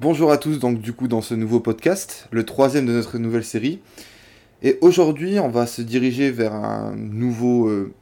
[0.00, 3.42] Bonjour à tous, donc du coup dans ce nouveau podcast, le troisième de notre nouvelle
[3.42, 3.80] série.
[4.62, 7.92] Et aujourd'hui on va se diriger vers un nouveau, euh,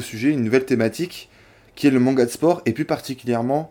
[0.00, 1.28] sujet, une nouvelle thématique,
[1.74, 3.70] qui est le manga de sport, et plus particulièrement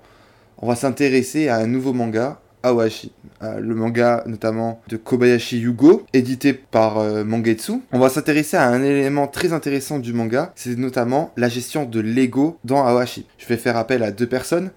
[0.59, 3.11] on va s'intéresser à un nouveau manga, Awashi,
[3.41, 7.81] euh, le manga notamment de Kobayashi Yugo, édité par euh, Mangetsu.
[7.91, 11.99] On va s'intéresser à un élément très intéressant du manga, c'est notamment la gestion de
[11.99, 13.25] l'ego dans Awashi.
[13.39, 14.69] Je vais faire appel à deux personnes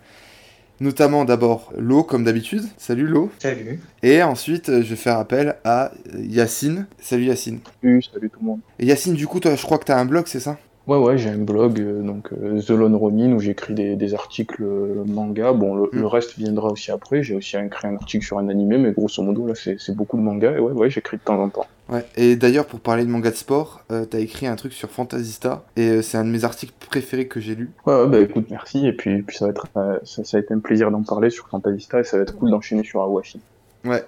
[0.80, 2.64] notamment d'abord Lo comme d'habitude.
[2.76, 3.30] Salut Lo.
[3.38, 3.80] Salut.
[4.02, 6.86] Et ensuite, euh, je vais faire appel à Yacine.
[7.00, 7.60] Salut Yacine.
[7.82, 8.60] Salut, salut tout le monde.
[8.78, 10.58] Et Yacine, du coup, toi, je crois que tu as un blog, c'est ça?
[10.86, 14.14] Ouais, ouais, j'ai un blog, euh, donc euh, The Lone Ronin, où j'écris des, des,
[14.14, 15.52] articles euh, manga.
[15.52, 17.24] Bon, le, le, reste viendra aussi après.
[17.24, 20.22] J'ai aussi écrit un article sur un animé, mais grosso modo, là, c'est beaucoup de
[20.22, 20.52] manga.
[20.52, 21.66] Et ouais, ouais, j'écris de temps en temps.
[21.88, 24.88] Ouais, et d'ailleurs, pour parler de manga de sport, euh, t'as écrit un truc sur
[24.88, 27.70] Fantasista, et c'est un de mes articles préférés que j'ai lu.
[27.84, 28.86] Ouais, ouais, bah écoute, merci.
[28.86, 29.66] Et puis, puis ça, va être,
[30.04, 32.50] ça, ça, a été un plaisir d'en parler sur Fantasista, et ça va être cool
[32.50, 33.40] d'enchaîner sur Awashi.
[33.84, 34.04] Ouais.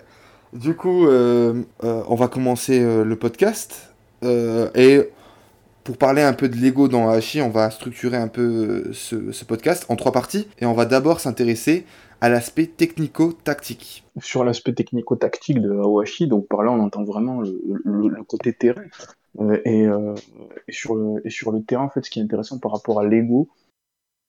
[0.52, 3.92] Du coup, on va commencer le podcast.
[4.22, 5.08] et
[5.89, 9.42] pour parler un peu de Lego dans Hachi, on va structurer un peu euh, ce,
[9.47, 10.47] podcast en trois parties.
[10.58, 11.86] Et on va d'abord s'intéresser
[12.20, 14.05] à l'aspect technico-tactique.
[14.20, 18.83] Sur l'aspect technico-tactique de Awashi, donc par là on entend vraiment le, côté terrain.
[19.41, 20.14] Euh, et, euh,
[20.69, 23.00] et, sur le, et sur le terrain, en fait, ce qui est intéressant par rapport
[23.00, 23.48] à Lego,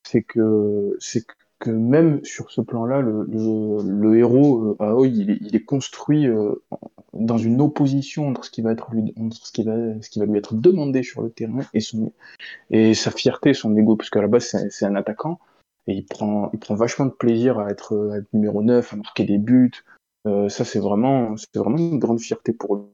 [0.02, 1.26] c'est que, c'est
[1.60, 5.64] que même sur ce plan-là, le, le, le, héros euh, Aoi, il est, il est
[5.64, 6.54] construit euh,
[7.12, 10.18] dans une opposition entre ce qui va être lui, entre ce qui va, ce qui
[10.18, 12.12] va lui être demandé sur le terrain et son
[12.70, 15.38] et sa fierté, son ego, parce qu'à la base c'est un attaquant
[15.86, 18.96] et il prend, il prend vachement de plaisir à être, à être numéro 9, à
[18.96, 19.84] marquer des buts.
[20.26, 22.88] Euh, ça c'est vraiment, c'est vraiment une grande fierté pour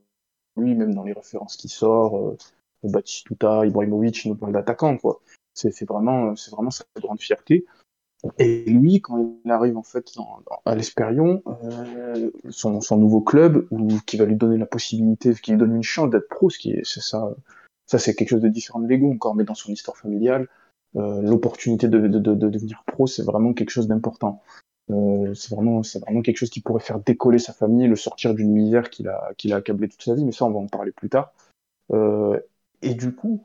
[0.56, 2.18] lui, même dans les références qui sort.
[2.18, 2.36] Euh,
[2.84, 5.20] Batistuta, Ibrahimovic, il nous parle d'attaquant quoi.
[5.54, 7.64] C'est vraiment, c'est vraiment sa grande fierté.
[8.38, 10.10] Et lui, quand il arrive en fait
[10.64, 15.58] à l'Espérion, euh, son, nouveau club, où, qui va lui donner la possibilité, qui lui
[15.58, 17.34] donne une chance d'être pro, ce qui est, c'est ça,
[17.86, 20.48] ça c'est quelque chose de différent de l'ego encore, mais dans son histoire familiale,
[20.96, 24.42] euh, l'opportunité de, devenir pro, c'est vraiment quelque chose d'important.
[24.90, 28.34] Euh, c'est vraiment, c'est vraiment quelque chose qui pourrait faire décoller sa famille, le sortir
[28.34, 30.68] d'une misère qu'il a, qu'il a accablé toute sa vie, mais ça on va en
[30.68, 31.32] parler plus tard.
[31.92, 32.38] Euh,
[32.82, 33.42] et du coup,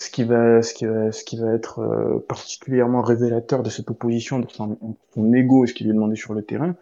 [0.00, 3.90] ce qui va, ce qui va, ce qui va être euh, particulièrement révélateur de cette
[3.90, 4.78] opposition de son,
[5.14, 6.74] son ego et ce qu'il lui est demandé sur le terrain,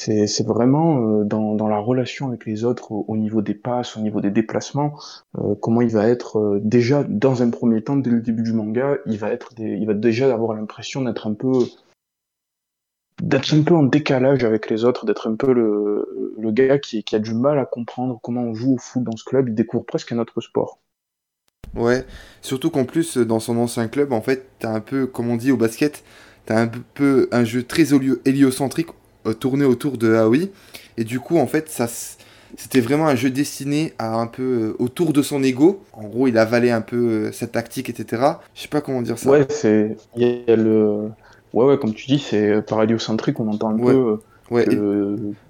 [0.00, 3.96] c'est, vraiment euh, dans, dans la relation avec les autres au, au, niveau des passes,
[3.96, 4.98] au niveau des déplacements,
[5.38, 8.54] euh, comment il va être euh, déjà dans un premier temps dès le début du
[8.54, 11.52] manga, il va être, des, il va déjà avoir l'impression d'être un peu
[13.22, 17.04] d'être un peu en décalage avec les autres, d'être un peu le, le gars qui,
[17.04, 19.54] qui a du mal à comprendre comment on joue au foot dans ce club, il
[19.54, 20.78] découvre presque un autre sport.
[21.74, 22.04] Ouais,
[22.42, 25.52] surtout qu'en plus, dans son ancien club, en fait, t'as un peu, comme on dit
[25.52, 26.02] au basket,
[26.46, 27.94] t'as un peu un jeu très
[28.24, 28.88] héliocentrique
[29.26, 30.48] euh, tourné autour de Aoi.
[30.96, 31.86] Et du coup, en fait, ça,
[32.56, 35.84] c'était vraiment un jeu destiné à un peu euh, autour de son ego.
[35.92, 38.22] En gros, il avalait un peu euh, sa tactique, etc.
[38.54, 39.30] Je sais pas comment dire ça.
[39.30, 39.96] Ouais, c'est.
[40.16, 41.08] Il y a le.
[41.52, 43.92] Ouais, ouais, comme tu dis, c'est par héliocentrique, on entend un ouais.
[43.92, 44.18] peu.
[44.50, 44.66] Ouais,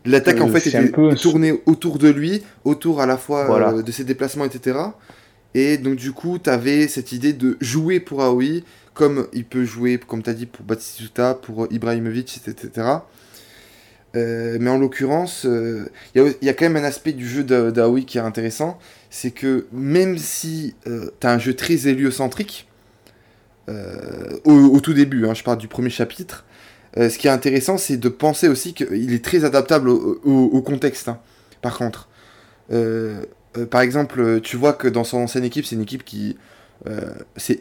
[0.05, 1.15] l'attaque en fait était peu...
[1.15, 3.73] tournée autour de lui, autour à la fois voilà.
[3.73, 4.79] euh, de ses déplacements, etc.
[5.55, 8.63] Et donc du coup, tu avais cette idée de jouer pour Aoi,
[8.95, 13.01] comme il peut jouer, comme tu as dit, pour Batistuta, pour Ibrahimovic, etc.
[14.17, 17.45] Euh, mais en l'occurrence, il euh, y, y, a quand même un aspect du jeu
[17.45, 18.79] d'Aoi qui est intéressant,
[19.09, 22.67] c'est que même si euh, tu as un jeu très héliocentrique,
[24.47, 26.45] au, tout début, hein, je parle du premier chapitre,
[26.97, 31.21] ce qui est intéressant, c'est de penser aussi qu'il est très adaptable au contexte, hein,
[31.63, 32.09] par contre.
[33.57, 36.37] Euh, par exemple, tu vois que dans son ancienne équipe, c'est une équipe qui.
[36.87, 37.01] Euh,
[37.37, 37.59] c'est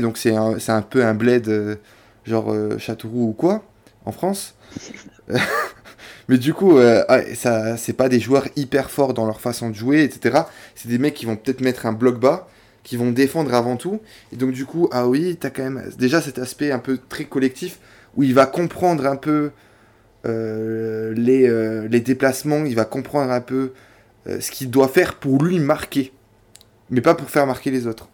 [0.00, 1.74] donc c'est un, un, peu un bled euh,
[2.24, 3.64] genre euh, Châteauroux ou quoi,
[4.04, 4.54] en France.
[6.28, 6.78] Mais du coup,
[7.34, 10.42] ça, c'est pas des joueurs hyper forts dans leur façon de jouer, etc.
[10.76, 12.46] C'est des mecs qui vont peut-être mettre un bloc bas,
[12.84, 14.00] qui vont défendre avant tout.
[14.32, 17.24] Et donc, du coup, ah oui, t'as quand même déjà cet aspect un peu très
[17.24, 17.80] collectif
[18.16, 19.50] où il va comprendre un peu
[20.24, 23.72] les, les déplacements, il va comprendre un peu euh,
[24.26, 26.12] ce qu'il doit faire pour lui marquer,
[26.90, 28.08] mais pas pour faire marquer les autres.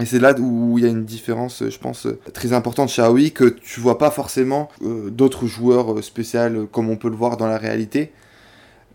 [0.00, 3.30] Et c'est là où il y a une différence, je pense, très importante chez Aoi,
[3.34, 7.46] que tu vois pas forcément euh, d'autres joueurs spéciaux comme on peut le voir dans
[7.46, 8.10] la réalité,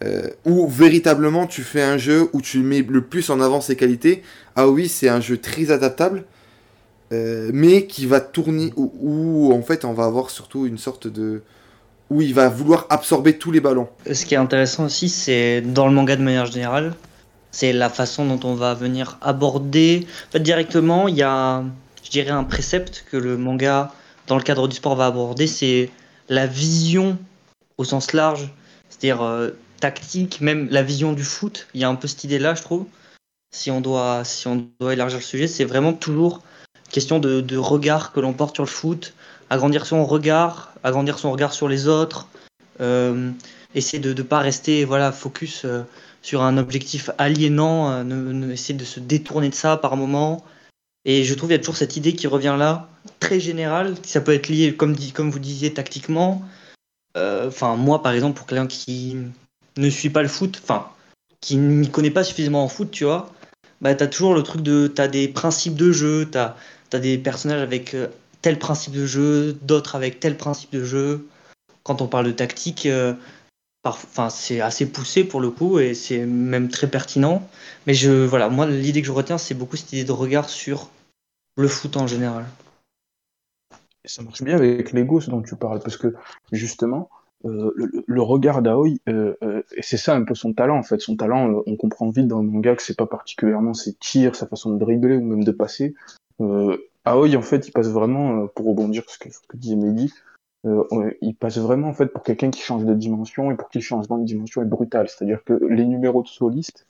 [0.03, 3.75] euh, où véritablement tu fais un jeu où tu mets le plus en avant ses
[3.75, 4.23] qualités.
[4.55, 6.23] Aoi, c'est un jeu très adaptable,
[7.13, 11.43] euh, mais qui va tourner, où, en fait on va avoir surtout une sorte de,
[12.09, 13.87] où il va vouloir absorber tous les ballons.
[14.11, 16.93] Ce qui est intéressant aussi, c'est dans le manga de manière générale,
[17.51, 20.05] c'est la façon dont on va venir aborder.
[20.29, 21.63] En fait, directement, il y a,
[22.03, 23.91] je dirais, un précepte que le manga,
[24.27, 25.89] dans le cadre du sport, va aborder, c'est
[26.29, 27.17] la vision
[27.77, 28.51] au sens large
[28.95, 31.67] c'est-à-dire euh, tactique, même la vision du foot.
[31.73, 32.85] Il y a un peu cette idée-là, je trouve.
[33.51, 36.41] Si on doit, si on doit élargir le sujet, c'est vraiment toujours
[36.91, 39.13] question de regard que l'on porte sur le foot,
[39.49, 42.27] agrandir son regard, agrandir son regard sur les autres,
[42.81, 43.31] euh,
[43.73, 45.83] essayer de ne pas rester voilà, focus euh,
[46.21, 50.43] sur un objectif aliénant, euh, ne, essayer de se détourner de ça par moment.
[51.05, 52.89] Et je trouve qu'il y a toujours cette idée qui revient là,
[53.19, 56.41] très générale, ça peut être lié, comme, dit, comme vous disiez, tactiquement.
[57.15, 59.15] Enfin, moi, par exemple, pour quelqu'un qui
[59.77, 60.89] ne suit pas le foot, enfin,
[61.39, 63.31] qui ne m'y connaît pas suffisamment en foot, tu vois,
[63.79, 64.87] bah, t'as toujours le truc de.
[64.87, 66.55] T'as des principes de jeu, t'as
[66.91, 67.95] as des personnages avec
[68.45, 71.27] tel principe de jeu, d'autres avec tel principe de jeu.
[71.81, 73.15] Quand on parle de tactique, euh,
[73.83, 77.41] enfin, c'est assez poussé pour le coup et c'est même très pertinent.
[77.87, 80.91] Mais je, voilà, moi, l'idée que je retiens, c'est beaucoup cette idée de regard sur
[81.57, 82.45] le foot en général.
[84.05, 86.13] Ça marche bien avec l'ego, ce dont tu parles, parce que
[86.51, 87.09] justement,
[87.45, 87.73] euh,
[88.05, 90.99] le, regard d'Aoi, euh, et c'est ça un peu son talent en fait.
[90.99, 94.45] Son talent, on comprend vite dans le manga que c'est pas particulièrement ses tirs, sa
[94.45, 95.95] façon de dribbler ou même de passer.
[97.07, 100.13] Euh, Aoi, en fait, il passe vraiment, euh, pour rebondir sur ce que, disait Mehdi,
[100.65, 100.83] euh,
[101.21, 103.83] il passe vraiment en fait pour quelqu'un qui change de dimension et pour qui le
[103.83, 105.07] changement de dimension est brutal.
[105.07, 106.87] C'est-à-dire que les numéros de soliste,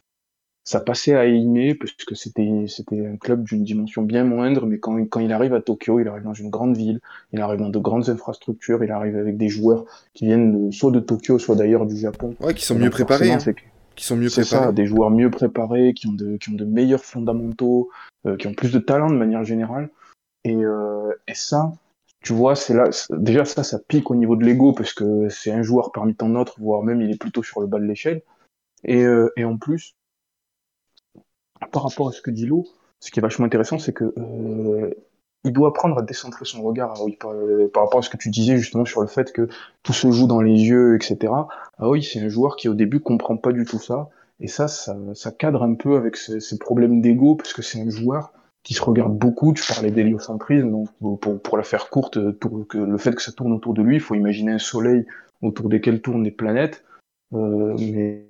[0.64, 4.80] ça passait à Eime parce que c'était c'était un club d'une dimension bien moindre, mais
[4.80, 7.02] quand, quand il arrive à Tokyo, il arrive dans une grande ville,
[7.34, 9.84] il arrive dans de grandes infrastructures, il arrive avec des joueurs
[10.14, 12.34] qui viennent de- soit de Tokyo, soit d'ailleurs du Japon.
[12.40, 13.32] Ouais, qui sont mieux préparés.
[13.32, 13.38] hein.
[13.96, 14.74] Qui sont mieux c'est ça, préparés.
[14.74, 17.90] des joueurs mieux préparés, qui ont de, qui ont de meilleurs fondamentaux,
[18.26, 19.90] euh, qui ont plus de talent de manière générale.
[20.46, 21.74] Et, euh, et ça,
[22.22, 25.52] tu vois, c'est là, déjà ça, ça pique au niveau de l'ego parce que c'est
[25.52, 28.22] un joueur parmi tant d'autres, voire même il est plutôt sur le bas de l'échelle.
[28.84, 29.96] Et, euh, en plus,
[31.72, 32.66] par rapport à ce que dit Lo,
[33.00, 34.94] ce qui est vachement intéressant, c'est que euh,
[35.44, 38.30] il doit apprendre à décentrer son regard par, euh, par rapport à ce que tu
[38.30, 39.48] disais justement sur le fait que
[39.82, 41.34] tout se joue dans les yeux, etc.
[41.80, 44.10] Aoi, c'est un joueur qui au début comprend pas du tout ça,
[44.40, 47.90] et ça, ça, cadre un peu avec ces, ces problèmes d'ego, parce que c'est un
[47.90, 48.32] joueur
[48.66, 49.54] qui se regarde beaucoup.
[49.54, 50.90] Tu parlais d'héliocentrisme, donc
[51.22, 53.82] pour, pour la faire courte, euh, tour- que le fait que ça tourne autour de
[53.82, 55.06] lui, il faut imaginer un soleil
[55.42, 56.84] autour desquels tournent des planètes.
[57.34, 58.26] Euh, mais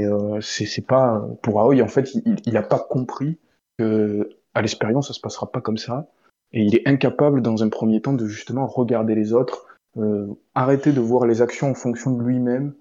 [0.00, 3.38] euh, c'est pas pour Aoi en fait, il, il a pas compris
[3.78, 6.08] que à l'expérience ça se passera pas comme ça,
[6.52, 9.66] et il est incapable dans un premier temps de justement regarder les autres,
[9.96, 12.74] euh, arrêter de voir les actions en fonction de lui-même.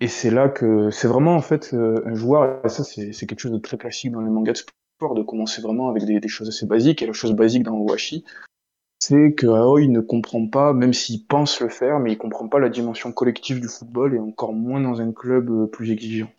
[0.00, 3.26] Et c'est là que c'est vraiment en fait euh, un joueur, et ça c'est c'est
[3.26, 4.72] quelque chose de très classique dans les mangas de
[5.14, 7.02] de commencer vraiment avec des, choses assez basiques.
[7.02, 8.24] Et la chose basique dans Owashi,
[8.98, 12.58] c'est que Aoi ne comprend pas, même s'il pense le faire, mais il comprend pas
[12.58, 16.30] la dimension collective du football et encore moins dans un club euh, plus exigeant.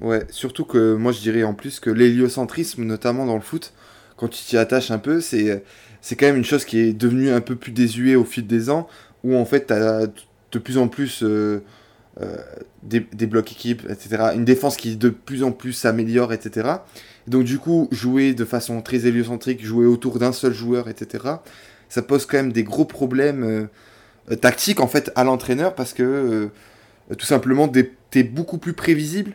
[0.00, 3.72] Ouais, surtout que moi je dirais en plus que l'héliocentrisme, notamment dans le foot,
[4.16, 5.62] quand tu t'y attaches un peu, c'est
[6.00, 8.68] c'est quand même une chose qui est devenue un peu plus désuée au fil des
[8.68, 8.88] ans,
[9.22, 11.62] où en fait t'as de plus en plus euh,
[12.82, 14.30] des, des blocs équipes, etc.
[14.34, 16.76] Une défense qui de plus en plus s'améliore, etc.
[17.26, 21.24] Donc du coup, jouer de façon très héliocentrique, jouer autour d'un seul joueur, etc.
[21.88, 23.66] Ça pose quand même des gros problèmes euh,
[24.30, 27.68] euh, tactiques en fait à l'entraîneur parce que euh, tout simplement
[28.10, 29.34] t'es beaucoup plus prévisible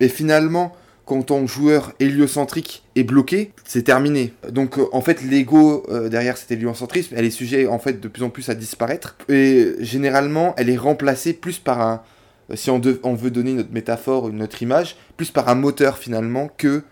[0.00, 4.32] et finalement, quand ton joueur héliocentrique est bloqué, c'est terminé.
[4.50, 8.08] Donc euh, en fait, l'ego euh, derrière cet héliocentrisme, elle est sujet en fait de
[8.08, 9.16] plus en plus à disparaître.
[9.28, 12.02] Et généralement, elle est remplacée plus par un,
[12.50, 16.82] euh, si on, veut donner notre métaphore, notre image, plus par un moteur finalement que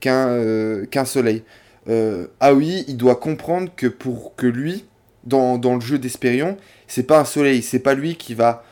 [0.00, 1.42] qu'un soleil.
[1.88, 4.84] Euh, Aoi, il doit comprendre que pour que lui,
[5.24, 6.56] dans, dans le jeu d'Espérion,
[6.86, 8.64] c'est pas un soleil, c'est pas lui qui va,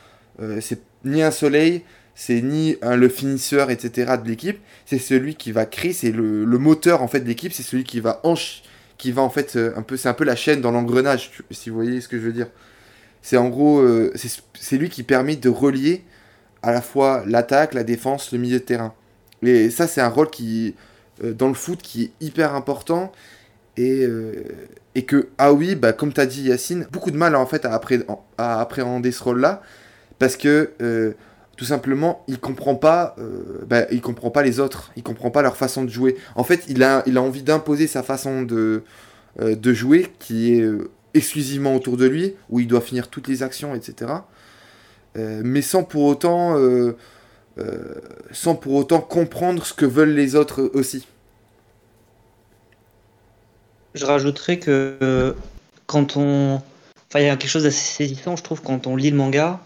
[0.61, 1.83] c'est ni un soleil,
[2.15, 4.13] c'est ni un, le finisseur, etc.
[4.23, 7.61] de l'équipe, c'est celui qui va créer, c'est le, moteur en fait de l'équipe, c'est
[7.63, 8.63] celui qui va ench-
[8.97, 11.69] qui va en fait euh, un peu, c'est un peu la chaîne dans l'engrenage, si
[11.69, 12.47] vous voyez ce que je veux dire.
[13.21, 14.13] C'est en gros, euh,
[14.53, 16.03] c'est lui qui permet de relier
[16.63, 18.93] à la fois l'attaque, la défense, le milieu de terrain.
[19.43, 20.75] Et ça, c'est un rôle qui,
[21.23, 23.11] euh, dans le foot, qui est hyper important
[23.77, 24.07] et,
[24.95, 27.81] et que Aoui, bah, comme tu as dit Yacine, beaucoup de mal en fait à,
[28.37, 29.61] à appréhender ce rôle-là
[30.17, 30.71] parce que
[31.55, 34.91] tout simplement il comprend euh, bah, comprend pas les autres.
[34.95, 36.17] Il comprend pas leur façon de jouer.
[36.35, 38.83] En fait il a, envie d'imposer sa façon de,
[39.39, 43.43] euh, jouer qui est euh, exclusivement autour de lui où il doit finir toutes les
[43.43, 44.11] actions etc
[45.17, 46.57] mais sans pour autant
[48.33, 51.07] sans pour autant comprendre ce que veulent les autres aussi.
[53.93, 55.33] Je rajouterais que
[55.87, 56.61] quand on.
[57.07, 59.61] Enfin, il y a quelque chose d'assez saisissant, je trouve, quand on lit le manga,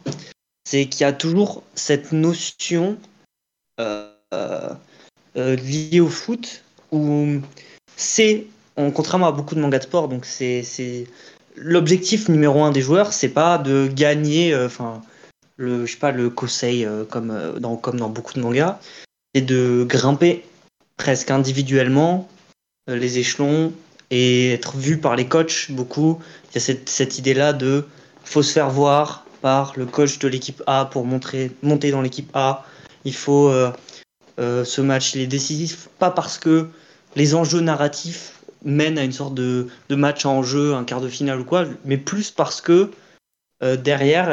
[0.69, 2.95] c'est qu'il y a toujours cette notion
[3.79, 4.69] euh, euh,
[5.35, 7.39] euh, liée au foot où
[7.95, 8.45] c'est,
[8.77, 11.07] en- contrairement à beaucoup de mangas de sport, donc c'est
[11.55, 15.01] l'objectif numéro un des joueurs, c'est pas de gagner, enfin,
[15.57, 18.79] le, je sais pas, le kosei comme, dans, comme dans beaucoup de mangas,
[19.33, 20.45] c'est de grimper
[20.97, 22.29] presque individuellement
[22.87, 23.73] les échelons
[24.11, 26.19] et être vu par les coachs beaucoup.
[26.51, 27.85] Il y a cette, cette idée-là de
[28.23, 32.29] faut se faire voir par le coach de l'équipe A pour montrer, monter dans l'équipe
[32.33, 32.65] A.
[33.05, 33.71] Il faut euh,
[34.39, 36.67] euh, ce match, il est décisif, pas parce que
[37.15, 41.07] les enjeux narratifs mènent à une sorte de, de match en jeu, un quart de
[41.07, 42.91] finale ou quoi, mais plus parce que
[43.63, 44.29] euh, derrière,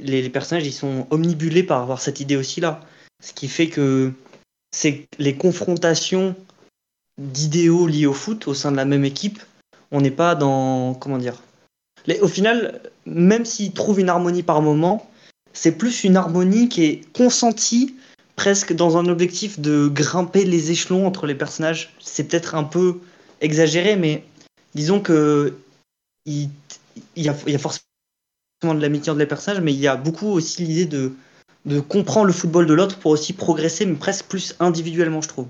[0.00, 2.80] les, les, personnages ils sont omnibulés par avoir cette idée aussi là.
[3.22, 4.12] Ce qui fait que
[4.72, 6.34] c'est les confrontations
[7.18, 9.40] d'idéaux liés au foot au sein de la même équipe.
[9.90, 10.94] On n'est pas dans.
[10.94, 11.40] Comment dire
[12.20, 15.10] Au final, même s'ils trouvent une harmonie par moment,
[15.52, 17.96] c'est plus une harmonie qui est consentie
[18.36, 21.94] presque dans un objectif de grimper les échelons entre les personnages.
[21.98, 23.00] C'est peut-être un peu
[23.40, 24.24] exagéré, mais
[24.74, 25.54] disons que
[26.26, 26.50] il,
[27.16, 30.86] y, a, forcément de l'amitié entre les personnages, mais il y a beaucoup aussi l'idée
[30.86, 35.46] de comprendre le football de l'autre pour aussi progresser, mais presque plus individuellement, je trouve.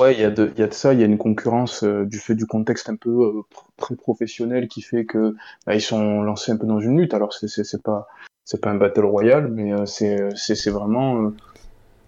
[0.00, 2.04] Ouais, il y, a de, y a de ça, il y a une concurrence euh,
[2.04, 3.42] du fait du contexte un peu euh,
[3.76, 5.36] très professionnel qui fait que
[5.66, 7.14] bah, ils sont lancés un peu dans une lutte.
[7.14, 8.08] Alors c'est pas
[8.44, 11.32] c'est pas un battle royal, mais euh, c'est c'est vraiment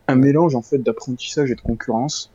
[0.08, 2.32] un mélange en fait d'apprentissage et de concurrence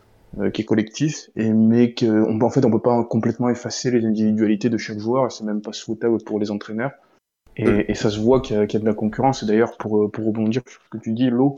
[0.53, 4.05] qui est collectif, et mais que on, en fait on peut pas complètement effacer les
[4.05, 6.91] individualités de chaque joueur, et c'est même pas souhaitable pour les entraîneurs.
[7.57, 9.43] Et, et ça se voit qu'il y, y, a de la concurrence.
[9.43, 11.55] Et d'ailleurs, pour, pour rebondir sur ce que tu dis, Lo,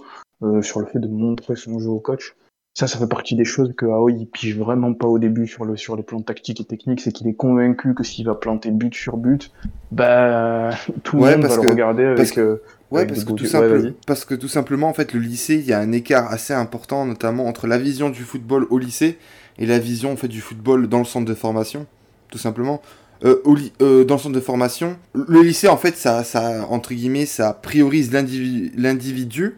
[0.64, 2.36] sur le fait de montrer son jeu au coach,
[2.74, 5.64] ça, ça fait partie des choses que Aoi il pige vraiment pas au début sur
[5.64, 8.72] le sur les plans tactiques et techniques, c'est qu'il est convaincu que s'il va planter
[8.72, 9.52] but sur but,
[9.92, 10.72] bah
[11.04, 12.18] tout le monde va le regarder avec.
[12.18, 15.56] Parce euh, ouais, parce, que tout simple, parce que tout simplement, en fait, le lycée,
[15.56, 19.20] il y a un écart assez important, notamment entre la vision du football au lycée
[19.60, 21.86] et la vision en fait du football dans le centre de formation,
[22.32, 22.82] tout simplement.
[23.24, 26.94] Euh, au euh, dans le centre de formation, le lycée, en fait, ça, ça entre
[26.94, 29.58] guillemets, ça priorise l'individu,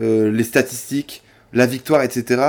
[0.00, 1.22] euh, les statistiques
[1.56, 2.42] la victoire, etc.,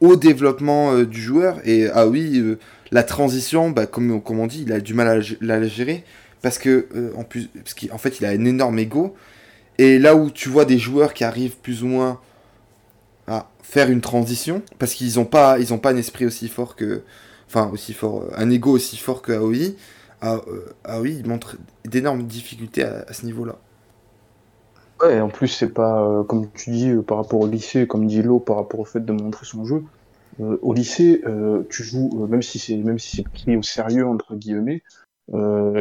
[0.00, 1.60] au développement euh, du joueur.
[1.64, 2.58] Et ah oui, euh,
[2.90, 6.04] la transition, bah, comme, on dit, il a du mal à la, gérer
[6.42, 9.14] parce que euh, en qu'en fait, il a un énorme ego.
[9.78, 12.20] Et là où tu vois des joueurs qui arrivent plus ou moins
[13.28, 16.74] à faire une transition, parce qu'ils n'ont pas, ils ont pas un esprit aussi fort
[16.74, 17.02] que,
[17.46, 19.74] enfin aussi fort, un ego aussi fort que Aoi.
[20.20, 20.40] Ah,
[21.00, 23.56] oui, il montre d'énormes difficultés à ce niveau-là.
[25.00, 28.06] Ouais, en plus, c'est pas, euh, comme tu dis, euh, par rapport au lycée, comme
[28.06, 29.84] dit Lo, par rapport au fait de montrer son jeu.
[30.40, 31.22] Euh, au lycée,
[31.70, 34.82] tu joues, même si c'est même si c'est pris au sérieux, entre guillemets,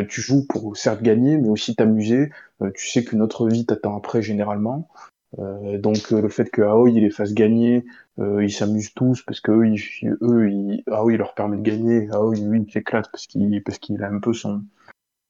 [0.09, 2.31] tu joues pour certes gagner, mais aussi t'amuser.
[2.74, 4.89] tu sais qu'une autre vie t'attend après, généralement.
[5.38, 7.86] donc le fait que Aoi il les fasse gagner,
[8.19, 12.36] ils s'amusent tous parce que eux, ils, eux ils, Aoi leur permet de gagner, Aoi
[12.36, 14.63] lui il s'éclate parce qu'il parce qu'il a un peu son,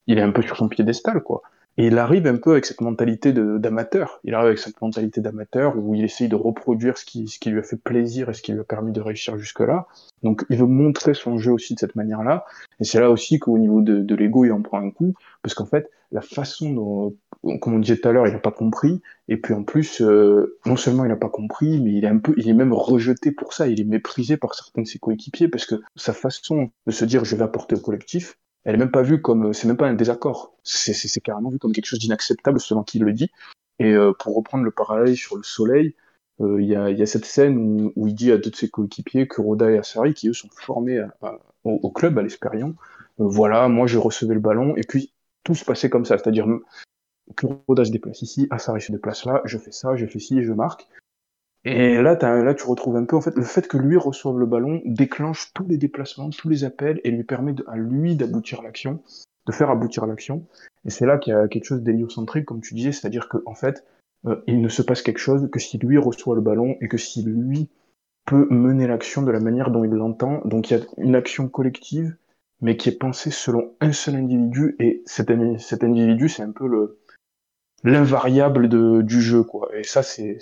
[0.07, 1.41] il est un peu sur son piédestal quoi.
[1.77, 4.19] Et il arrive un peu avec cette mentalité d'amateur.
[4.23, 7.51] Il arrive avec cette mentalité d'amateur où il essaye de reproduire ce qui, ce qui
[7.51, 9.85] lui a fait plaisir et ce qui lui a permis de réussir jusque-là.
[10.23, 12.45] Donc il veut montrer son jeu aussi de cette manière-là.
[12.79, 15.13] Et c'est là aussi qu'au niveau de, de l'ego, il en prend un coup.
[15.43, 17.15] Parce qu'en fait, la façon dont,
[17.59, 19.01] comme on disait tout à l'heure, il n'a pas compris.
[19.27, 22.17] Et puis en plus, euh, non seulement il n'a pas compris, mais il est un
[22.17, 23.67] peu, il est même rejeté pour ça.
[23.67, 27.23] Il est méprisé par certains de ses coéquipiers parce que sa façon de se dire
[27.23, 28.37] je vais apporter au collectif,
[28.67, 31.71] elle est même pas vue comme, c'est même pas un désaccord, c'est carrément vu comme
[31.71, 33.31] quelque chose d'inacceptable selon qui le dit.
[33.79, 35.95] Et euh, pour reprendre le parallèle sur le soleil,
[36.41, 39.71] euh, il y, a, cette scène où, il dit à deux de ses coéquipiers, Kuroda
[39.71, 41.01] et Asari, qui eux sont formés
[41.63, 42.75] au, club, à l'Espérion,
[43.21, 45.13] euh, voilà, moi je recevais le ballon, et puis
[45.45, 46.45] tout se passait comme ça, c'est-à-dire
[47.37, 50.43] Kuroda se déplace ici, Asari se déplace là, je fais ça, je fais ci, et
[50.43, 50.89] je marque.
[51.65, 54.45] Et là, là, tu retrouves un peu, en fait, le fait que lui reçoive le
[54.45, 59.01] ballon déclenche tous les déplacements, tous les appels, et lui permet à lui d'aboutir l'action,
[59.47, 60.45] de faire aboutir l'action.
[60.85, 63.55] Et c'est là qu'il y a quelque chose d'héliocentrique, comme tu disais, c'est-à-dire qu'en en
[63.55, 63.83] fait,
[64.25, 66.97] euh, il ne se passe quelque chose que si lui reçoit le ballon et que
[66.97, 67.69] si lui
[68.25, 70.41] peut mener l'action de la manière dont il l'entend.
[70.45, 72.15] Donc il y a une action collective,
[72.61, 76.67] mais qui est pensée selon un seul individu, et cet, cet individu, c'est un peu
[76.67, 76.99] le
[77.83, 78.69] l'invariable
[79.03, 79.69] du jeu, quoi.
[79.75, 80.39] Et ça, c'est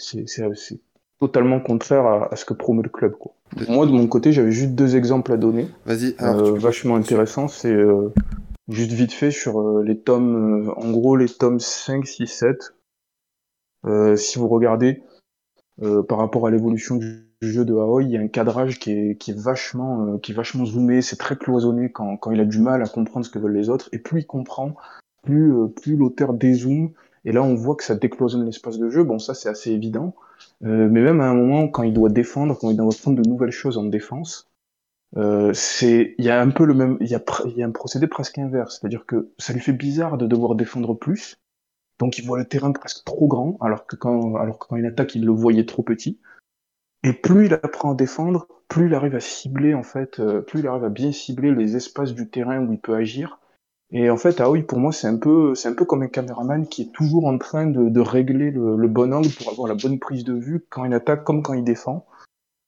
[1.19, 3.13] totalement contraire à, ce que promeut le club.
[3.13, 3.33] Quoi.
[3.69, 5.67] Moi, de mon côté, j'avais juste deux exemples à donner.
[5.85, 6.15] Vas-y.
[6.21, 7.47] Euh, vachement intéressant.
[7.47, 8.13] C'est euh,
[8.67, 14.17] juste vite fait sur euh, les tomes, en gros, les tomes 5, 6, 7.
[14.17, 15.03] si vous regardez
[16.07, 19.17] par rapport à l'évolution du jeu de Aoi, il y a un cadrage qui est,
[19.17, 21.01] qui est vachement, qui est vachement zoomé.
[21.01, 23.69] C'est très cloisonné quand, quand il a du mal à comprendre ce que veulent les
[23.69, 23.89] autres.
[23.91, 24.75] Et plus il comprend,
[25.23, 26.91] plus, plus l'auteur dézoome.
[27.25, 29.03] Et là, on voit que ça décloisonne l'espace de jeu.
[29.03, 30.15] Bon, ça, c'est assez évident.
[30.63, 33.27] Euh, mais même à un moment, quand il doit défendre, quand il doit prendre de
[33.27, 34.49] nouvelles choses en défense,
[35.17, 37.23] euh, il y a un peu le même, il y a,
[37.65, 41.37] un procédé presque inverse, c'est-à-dire que ça lui fait bizarre de devoir défendre plus,
[41.99, 45.15] Donc il voit le terrain presque trop grand, alors que quand, alors quand il attaque,
[45.15, 46.19] il le voyait trop petit.
[47.03, 50.59] Et plus il apprend à défendre, plus il arrive à cibler, en fait, euh, plus
[50.59, 53.39] il arrive à bien cibler les espaces du terrain où il peut agir.
[53.91, 56.07] Et en fait, ah oui, pour moi, c'est un peu, c'est un peu comme un
[56.07, 59.67] caméraman qui est toujours en train de, de régler le, le, bon angle pour avoir
[59.67, 62.05] la bonne prise de vue quand il attaque comme quand il défend.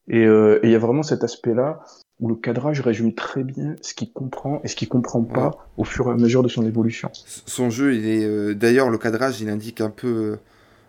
[0.08, 1.82] Et euh, il y a vraiment cet aspect-là
[2.20, 5.56] où le cadrage résume très bien ce qu'il comprend et ce qu'il comprend pas ouais.
[5.78, 7.10] au fur et à mesure de son évolution.
[7.14, 10.40] Son jeu, il est euh, d'ailleurs le cadrage, il indique un peu euh,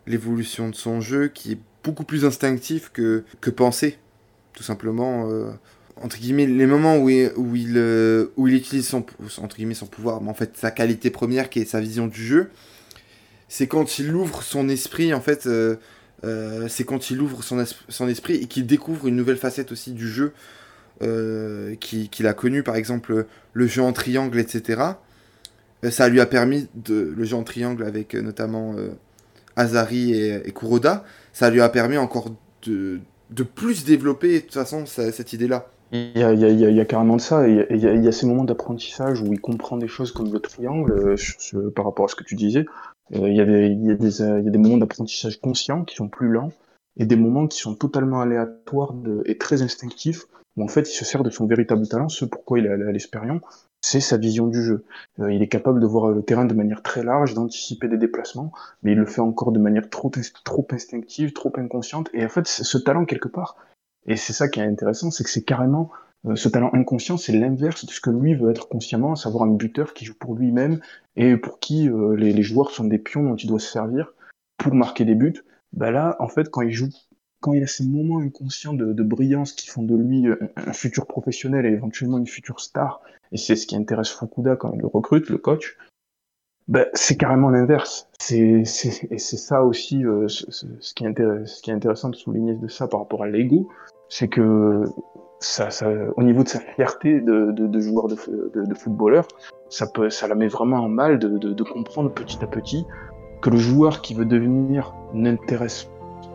[0.06, 3.98] l'évolution de son jeu qui est beaucoup plus instinctif que, que pensé,
[4.52, 5.28] tout simplement.
[5.30, 5.50] Euh,
[6.02, 7.32] entre guillemets, les moments où il,
[7.76, 9.04] euh, où il utilise son,
[9.38, 12.24] entre guillemets, son pouvoir, mais en fait sa qualité première qui est sa vision du
[12.24, 12.50] jeu,
[13.48, 15.76] c'est quand il ouvre son esprit, en fait, euh,
[16.24, 19.72] euh, c'est quand il ouvre son, es son esprit et qu'il découvre une nouvelle facette
[19.72, 20.32] aussi du jeu
[21.02, 24.82] euh, qu'il qui a connu, par exemple le jeu en triangle, etc.
[25.90, 28.74] Ça lui a permis, de, le jeu en triangle avec notamment
[29.56, 32.34] Azari et, et, Kuroda, ça lui a permis encore
[32.66, 33.00] de,
[33.30, 35.70] de plus développer de toute façon cette idée-là.
[35.90, 37.94] Il y, a, il, y a, il y a, carrément de ça, il y a,
[37.94, 41.70] il y a ces moments d'apprentissage où il comprend des choses comme le triangle, euh,
[41.70, 42.66] par rapport à ce que tu disais.
[43.14, 45.40] Euh, il, y a des, il, y a des, il y a des moments d'apprentissage
[45.40, 46.52] conscients qui sont plus lents,
[46.98, 48.92] et des moments qui sont totalement aléatoires
[49.24, 50.26] et très instinctifs,
[50.56, 52.92] où en fait il se sert de son véritable talent, ce pourquoi il est à
[52.92, 53.40] l'expérience,
[53.80, 54.84] c'est sa vision du jeu.
[55.20, 58.52] Euh, il est capable de voir le terrain de manière très large, d'anticiper des déplacements,
[58.82, 60.10] mais il le fait encore de manière trop,
[60.44, 63.56] trop instinctive, trop inconsciente, et en fait ce talent quelque part,
[64.06, 65.90] et c'est ça qui est intéressant, c'est que c'est carrément
[66.26, 69.44] euh, ce talent inconscient, c'est l'inverse de ce que lui veut être consciemment, à savoir
[69.44, 70.80] un buteur qui joue pour lui-même
[71.16, 74.12] et pour qui euh, les, les, joueurs sont des pions dont il doit se servir
[74.56, 75.44] pour marquer des buts.
[75.72, 76.88] Bah là, en fait, quand il joue,
[77.40, 80.72] quand il a ces moments inconscients de, de brillance qui font de lui un, un,
[80.72, 83.00] futur professionnel et éventuellement une future star,
[83.30, 85.76] et c'est ce qui intéresse Fukuda quand il le recrute, le coach,
[86.68, 88.08] bah, c'est carrément l'inverse.
[88.20, 92.16] C'est, c'est, et c'est ça aussi euh, ce, qui est ce qui est intéressant de
[92.16, 93.68] souligner de ça par rapport à l'ego,
[94.08, 94.84] c'est que
[95.40, 98.16] ça, ça, au niveau de sa fierté de, de, de joueur de,
[98.54, 99.26] de, de, footballeur,
[99.70, 102.84] ça, peut, ça la met vraiment en mal de, de, comprendre petit à petit
[103.40, 105.88] que le joueur qui veut devenir n'intéresse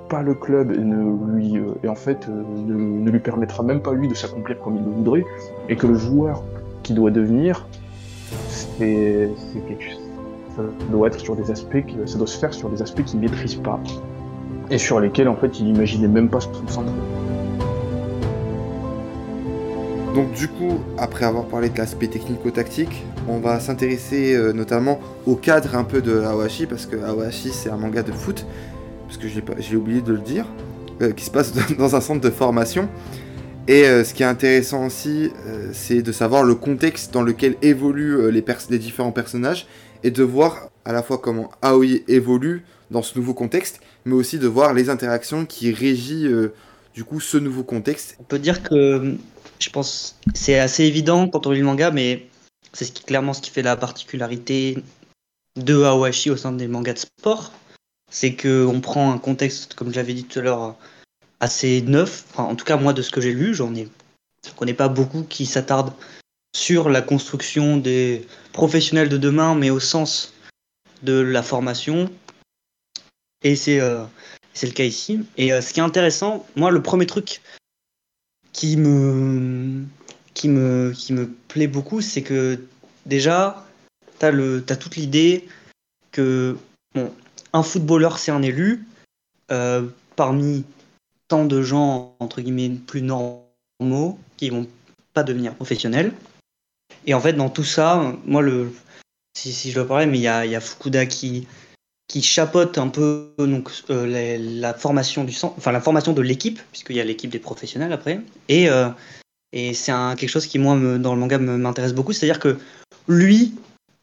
[0.10, 3.62] pas le club et, ne lui, euh, et en fait euh, ne, ne, lui permettra
[3.62, 5.26] même pas lui de s'accomplir comme il le voudrait,
[5.68, 6.44] et que le joueur
[6.82, 7.68] qui doit devenir,
[8.48, 9.30] c'est
[9.68, 10.03] quelque chose.
[10.56, 10.62] Ça
[10.92, 13.80] doit être sur des aspects, ça doit se faire sur des aspects qu'il maîtrise pas
[14.70, 16.94] et sur lesquels en fait il imaginait même pas se concentrer.
[20.16, 25.36] Donc du coup, après avoir parlé de l'aspect technico-tactique, on va s'intéresser euh, notamment au
[25.36, 28.46] cadre un peu de Awashi, parce que Awashi c'est un manga de foot,
[29.08, 30.46] parce que j'ai oublié de le dire,
[31.02, 32.90] euh, qui se passe dans un centre de formation.
[33.68, 35.32] Et euh, ce qui est intéressant aussi,
[35.72, 38.44] c'est de savoir le contexte dans lequel évoluent les,
[38.78, 39.68] différents personnages,
[40.04, 44.38] et de voir à la fois comment Aoi évolue dans ce nouveau contexte, mais aussi
[44.38, 46.52] de voir les interactions qui régissent
[46.94, 48.18] du coup ce nouveau contexte.
[48.20, 49.16] On peut dire que
[49.60, 52.28] je pense c'est assez évident quand on lit le manga, mais
[52.74, 54.78] c'est ce qui, clairement ce qui fait la particularité
[55.56, 57.52] de Awashi au sein des mangas de sport.
[58.12, 60.76] C'est qu'on prend un contexte, comme je l'avais dit tout à l'heure,
[61.40, 62.26] assez neuf.
[62.32, 63.88] Enfin, en tout cas, moi, de ce que j'ai lu, j'en ai,
[64.46, 65.94] je connais pas beaucoup qui s'attardent
[66.56, 70.34] sur la construction des professionnels de demain, mais au sens
[71.02, 72.10] de la formation.
[73.44, 74.04] Et c'est euh,
[74.62, 75.26] le cas ici.
[75.38, 77.42] Et euh, ce qui est intéressant, moi, le premier truc
[78.54, 79.84] qui me,
[80.34, 82.60] qui me, qui me plaît beaucoup, c'est que
[83.06, 83.68] déjà,
[84.20, 85.48] tu as, as toute l'idée
[86.12, 86.56] que
[86.94, 87.12] bon,
[87.52, 88.86] un footballeur, c'est un élu.
[89.52, 90.64] Euh, parmi
[91.28, 94.68] tant de gens, entre guillemets, plus normaux, qui vont
[95.14, 96.14] pas devenir professionnels.
[97.06, 98.72] Et en fait, dans tout ça, moi, le,
[99.34, 101.48] si, si je dois parler, mais il y a, y a, Fukuda qui,
[102.08, 106.96] qui chapeaute un peu donc, euh, la, formation du enfin la formation de l'équipe, puisqu'il
[106.96, 108.22] y a l'équipe des professionnels après.
[108.50, 108.90] Et, euh,
[109.52, 112.14] et c'est quelque chose qui, moi, dans le manga, m'intéresse beaucoup.
[112.14, 112.58] C'est-à-dire que
[113.08, 113.56] lui,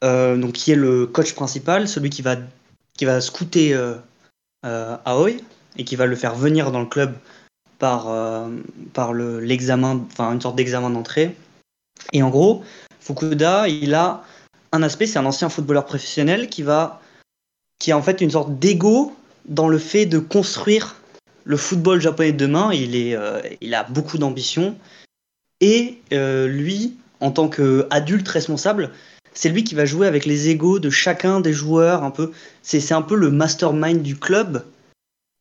[0.05, 2.37] euh, donc, qui est le coach principal, celui qui va,
[2.97, 3.75] qui va scouter
[4.63, 5.31] Aoi,
[5.79, 7.15] et qui va le faire venir dans le club
[7.79, 8.09] par,
[8.93, 11.35] par l'examen, le, enfin une sorte d'examen d'entrée.
[12.13, 12.63] Et en gros,
[13.01, 14.23] Fukuda, il a
[14.73, 17.01] un aspect, c'est un ancien footballeur professionnel qui va,
[17.79, 20.97] qui a en fait une sorte d'ego dans le fait de construire
[21.45, 22.73] le football japonais de demain.
[22.73, 24.77] Il est, euh, il a beaucoup d'ambition
[25.61, 28.91] et euh, lui, en tant qu'adulte responsable,
[29.33, 32.03] c'est lui qui va jouer avec les égos de chacun des joueurs.
[32.03, 32.33] Un peu,
[32.63, 34.65] c'est un peu le mastermind du club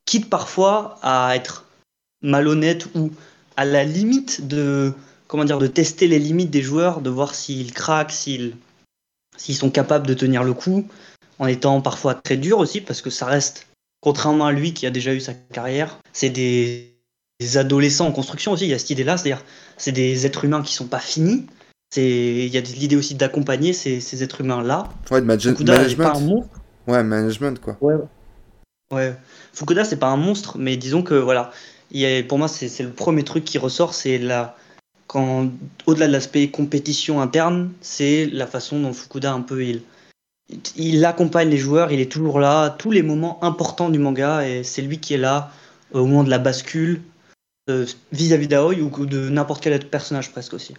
[0.06, 1.66] quitte parfois à être
[2.22, 3.12] malhonnête ou
[3.58, 4.94] à la limite de
[5.30, 8.56] comment dire de tester les limites des joueurs, de voir s'ils craquent, s'ils
[9.38, 10.86] s'ils sont capables de tenir le coup.
[11.38, 13.68] en étant parfois très dur aussi, parce que ça reste,
[14.02, 16.94] contrairement à lui qui a déjà eu sa carrière, c'est des,
[17.56, 18.66] adolescents en construction aussi.
[18.66, 19.46] Il y a cette idée-là, c'est-à-dire
[19.78, 21.46] c'est des êtres humains qui sont pas finis.
[21.96, 24.90] Il y a l'idée aussi d'accompagner ces, êtres humains-là.
[25.10, 26.50] Ouais, de management.
[26.88, 27.78] Ouais, management quoi.
[27.80, 27.96] Ouais.
[28.92, 29.16] Ouais.
[29.54, 31.52] Fukuda, c'est pas un monstre, mais disons que voilà,
[31.92, 34.58] il pour moi, c'est le premier truc qui ressort, c'est la
[35.10, 35.50] quand
[35.88, 39.82] au-delà de l'aspect compétition interne, c'est la façon dont Fukuda un peu il
[40.76, 44.64] il accompagne les joueurs, il est toujours là, tous les moments importants du manga, et
[44.64, 45.52] c'est lui qui est là
[45.94, 47.02] au moment de la bascule
[47.70, 50.76] euh, vis-à-vis d'Aoi ou de n'importe quel autre personnage presque aussi.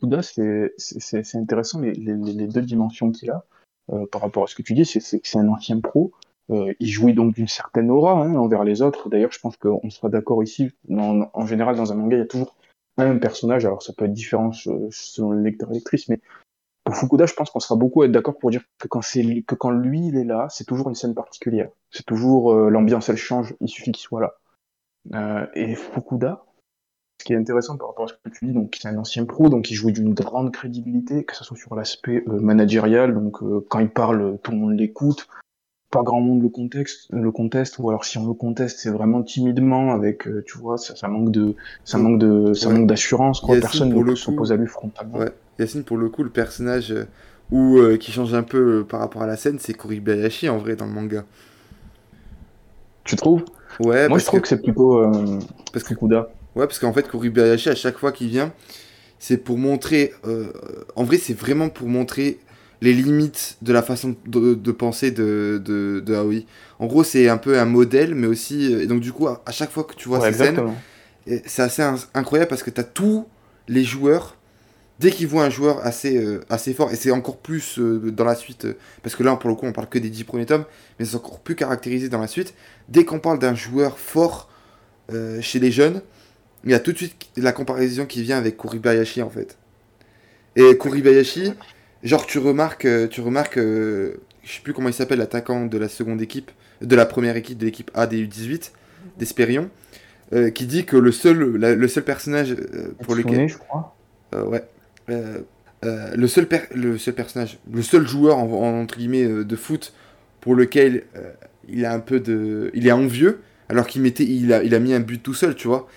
[0.00, 3.44] Fukuda, c'est intéressant les, les, deux dimensions qu'il a
[3.92, 6.12] euh, par rapport à ce que tu dis, c'est que c'est un ancien pro,
[6.50, 9.08] euh, il jouit donc d'une certaine aura hein, envers les autres.
[9.08, 10.70] D'ailleurs, je pense qu'on sera d'accord ici.
[10.90, 12.54] En, général, dans un manga, il y a toujours
[13.02, 13.64] un personnage.
[13.64, 16.20] Alors, ça peut être différent selon le lecteur et lectrice, mais
[16.84, 19.70] pour Fukuda, je pense qu'on sera beaucoup d'accord pour dire que quand c'est que quand
[19.70, 21.70] lui il est là, c'est toujours une scène particulière.
[21.90, 23.54] C'est toujours euh, l'ambiance, elle change.
[23.60, 24.34] Il suffit qu'il soit là.
[25.14, 26.44] Euh, et Fukuda,
[27.20, 29.24] ce qui est intéressant par rapport à ce que tu dis, donc c'est un ancien
[29.24, 33.78] pro, donc il jouit d'une grande crédibilité, que ce soit sur l'aspect managérial, donc quand
[33.78, 35.26] il parle, tout le monde l'écoute
[35.94, 39.22] pas grand monde le contexte, le conteste, ou alors si on le conteste, c'est vraiment
[39.22, 41.54] timidement, avec, euh, tu vois, ça, manque de,
[41.84, 43.56] ça manque de, ça manque d'assurance, quoi.
[43.60, 45.18] Personne ne s'oppose à lui frontalement.
[45.18, 45.30] Ouais.
[45.60, 47.06] Yacine, pour le coup, le personnage euh,
[47.52, 50.74] ou euh, qui change un peu par rapport à la scène, c'est Kuribayashi en vrai
[50.74, 51.24] dans le manga.
[53.04, 53.44] Tu trouves?
[53.78, 54.08] Ouais.
[54.08, 55.00] Moi, je trouve que, c'est plutôt
[55.72, 56.30] parce que Kuda.
[56.56, 58.52] Ouais, parce qu'en fait, Kuribayashi, à chaque fois qu'il vient,
[59.20, 60.12] c'est pour montrer.
[60.96, 62.40] en vrai, c'est vraiment pour montrer
[62.80, 66.44] les limites de la façon de, penser de, de, Aoi.
[66.78, 68.72] En gros, c'est un peu un modèle, mais aussi.
[68.72, 70.60] Euh, et donc, du coup, à, chaque fois que tu vois ces scènes,
[71.46, 71.82] c'est assez
[72.12, 73.26] incroyable parce que tu as tous
[73.68, 74.36] les joueurs.
[75.00, 78.24] Dès qu'ils voient un joueur assez, euh, assez fort, et c'est encore plus euh, dans
[78.24, 78.68] la suite,
[79.02, 80.64] parce que là, pour le coup, on parle que des 10 premiers tomes,
[80.98, 82.54] mais c'est encore plus caractérisé dans la suite.
[82.88, 84.48] Dès qu'on parle d'un joueur fort
[85.40, 86.00] chez les jeunes,
[86.64, 89.58] il y a tout de suite la comparaison qui vient avec Kuribayashi, en fait.
[90.56, 91.52] Et Kuribayashi,
[92.04, 95.78] Genre, tu remarques, euh, tu remarques, euh, je sais plus comment il s'appelle, l'attaquant de
[95.78, 96.50] la seconde équipe,
[96.82, 98.72] de la première équipe de l'équipe A des U18,
[99.18, 99.70] d'Espérion,
[100.34, 102.54] euh, qui dit que le seul, le seul personnage
[103.02, 103.48] pour lequel.
[103.48, 103.96] je crois.
[104.34, 104.62] ouais.
[105.08, 109.94] le, seul le seul personnage, le seul joueur entre guillemets de foot
[110.42, 111.04] pour lequel
[111.68, 113.40] il a un peu de, il est envieux,
[113.70, 115.88] alors qu'il mettait, il a, il a mis un but tout seul, tu vois.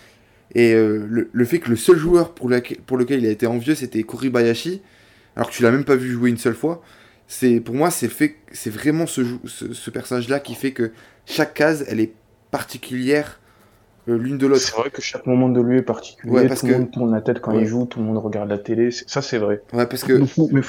[0.56, 2.50] Et le, le, fait que le seul joueur pour,
[2.86, 4.82] pour lequel il a été envieux, c'était Kuribayashi,
[5.38, 6.82] alors que tu l'as même pas vu jouer une seule fois.
[7.28, 10.92] C'est pour moi c'est fait c'est vraiment ce, ce, personnage là qui fait que
[11.26, 12.14] chaque case elle est
[12.52, 13.40] particulière
[14.08, 14.62] euh, l'une de l'autre.
[14.62, 16.48] C'est vrai que chaque moment de lui est particulier.
[16.48, 18.58] parce tout le monde tourne la tête quand il joue, tout le monde regarde la
[18.58, 18.90] télé.
[18.92, 19.62] Ça c'est vrai.
[19.74, 20.14] Ouais parce que.
[20.52, 20.62] Mais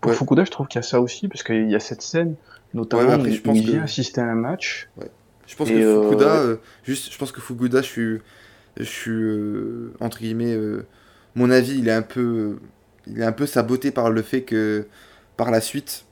[0.00, 2.34] pour Fukuda je trouve qu'il y a ça aussi parce qu'il y a cette scène
[2.74, 4.88] notamment après, je pense où il vient assister à un match.
[5.46, 8.18] Je pense que Fukuda euh, juste je pense que Fukuda je suis
[8.78, 10.56] je suis euh, entre guillemets
[11.36, 12.56] mon avis il est un peu
[13.06, 14.86] il est un peu saboté par le fait que
[15.36, 16.04] par la suite,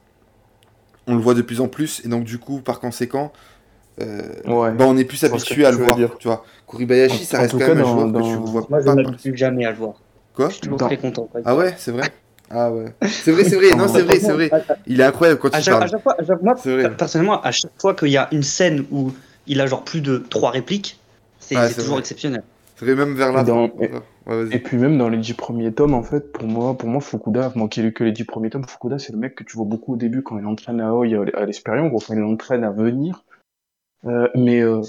[1.07, 3.33] on le voit de plus en plus, et donc du coup, par conséquent,
[4.01, 5.97] euh, bah, on est plus habitué à le voir.
[5.97, 6.17] Dire.
[6.19, 9.37] Tu vois, Kuribayashi, ça reste quand même un joueur que tu vois Moi, je n'habitue
[9.37, 9.95] jamais à le voir.
[10.35, 11.29] Quoi Je suis toujours très content.
[11.45, 12.13] Ah ouais, c'est vrai
[12.51, 12.87] Ah ouais.
[13.07, 14.51] C'est vrai, c'est vrai, non, c'est vrai, c'est vrai.
[14.87, 15.85] Il est incroyable quand il parle.
[15.85, 16.55] À chaque fois, moi,
[16.97, 19.13] personnellement, à chaque fois qu'il y a une scène où
[19.47, 20.99] il a genre plus de trois répliques,
[21.39, 22.43] c'est toujours exceptionnel.
[22.77, 23.71] C'est vrai, même vers la fin.
[24.51, 27.53] Et puis même dans les dix premiers tomes, en fait, pour moi, pour moi, Fukuda,
[27.55, 29.57] moi qui ai lu que les dix premiers tomes, Fukuda, c'est le mec que tu
[29.57, 32.71] vois beaucoup au début quand il entraîne à Oi à l'Espérion, quand il entraîne à
[32.71, 33.25] venir.
[34.07, 34.83] Euh, mais euh,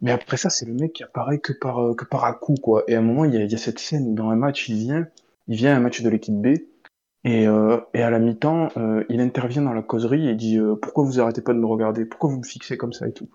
[0.00, 2.54] mais après ça, c'est le mec qui apparaît que par euh, que par à coup,
[2.54, 2.84] quoi.
[2.86, 4.36] Et à un moment, il y a, il y a cette scène où dans un
[4.36, 5.08] match, il vient,
[5.48, 6.58] il vient à un match de l'équipe B.
[7.24, 11.04] Et, euh, et à la mi-temps, euh, il intervient dans la causerie et dit pourquoi
[11.04, 13.28] vous arrêtez pas de me regarder, pourquoi vous me fixez comme ça et tout?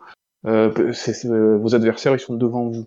[0.45, 2.85] vos adversaires, ils sont devant vous.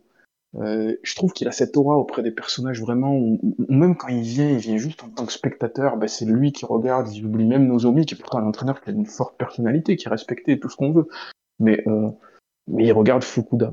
[0.58, 3.38] Euh, je trouve qu'il a cette aura auprès des personnages vraiment, où,
[3.68, 6.64] même quand il vient, il vient juste en tant que spectateur, ben c'est lui qui
[6.64, 9.96] regarde, il oublie même Nozomi, qui est pourtant un entraîneur qui a une forte personnalité,
[9.96, 11.08] qui est respecté, tout ce qu'on veut.
[11.58, 12.08] Mais, euh,
[12.78, 13.72] il regarde Fukuda.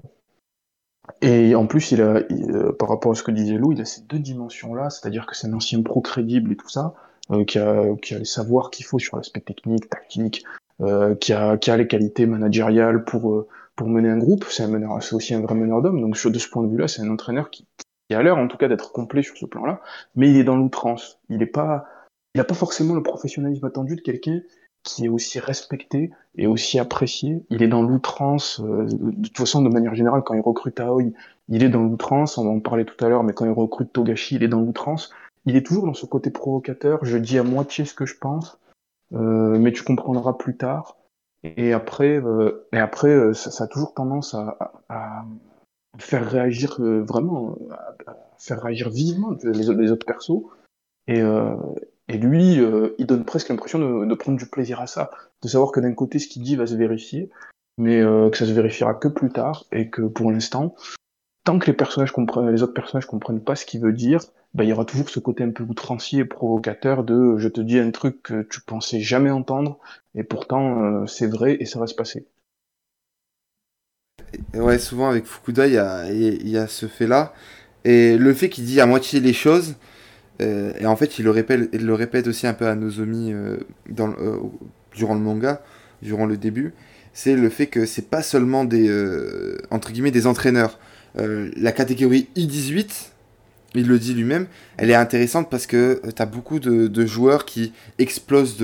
[1.22, 4.20] Et en plus, euh, par rapport à ce que disait Lou, il a ces deux
[4.20, 6.94] dimensions-là, c'est-à-dire que c'est un ancien pro crédible et tout ça,
[7.48, 10.44] qui, a, les savoirs qu'il faut sur l'aspect technique, tactique,
[11.20, 14.46] qui a les qualités managériales pour pour mener un groupe.
[14.50, 14.66] C'est
[15.14, 16.02] aussi un vrai meneur d'hommes.
[16.02, 17.68] Donc de ce point de vue-là, c'est un entraîneur qui,
[18.10, 19.82] qui a l'air en tout cas d'être complet sur ce plan-là,
[20.16, 21.20] mais il est dans l'outrance.
[21.30, 21.86] Il est pas,
[22.36, 24.42] il n'a pas forcément le professionnalisme attendu de quelqu'un
[24.84, 27.44] qui est aussi respecté et aussi apprécié.
[27.50, 28.60] Il est dans l'outrance.
[28.60, 31.14] Euh, de toute façon, de manière générale, quand il recrute Aoi,
[31.48, 32.38] il est dans l'outrance.
[32.38, 34.60] On va en parler tout à l'heure, mais quand il recrute Togashi, il est dans
[34.60, 35.12] l'outrance.
[35.46, 37.00] Il est toujours dans ce côté provocateur.
[37.04, 38.60] Je dis à moitié ce que je pense.
[39.12, 40.98] mais tu comprendras plus tard.
[41.44, 42.22] Et après,
[42.72, 45.26] et après ça, a toujours tendance à,
[45.98, 47.58] faire réagir vraiment,
[48.08, 50.44] à, faire réagir vivement les, autres persos.
[51.08, 51.22] Et,
[52.10, 52.60] lui,
[52.98, 55.94] il donne presque l'impression de, de, prendre du plaisir à ça, de savoir que d'un
[55.94, 57.30] côté, ce qu'il dit va se vérifier,
[57.78, 60.76] mais que ça se vérifiera que plus tard, et que pour l'instant,
[61.44, 62.14] tant que les personnages
[62.52, 64.22] les autres personnages comprennent pas ce qu'il veut dire,
[64.54, 67.60] bah, il y aura toujours ce côté un peu outrancier et provocateur de je te
[67.60, 69.80] dis un truc que tu pensais jamais entendre
[70.14, 72.28] et pourtant euh, c'est vrai et ça va se passer.
[74.54, 77.34] Ouais, souvent avec Fukuda, il y a, y a, ce fait-là.
[77.84, 79.76] Et le fait qu'il dit à moitié les choses,
[80.42, 83.34] euh, et en fait il le, répète, il le répète aussi un peu à Nozomi
[83.34, 83.58] euh,
[83.90, 84.14] dans,
[84.96, 85.64] durant le manga,
[86.04, 86.74] durant le début,
[87.14, 88.90] c'est le fait que c'est pas seulement des,
[89.72, 90.80] entre guillemets, des entraîneurs.
[91.16, 93.13] la catégorie I-18,
[93.82, 97.46] il le dit lui-même, elle est intéressante parce que euh, tu as beaucoup de, joueurs
[97.46, 98.64] qui explosent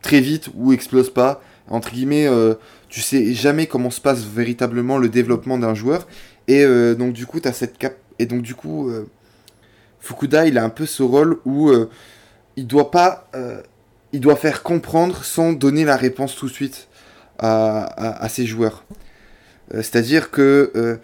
[0.00, 1.42] très vite ou explosent pas.
[1.68, 2.54] Entre guillemets, euh,
[2.88, 6.06] tu sais jamais comment se passe véritablement le développement d'un joueur.
[6.48, 7.96] Et euh, donc du coup, tu cette cap...
[8.18, 8.92] Et donc du coup,
[10.00, 11.72] Fukuda, il a un peu ce rôle où
[12.56, 13.28] il doit pas...
[14.12, 16.88] il doit faire comprendre sans donner la réponse tout de suite
[17.38, 18.84] à ses joueurs.
[19.72, 21.00] C'est-à-dire que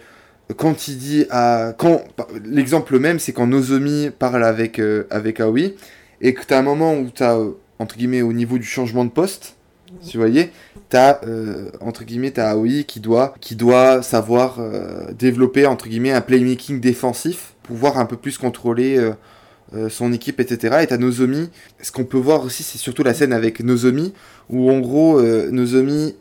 [0.57, 1.73] quand il dit à.
[1.77, 2.03] Quand,
[2.43, 5.73] l'exemple même, c'est quand Nozomi parle avec, euh, avec Aoi,
[6.21, 8.65] et que tu as un moment où tu as, euh, entre guillemets, au niveau du
[8.65, 9.55] changement de poste,
[10.07, 10.51] tu voyez,
[10.89, 14.59] tu as, euh, entre guillemets, as Aoi qui doit, qui doit savoir
[15.17, 18.99] développer, entre guillemets, un playmaking défensif, pouvoir un peu plus contrôler
[19.89, 20.77] son équipe, etc.
[20.81, 21.49] Et tu as Nozomi,
[21.81, 24.13] ce qu'on peut voir aussi, c'est surtout la scène avec Nozomi,
[24.49, 26.15] où en gros, Nozomi,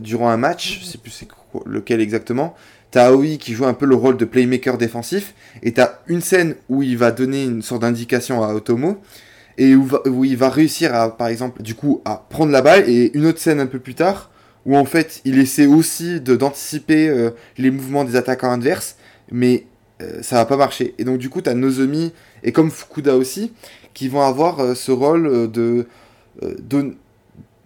[0.00, 1.28] durant un match, je sais plus c'est
[1.64, 2.54] lequel exactement,
[2.90, 6.54] T'as Aoi qui joue un peu le rôle de playmaker défensif, et t'as une scène
[6.68, 9.00] où il va donner une sorte d'indication à Otomo,
[9.58, 13.26] et où, il va réussir par exemple, du coup, à prendre la balle, et une
[13.26, 14.30] autre scène un peu plus tard,
[14.66, 18.96] où en fait, il essaie aussi d'anticiper euh, les mouvements des attaquants adverses,
[19.30, 19.64] mais
[20.02, 20.94] euh, ça va pas marcher.
[20.98, 23.52] Et donc, du coup, t'as Nozomi, et comme Fukuda aussi,
[23.94, 25.86] qui vont avoir euh, ce rôle de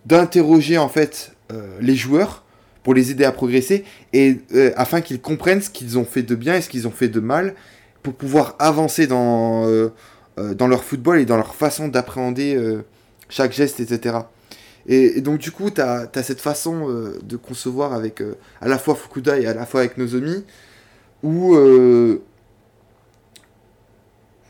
[0.06, 1.32] d'interroger en fait
[1.80, 2.44] les joueurs
[2.82, 6.34] pour les aider à progresser et euh, afin qu'ils comprennent ce qu'ils ont fait de
[6.34, 7.54] bien et ce qu'ils ont fait de mal
[8.02, 9.92] pour pouvoir avancer dans, euh,
[10.38, 12.58] euh, dans leur football et dans leur façon d'appréhender
[13.28, 14.16] chaque geste, etc.
[14.86, 16.88] Et, donc du coup, tu as, cette façon
[17.22, 18.22] de concevoir avec
[18.60, 20.44] à la fois Fukuda et à la fois avec Nozomi
[21.22, 21.54] où,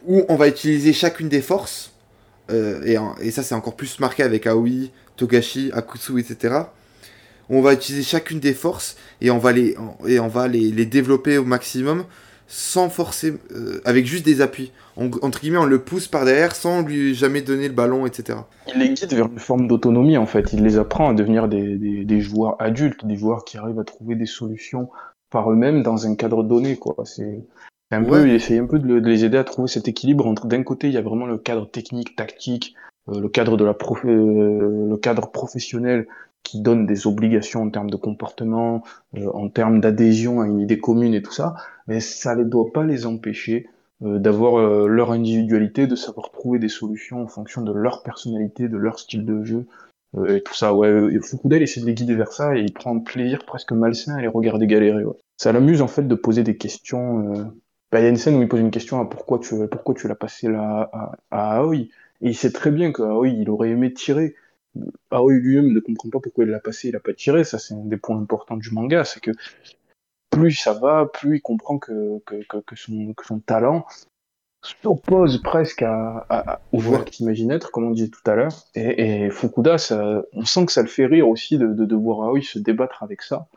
[0.06, 1.92] où on va utiliser chacune des forces
[2.48, 6.62] et, et, ça c'est encore plus marqué avec Aoi, Togashi, Akutsu, etc
[7.50, 11.36] on va utiliser chacune des forces et on va les, et on va les, développer
[11.36, 12.04] au maximum
[12.46, 14.72] sans forcer, euh, avec juste des appuis.
[14.96, 18.40] entre guillemets, on le pousse par derrière sans lui jamais donner le ballon, etc.
[18.66, 20.52] Il les guide vers une forme d'autonomie en fait.
[20.52, 24.26] Il les apprend à devenir des, joueurs adultes, des joueurs qui arrivent à trouver des
[24.26, 24.88] solutions
[25.30, 26.76] par eux-mêmes dans un cadre donné.
[26.76, 26.96] Quoi.
[27.04, 27.44] C'est
[27.92, 30.62] un peu, il essaye un peu de, les aider à trouver cet équilibre entre d'un
[30.64, 32.74] côté, il y a vraiment le cadre technique, tactique,
[33.08, 36.06] euh, le cadre de la euh, le cadre professionnel
[36.42, 38.82] qui donne des obligations en termes de comportement,
[39.16, 41.54] euh, en termes d'adhésion à une idée commune et tout ça,
[41.86, 43.68] mais ça ne doit pas les empêcher
[44.02, 48.68] euh, d'avoir euh, leur individualité, de savoir trouver des solutions en fonction de leur personnalité,
[48.68, 49.66] de leur style de jeu,
[50.26, 50.74] et tout ça.
[50.74, 54.16] Ouais, Fukuda, il essaie de les guider vers ça et il prend plaisir presque malsain
[54.16, 55.04] à les regarder galérer.
[55.04, 55.14] Ouais.
[55.36, 57.52] Ça l'amuse en fait de poser des questions.
[57.92, 59.94] Bah, il y a une scène où il pose une question à pourquoi tu, pourquoi
[59.94, 61.76] tu l'as passé là à, à Aoi.
[61.76, 61.90] Et
[62.22, 64.34] il sait très bien qu'Aoi, il aurait aimé tirer,
[65.10, 67.44] Aoi lui-même ne comprend pas pourquoi il l'a passé, il a pas tiré.
[67.44, 69.32] Ça, c'est un des points importants du manga, c'est que
[70.30, 73.84] plus ça va, plus il comprend que, que, que, son, talent
[74.62, 78.52] s'oppose presque à, à, au joueur qu'il imagine être, comme on disait tout à l'heure.
[78.74, 81.96] Et, et, Fukuda, ça, on sent que ça le fait rire aussi de, de, de
[81.96, 83.48] voir Aoi se débattre avec ça.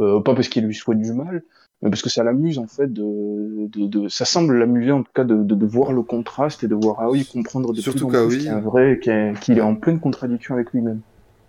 [0.00, 1.42] Euh, pas parce qu'il lui souhaite du mal,
[1.82, 5.24] parce que ça l'amuse en fait de, de, de ça semble l'amuser en tout cas
[5.24, 8.38] de, de, voir le contraste et de voir Aoi comprendre de surtout plus en plus
[8.38, 9.00] qu'il vrai
[9.40, 11.00] qu'il est en pleine contradiction avec lui-même.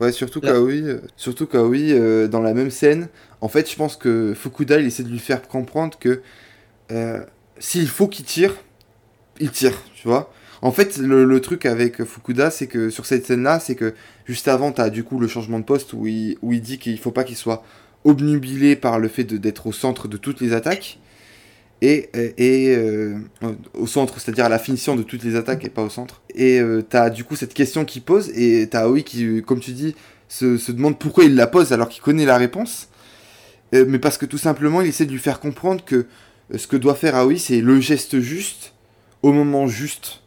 [0.01, 3.07] Ouais, surtout qu'Aoi, euh, surtout euh, dans la même scène,
[3.39, 6.21] en fait, je pense que Fukuda, il essaie de lui faire comprendre que
[6.91, 7.21] euh,
[7.59, 8.53] s'il faut qu'il tire,
[9.39, 10.31] il tire, tu vois.
[10.61, 13.93] En fait, le, le truc avec Fukuda, c'est que sur cette scène-là, c'est que
[14.25, 16.77] juste avant, tu as du coup le changement de poste où il, où il dit
[16.77, 17.63] qu'il faut pas qu'il soit
[18.05, 20.99] obnubilé par le fait d'être au centre de toutes les attaques
[21.81, 23.17] et, et euh,
[23.73, 26.21] au centre, c'est-à-dire à la finition de toutes les attaques et pas au centre.
[26.33, 29.71] Et euh, t'as du coup cette question qui pose et t'as Aoi qui, comme tu
[29.71, 29.95] dis,
[30.29, 32.87] se, demande pourquoi il la pose alors qu'il connaît la réponse.
[33.73, 36.05] Euh, mais parce que tout simplement, il essaie de lui faire comprendre que
[36.55, 38.73] ce que doit faire Aoi, c'est le geste juste
[39.23, 40.21] au moment juste.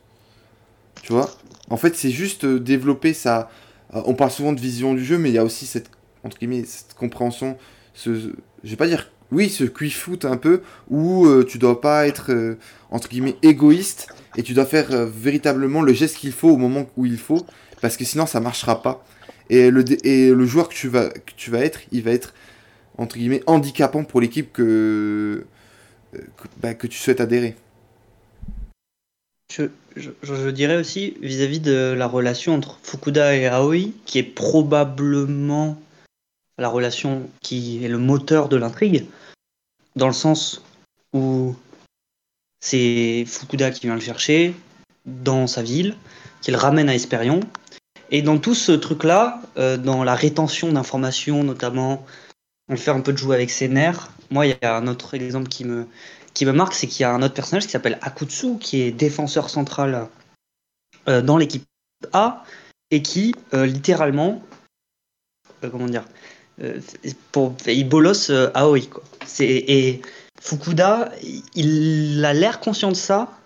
[1.02, 1.30] Tu vois?
[1.70, 3.48] En fait, c'est juste développer sa,
[3.94, 5.90] euh, on parle souvent de vision du jeu, mais il y a aussi cette,
[6.24, 7.56] entre guillemets, cette compréhension,
[7.94, 8.32] ce,
[8.64, 12.06] je vais pas dire, oui, ce QI foot un peu, où euh, tu dois pas
[12.06, 12.56] être, euh,
[12.90, 17.06] entre guillemets, égoïste, et tu dois faire véritablement le geste qu'il faut au moment où
[17.06, 17.44] il faut,
[17.80, 19.04] parce que sinon ça marchera pas.
[19.50, 22.34] Et le, et le joueur que tu, vas, que tu vas être, il va être,
[22.98, 25.44] entre guillemets, handicapant pour l'équipe que,
[26.12, 27.56] que, bah, que tu souhaites adhérer.
[29.50, 35.80] Je, dirais aussi vis-à-vis de la relation entre Fukuda et Aoi, qui est probablement
[36.58, 39.06] la relation qui est le moteur de l'intrigue,
[39.96, 40.62] dans le sens
[41.12, 41.54] où
[42.60, 44.54] c'est Fukuda qui vient le chercher
[45.06, 45.96] dans sa ville,
[46.42, 47.40] qui le ramène à Esperion.
[48.10, 52.04] Et dans tout ce truc-là, euh, dans la rétention d'informations notamment,
[52.68, 54.10] on fait un peu de jouer avec ses nerfs.
[54.30, 55.86] Moi, il y a un autre exemple qui me,
[56.52, 60.08] marque, c'est qu'il y a un autre personnage qui s'appelle Akutsu, qui est défenseur central
[61.08, 61.64] euh, dans l'équipe
[62.12, 62.44] A,
[62.90, 64.42] et qui, euh, littéralement,
[65.60, 66.04] comment dire,
[67.32, 68.86] pour, il bolosse Aoi.
[68.90, 69.02] Quoi.
[69.40, 70.00] Et
[70.40, 71.12] Fukuda,
[71.54, 73.38] il a l'air conscient de ça,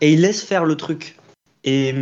[0.00, 1.16] et il laisse faire le truc.
[1.64, 1.94] Et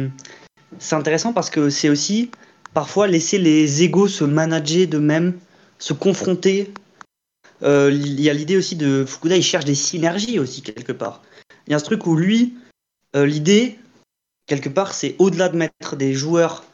[0.79, 2.31] c'est intéressant parce que c'est aussi
[2.73, 5.39] parfois laisser les égaux se manager de même,
[5.79, 6.73] se confronter
[7.63, 11.23] euh, il y a l'idée aussi de Fukuda, il cherche des synergies aussi quelque part.
[11.67, 12.55] Il y a ce truc où lui,
[13.17, 13.79] euh, l'idée,
[14.47, 16.65] quelque part, c'est au-delà de mettre des joueurs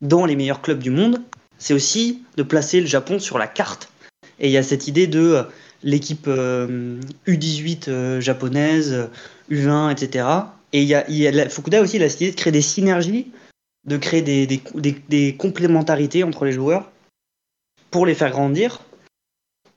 [0.00, 1.22] dans les meilleurs clubs du monde,
[1.58, 3.90] c'est aussi de placer le Japon sur la carte.
[4.38, 5.42] Et il y a cette idée de euh,
[5.82, 9.08] l'équipe U18 japonaise,
[9.50, 10.26] U20, etc.
[10.72, 13.30] Et il y a, Fukuda aussi, il a cette idée de créer des synergies,
[13.86, 16.90] de créer des complémentarités entre les joueurs
[17.90, 18.80] pour les faire grandir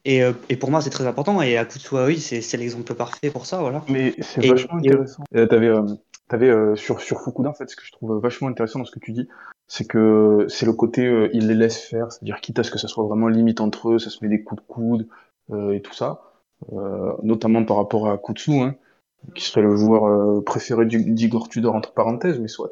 [0.08, 1.42] euh, et, pour moi, c'est très important.
[1.42, 3.60] Et Akutsu oui, c'est l'exemple parfait pour ça.
[3.60, 3.84] Voilà.
[3.90, 5.24] Mais c'est vachement intéressant.
[5.36, 5.86] Euh, t'avais, euh,
[6.30, 9.00] avais, sur, sur Fukuda, en fait, ce que je trouve vachement intéressant dans ce que
[9.00, 9.28] tu dis,
[9.68, 12.88] c'est que c'est le côté, il les laisse faire, c'est-à-dire quitte à ce que ça
[12.88, 15.08] soit vraiment limite entre eux, ça se met des coups de coude
[15.74, 16.22] et tout ça.
[17.24, 18.76] notamment par rapport à Akutsu, hein,
[19.36, 22.72] qui serait le joueur préféré d'Igor Tudor, entre parenthèses, mais soit.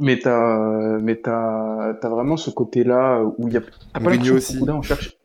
[0.00, 4.40] mais t'as, mais t'as, t'as vraiment ce côté-là où il y a, t'as pas que
[4.40, 5.16] Fukuda on cherche,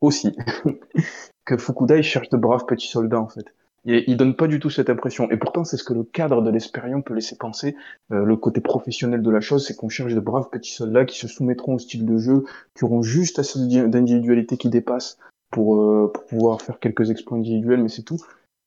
[0.00, 0.34] aussi
[1.44, 3.44] que Fukuda il cherche de braves petits soldats en fait.
[3.86, 5.30] Et il donne pas du tout cette impression.
[5.30, 7.76] Et pourtant, c'est ce que le cadre de l'Espérion peut laisser penser.
[8.12, 11.18] Euh, le côté professionnel de la chose, c'est qu'on cherche de braves petits soldats qui
[11.18, 12.44] se soumettront au style de jeu,
[12.74, 15.18] qui auront juste assez d'individualité qui dépasse
[15.50, 18.18] pour, euh, pour pouvoir faire quelques exploits individuels, mais c'est tout.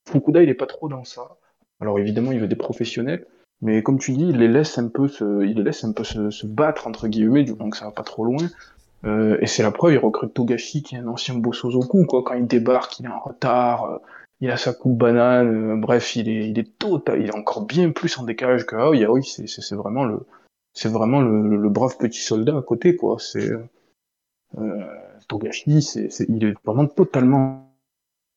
[0.07, 1.37] Fukuda, il est pas trop dans ça.
[1.81, 3.25] Alors évidemment, il veut des professionnels,
[3.61, 6.03] mais comme tu dis, il les laisse un peu se, il les laisse un peu
[6.03, 8.47] se, se battre entre guillemets, du moment que ça va pas trop loin.
[9.05, 12.23] Euh, et c'est la preuve, il recrute Togashi, qui est un ancien Bosozoku, quoi.
[12.23, 13.97] Quand il débarque, il est en retard, euh,
[14.39, 17.65] il a sa coupe banane, euh, bref, il est, il est total, il est encore
[17.65, 19.05] bien plus en décalage que Aoi.
[19.09, 20.19] oui, c'est, c'est, vraiment le,
[20.73, 23.17] c'est vraiment le, le, brave petit soldat à côté, quoi.
[23.19, 23.51] C'est,
[25.27, 27.67] Togashi, c'est, il est vraiment totalement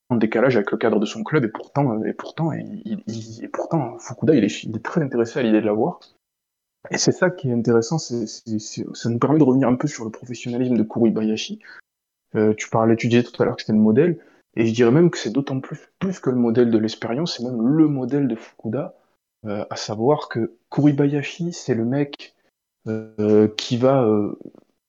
[0.09, 3.03] en décalage avec le cadre de son club, et pourtant, et pourtant, il,
[3.43, 6.01] et pourtant, Fukuda, il est, il est très intéressé à l'idée de l'avoir.
[6.91, 10.05] Et c'est ça qui est intéressant, c'est, ça nous permet de revenir un peu sur
[10.05, 11.61] le professionnalisme de Kuribayashi.
[12.35, 14.19] Euh, tu parlais, tu disais tout à l'heure que c'était le modèle,
[14.57, 17.45] et je dirais même que c'est d'autant plus, plus que le modèle de l'expérience, c'est
[17.45, 18.95] même le modèle de Fukuda,
[19.47, 22.35] euh, à savoir que Kuribayashi, c'est le mec
[22.89, 24.37] euh, qui va euh,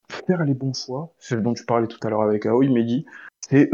[0.10, 3.06] faire les bons choix, c'est ce dont tu parlais tout à l'heure avec Aoi Medi,
[3.40, 3.70] c'est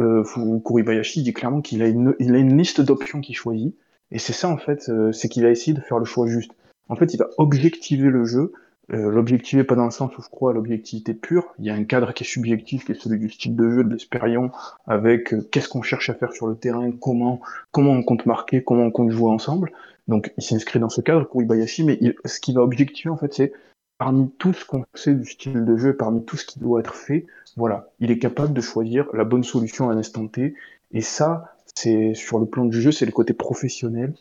[0.65, 3.76] Kuribayashi dit clairement qu'il a une, il a une liste d'options qu'il choisit,
[4.12, 6.52] et c'est ça en fait, c'est qu'il va essayer de faire le choix juste.
[6.89, 8.54] En fait, il va objectiver le jeu.
[8.93, 11.54] Euh, l'objectiver pas dans le sens où je crois à l'objectivité pure.
[11.60, 13.84] Il y a un cadre qui est subjectif, qui est celui du style de jeu,
[13.84, 14.54] de l'expérience,
[14.86, 18.63] avec euh, qu'est-ce qu'on cherche à faire sur le terrain, comment, comment on compte marquer,
[18.63, 19.73] comment on compte jouer ensemble.
[20.08, 23.34] Donc, il s'inscrit dans ce cadre pour Ibayashi, mais ce qu'il va objectiver, en fait,
[23.34, 23.54] c'est
[23.97, 26.95] parmi tout ce qu'on sait du style de jeu, parmi tout ce qui doit être
[26.95, 27.26] fait,
[27.58, 30.54] voilà, il est capable de choisir la bonne solution à un instant T.
[30.91, 34.13] Et ça, c'est sur le plan du jeu, c'est le côté professionnel.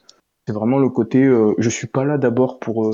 [0.46, 2.90] C'est vraiment le côté, euh, je suis pas là d'abord pour.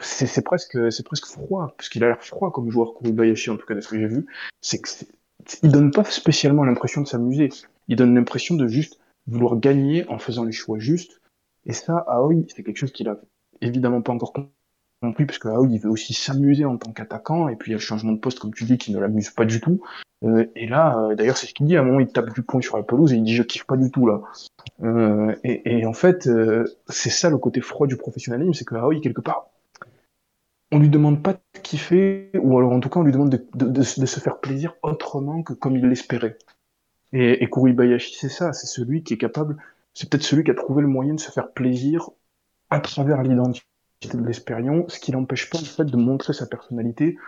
[0.00, 3.74] C'est presque, presque froid, parce qu'il a l'air froid comme joueur Kuribayashi en tout cas
[3.74, 4.26] de ce que j'ai vu.
[4.60, 4.88] C'est que
[5.62, 7.50] il donne pas spécialement l'impression de s'amuser.
[7.88, 11.20] Il donne l'impression de juste vouloir gagner en faisant les choix justes.
[11.66, 13.18] Et ça, Aoi, c'est quelque chose qu'il a
[13.60, 14.32] évidemment pas encore
[15.00, 17.74] compris, parce que Aoi, il veut aussi s'amuser en tant qu'attaquant, et puis il y
[17.74, 19.80] a le changement de poste, comme tu dis, qui ne l'amuse pas du tout.
[20.24, 22.42] Euh, et là, euh, d'ailleurs, c'est ce qu'il dit, à un moment, il tape du
[22.42, 24.22] poing sur la pelouse et il dit, je kiffe pas du tout, là.
[24.82, 28.74] Euh, et, et, en fait, euh, c'est ça le côté froid du professionnalisme, c'est que
[28.74, 29.50] Aoi, quelque part,
[30.72, 33.82] on lui demande pas de kiffer, ou alors en tout cas, on lui demande de,
[33.82, 36.38] se faire plaisir autrement que comme il l'espérait.
[37.12, 39.58] Et, Kuribayashi, c'est ça, c'est celui qui est capable,
[39.92, 42.08] c'est peut-être celui qui a trouvé le moyen de se faire plaisir
[42.70, 43.66] à travers l'identité
[44.14, 47.18] de l'expérience, ce qui n'empêche pas en fait de montrer sa personnalité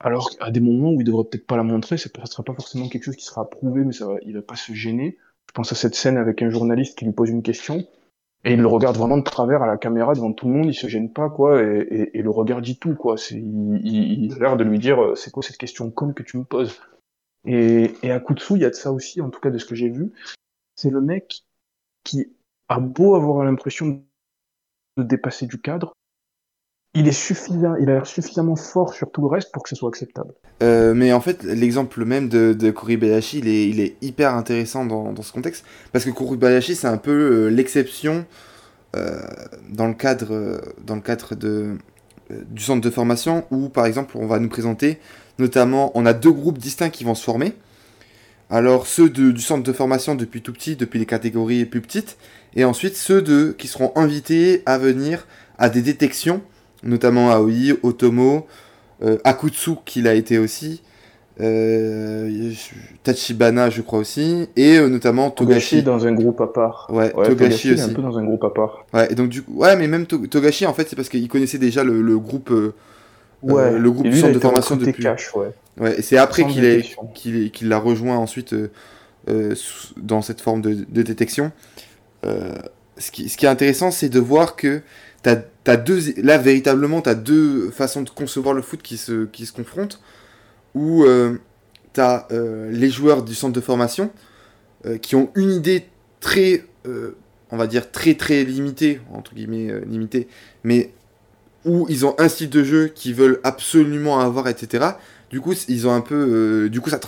[0.00, 2.54] alors qu'à des moments où il devrait peut-être pas la montrer, ça ne sera pas
[2.54, 5.18] forcément quelque chose qui sera approuvé, mais ça va, il va pas se gêner.
[5.48, 7.84] Je pense à cette scène avec un journaliste qui lui pose une question,
[8.44, 10.74] et il le regarde vraiment de travers à la caméra devant tout le monde, il
[10.74, 13.16] se gêne pas, quoi, et, le regard dit tout, quoi.
[13.30, 16.80] Il, a l'air de lui dire, c'est quoi cette question conne que tu me poses?
[17.44, 19.64] Et, et à Kutsu, il y a de ça aussi, en tout cas de ce
[19.64, 20.12] que j'ai vu.
[20.76, 21.42] C'est le mec
[22.04, 22.32] qui
[22.68, 24.04] a beau avoir l'impression
[24.96, 25.94] de dépasser du cadre,
[26.94, 29.76] il est suffisant, il a l'air suffisamment fort sur tout le reste pour que ce
[29.76, 30.32] soit acceptable.
[30.62, 35.32] Euh, mais en fait, l'exemple même de, de Kuribayashi, il est, hyper intéressant dans, ce
[35.32, 38.26] contexte, parce que Kuribayashi, c'est un peu euh, l'exception
[38.96, 39.20] euh,
[39.68, 41.76] dans le cadre, dans le cadre de,
[42.30, 44.98] du centre de formation, où par exemple, on va nous présenter,
[45.38, 47.52] notamment, on a deux groupes distincts qui vont se former.
[48.50, 52.16] Alors ceux du centre de formation depuis tout petit, depuis les catégories plus petites,
[52.56, 55.26] et ensuite ceux qui seront invités à venir
[55.58, 56.40] à des détections
[56.82, 58.46] notamment Aoi, Otomo,
[59.02, 60.82] euh, Akutsu qui l'a été aussi,
[61.40, 62.52] euh,
[63.04, 65.82] Tachibana je crois aussi, et euh, notamment Togashi.
[65.82, 66.88] dans un groupe à part.
[66.90, 67.82] Ouais, Togashi, aussi.
[67.82, 68.86] un peu dans un groupe à part.
[68.92, 71.58] Ouais, et donc du coup, ouais, mais même Togashi en fait c'est parce qu'il connaissait
[71.58, 72.52] déjà le, groupe.
[73.42, 75.02] ouais, le groupe lui, centre de formation depuis.
[75.02, 75.50] Cash, ouais.
[75.80, 78.54] ouais et c'est après qu'il est qu'il l'a rejoint ensuite
[79.96, 81.52] dans cette forme de, de détection.
[82.24, 84.82] ce, qui, ce qui est intéressant, c'est de voir que
[85.22, 89.46] t'as, deux, là véritablement, tu as deux façons de concevoir le foot qui se, qui
[89.46, 90.00] se confrontent,
[90.74, 91.36] où euh,
[91.92, 94.10] tu as euh, les joueurs du centre de formation
[94.86, 95.86] euh, qui ont une idée
[96.20, 96.64] très,
[97.50, 100.26] on va dire très très limitée, entre guillemets limitée,
[100.64, 100.92] mais
[101.64, 104.86] où ils ont un style de jeu qu'ils veulent absolument avoir, etc.
[105.28, 106.98] Du coup, ils ont un peu, du coup, ça,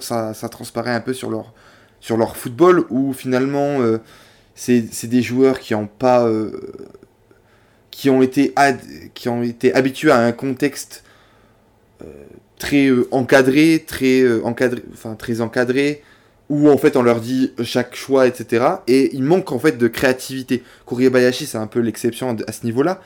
[0.00, 1.54] ça, ça, transparaît un peu sur leur,
[2.00, 3.78] sur leur football, où finalement,
[4.54, 6.30] c'est, c'est des joueurs qui n'ont pas
[8.00, 8.54] qui ont été,
[9.12, 11.04] qui ont été habitués à un contexte
[12.00, 12.06] euh,
[12.58, 16.02] très euh, encadré, très, euh, encadré, enfin, très encadré,
[16.48, 18.64] où en fait on leur dit chaque choix, etc.
[18.86, 20.62] Et il manque en fait de créativité.
[20.86, 23.02] Kuribayashi, c'est un peu l'exception à ce niveau-là.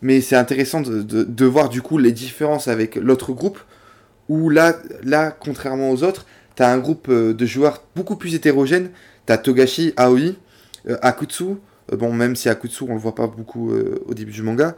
[0.00, 3.58] Mais c'est intéressant de, de, voir du coup les différences avec l'autre groupe,
[4.28, 6.24] où là, là, contrairement aux autres,
[6.54, 8.90] tu as un groupe de joueurs beaucoup plus hétérogène.
[9.26, 10.36] Tu as Togashi, Aoi,
[11.02, 11.56] Akutsu,
[11.92, 14.76] bon, même si Akutsu, on le voit pas beaucoup euh, au début du manga.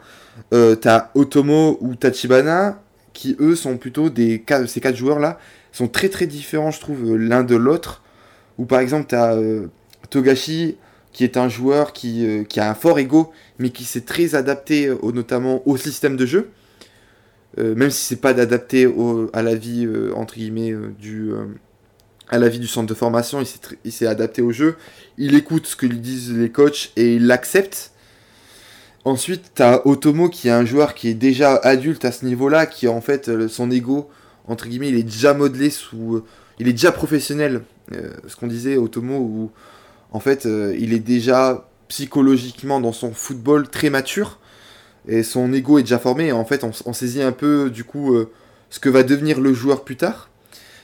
[0.52, 2.82] Euh, t'as Otomo ou Tachibana,
[3.12, 4.44] qui eux sont plutôt des.
[4.66, 5.38] Ces quatre joueurs-là
[5.72, 8.02] sont très très différents, je trouve, l'un de l'autre.
[8.58, 9.36] Ou par exemple, t'as
[10.10, 10.76] Togashi,
[11.12, 14.92] qui est un joueur qui, qui, a un fort ego, mais qui s'est très adapté
[15.02, 16.50] notamment au système de jeu.
[17.56, 18.92] même si c'est pas d'adapter
[19.32, 21.30] à la vie, entre guillemets, du
[22.30, 23.42] à la vie du centre de formation,
[23.84, 24.76] il s'est adapté au jeu,
[25.16, 27.92] il écoute ce que lui disent les coachs et il l'accepte.
[29.04, 32.66] Ensuite, tu as Otomo qui est un joueur qui est déjà adulte à ce niveau-là,
[32.66, 34.10] qui en fait euh, son ego,
[34.46, 36.16] entre guillemets, il est déjà modelé sous.
[36.16, 36.24] Euh,
[36.58, 37.62] il est déjà professionnel.
[37.92, 39.50] Euh, ce qu'on disait, Otomo, où
[40.12, 44.38] en fait il est déjà psychologiquement dans son football très mature
[45.06, 46.26] et son ego est déjà formé.
[46.26, 48.16] Et en fait, on saisit un peu du coup
[48.68, 50.28] ce que va devenir le joueur plus tard.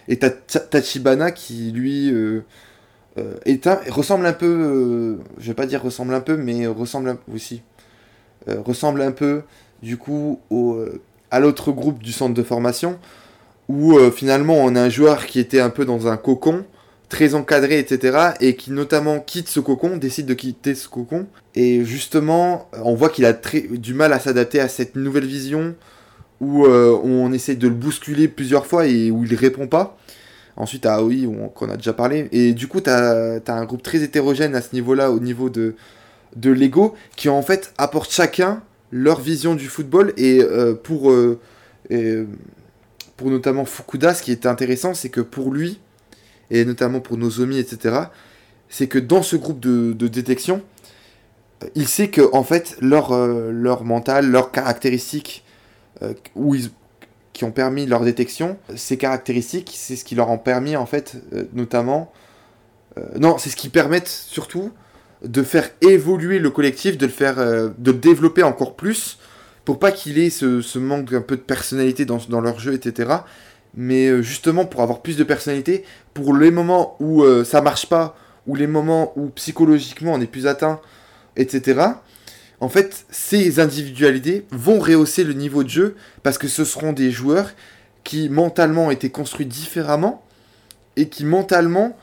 [0.09, 2.45] Et t'as Tachibana qui, lui, euh,
[3.19, 7.17] euh, un, ressemble un peu, euh, je vais pas dire ressemble un peu, mais ressemble
[7.33, 7.63] aussi.
[8.47, 9.43] ressemble un peu,
[9.83, 10.41] du coup,
[11.31, 12.99] à l'autre groupe du centre de formation,
[13.69, 16.65] où finalement on a un joueur qui était un peu dans un cocon,
[17.09, 21.85] très encadré, etc., et qui notamment quitte ce cocon, décide de quitter ce cocon, et
[21.85, 25.75] justement, on voit qu'il a du mal à s'adapter à cette nouvelle vision,
[26.41, 29.97] où euh, on essaie de le bousculer plusieurs fois et où il répond pas.
[30.57, 32.29] Ensuite, à Aoi, qu'on a déjà parlé.
[32.31, 35.75] Et du coup, tu as, un groupe très hétérogène à ce niveau-là, au niveau de,
[36.37, 38.63] de l'ego, qui en fait apportent chacun
[38.93, 40.13] leur vision du football.
[40.17, 41.39] Et euh, pour, euh,
[43.17, 45.81] pour notamment Fukuda, ce qui est intéressant, c'est que pour lui,
[46.51, 47.97] et notamment pour Nozomi, etc.,
[48.69, 50.63] c'est que dans ce groupe de, de détection,
[51.75, 55.45] il sait que en fait leur, leur mental, leurs caractéristiques
[56.35, 56.71] où ils,
[57.35, 61.17] qui ont permis leur détection, ces caractéristiques, c'est ce qui leur ont permis en fait,
[61.35, 62.11] euh, notamment,
[62.97, 64.71] euh, non, c'est ce qui permet surtout
[65.23, 69.19] de faire évoluer le collectif, de le faire, de développer encore plus,
[69.65, 73.11] pour pas qu'il ait ce, manque un peu de personnalité dans, dans leur jeu, etc.
[73.75, 78.55] Mais justement pour avoir plus de personnalité, pour les moments où ça marche pas, ou
[78.55, 80.79] les moments où psychologiquement on est plus atteint,
[81.37, 81.95] etc
[82.65, 87.11] en fait, ces individualités vont rehausser le niveau de jeu parce que ce seront des
[87.11, 87.51] joueurs
[88.05, 90.23] qui mentalement ont été construits différemment
[90.97, 91.95] et qui mentalement,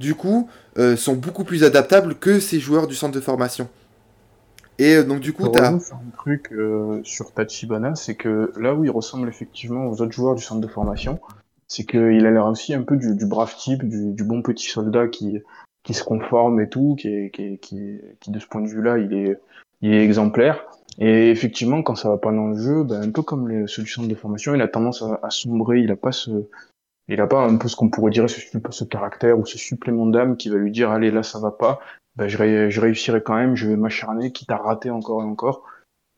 [0.00, 3.68] du coup, euh, sont beaucoup plus adaptables que ces joueurs du centre de formation.
[4.80, 5.68] Et euh, donc du coup, tu as...
[5.68, 5.78] un
[6.16, 10.42] truc euh, sur Tachibana, c'est que là où il ressemble effectivement aux autres joueurs du
[10.42, 11.20] centre de formation,
[11.68, 15.42] c'est qu'il a l'air aussi un peu du, brave type, du, bon petit soldat qui,
[15.88, 19.38] se conforme et tout, qui de ce point de vue-là, il est,
[19.80, 20.64] il est exemplaire.
[20.98, 24.04] Et effectivement, quand ça va pas dans le jeu, ben, un peu comme les solutions
[24.04, 26.48] de formation, il a tendance à, à sombrer, il a pas ce,
[27.08, 30.06] il a pas un peu ce qu'on pourrait dire ce, ce caractère ou ce supplément
[30.06, 31.78] d'âme qui va lui dire allez là ça va pas,
[32.16, 35.64] ben, je, je réussirai quand même, je vais m'acharner, quitte à rater encore et encore.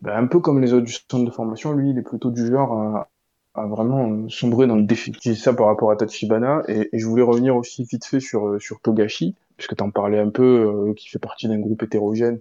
[0.01, 2.47] Ben, un peu comme les autres du centre de formation, lui il est plutôt du
[2.47, 3.09] genre à,
[3.55, 5.13] à vraiment sombrer dans le défi.
[5.23, 8.61] Je ça par rapport à Tachibana et, et, je voulais revenir aussi vite fait sur,
[8.63, 12.37] sur Togashi, puisque tu en parlais un peu, euh, qui fait partie d'un groupe hétérogène
[12.37, 12.39] euh,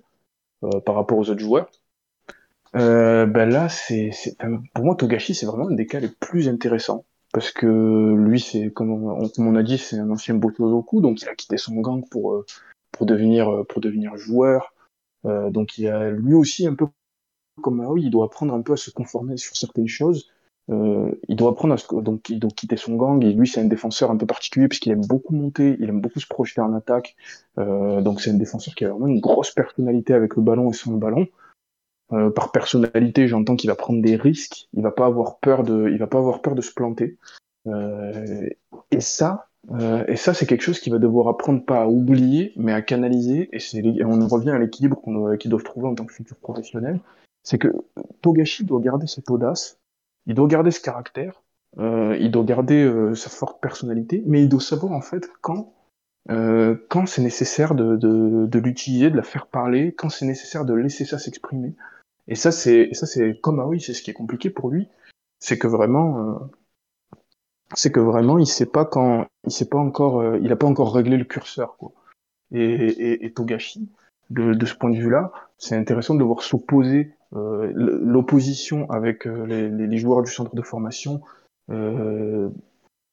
[0.86, 1.70] par rapport aux autres joueurs.
[2.76, 4.12] Euh, ben là, c'est,
[4.74, 7.06] pour moi, Togashi, c'est vraiment un des cas les plus intéressants.
[7.32, 11.30] Parce que lui, c'est comme on, comme a dit, c'est un ancien Botozoku, donc il
[11.30, 12.46] a quitté son gang pour, euh,
[12.92, 14.74] pour, devenir, pour devenir joueur.
[15.26, 16.88] Euh, donc il a lui aussi un peu
[17.62, 20.32] comme Aoi, il doit apprendre un peu à se conformer sur certaines choses.
[20.70, 23.60] Euh, il doit apprendre à se, donc il doit quitter son gang et lui c'est
[23.60, 26.74] un défenseur un peu particulier puisqu'il aime beaucoup monter, il aime beaucoup se projeter en
[26.74, 27.16] attaque.
[27.58, 30.74] Euh, donc c'est un défenseur qui a vraiment une grosse personnalité avec le ballon et
[30.74, 31.28] sans le ballon.
[32.12, 35.90] Euh, par personnalité, j'entends qu'il va prendre des risques, il va pas avoir peur de,
[35.92, 37.18] il va pas avoir peur de se planter.
[37.68, 38.50] Euh,
[38.90, 42.54] et ça, euh, et ça c'est quelque chose qu'il va devoir apprendre pas à oublier,
[42.56, 43.50] mais à canaliser.
[43.54, 47.00] Et c'est, on revient à l'équilibre qu'on qu'ils doivent trouver en tant que futur professionnel.
[47.44, 47.70] C'est que
[48.22, 49.79] Togashi doit garder cette audace,
[50.30, 51.44] il doit garder ce caractère,
[51.78, 55.74] euh, il doit garder euh, sa forte personnalité, mais il doit savoir en fait quand
[56.90, 60.76] quand c'est nécessaire de, de, de l'utiliser, de la faire parler, quand c'est nécessaire de
[60.76, 61.74] laisser ça s'exprimer.
[62.30, 64.88] Et ça, c'est, ça, c'est comme ah oui, c'est ce qui est compliqué pour lui,
[65.40, 66.36] c'est que vraiment, euh,
[67.74, 70.68] c'est que vraiment, il sait pas quand, il sait pas encore, euh, il a pas
[70.68, 71.92] encore réglé le curseur, quoi.
[72.52, 73.90] Et, et, et Togashi,
[74.30, 79.46] de, de, ce point de vue-là, c'est intéressant de voir s'opposer euh, l'opposition avec euh,
[79.46, 81.22] les, les, joueurs du centre de formation.
[81.70, 82.50] Euh,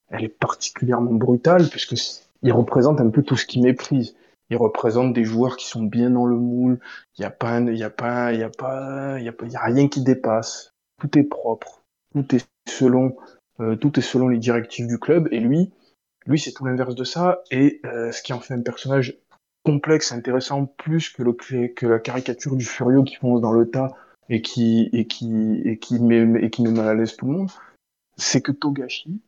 [0.09, 1.95] elle est particulièrement brutale puisque
[2.43, 4.15] il représente un peu tout ce qui méprise
[4.51, 6.79] il représente des joueurs qui sont bien dans le moule.
[7.17, 9.57] Il n'y a pas, il y a pas, il y a pas, il y y
[9.57, 10.73] a rien qui dépasse.
[11.01, 11.83] Tout est propre.
[12.13, 13.17] Tout est selon,
[13.61, 15.29] euh, tout est selon les directives du club.
[15.33, 15.73] Et lui,
[16.27, 17.43] lui, c'est tout l'inverse de ça.
[17.51, 19.19] Et euh, ce qui en fait un personnage
[19.65, 23.93] complexe, intéressant, plus que le que la caricature du Furio qui fonce dans le tas
[24.29, 27.33] et qui et qui et qui met et qui met mal à l'aise tout le
[27.33, 27.51] monde,
[28.17, 29.21] c'est que Togashi,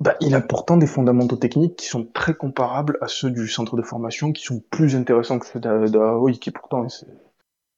[0.00, 3.76] bah, il a pourtant des fondamentaux techniques qui sont très comparables à ceux du centre
[3.76, 7.04] de formation, qui sont plus intéressants que ceux d'Aoi, qui pourtant est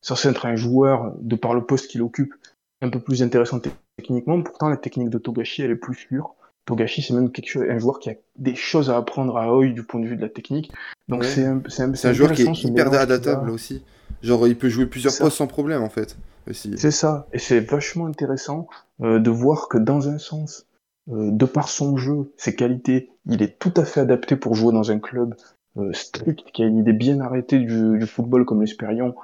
[0.03, 2.35] censé être un joueur, de par le poste qu'il occupe,
[2.83, 3.61] un peu plus intéressant
[3.97, 4.43] techniquement.
[4.43, 6.35] Pourtant, la technique de Togashi, elle est plus sûre.
[6.67, 9.69] Togashi, c'est même quelque chose, un joueur qui a des choses à apprendre à Aoi
[9.69, 10.71] du point de vue de la technique.
[11.09, 13.83] Donc c'est un, un, un joueur qui est hyper adaptable aussi.
[14.23, 16.17] Genre, il peut jouer plusieurs postes sans problème, en fait.
[16.53, 17.27] C'est ça.
[17.33, 18.69] Et c'est vachement intéressant
[19.03, 20.67] euh, de voir que dans un sens,
[21.11, 24.73] euh, de par son jeu, ses qualités, il est tout à fait adapté pour jouer
[24.73, 25.35] dans un club
[25.77, 29.15] euh, strict, qui a une idée bien arrêtée du, football comme l'Espérion.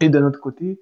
[0.00, 0.80] Et d'un autre côté,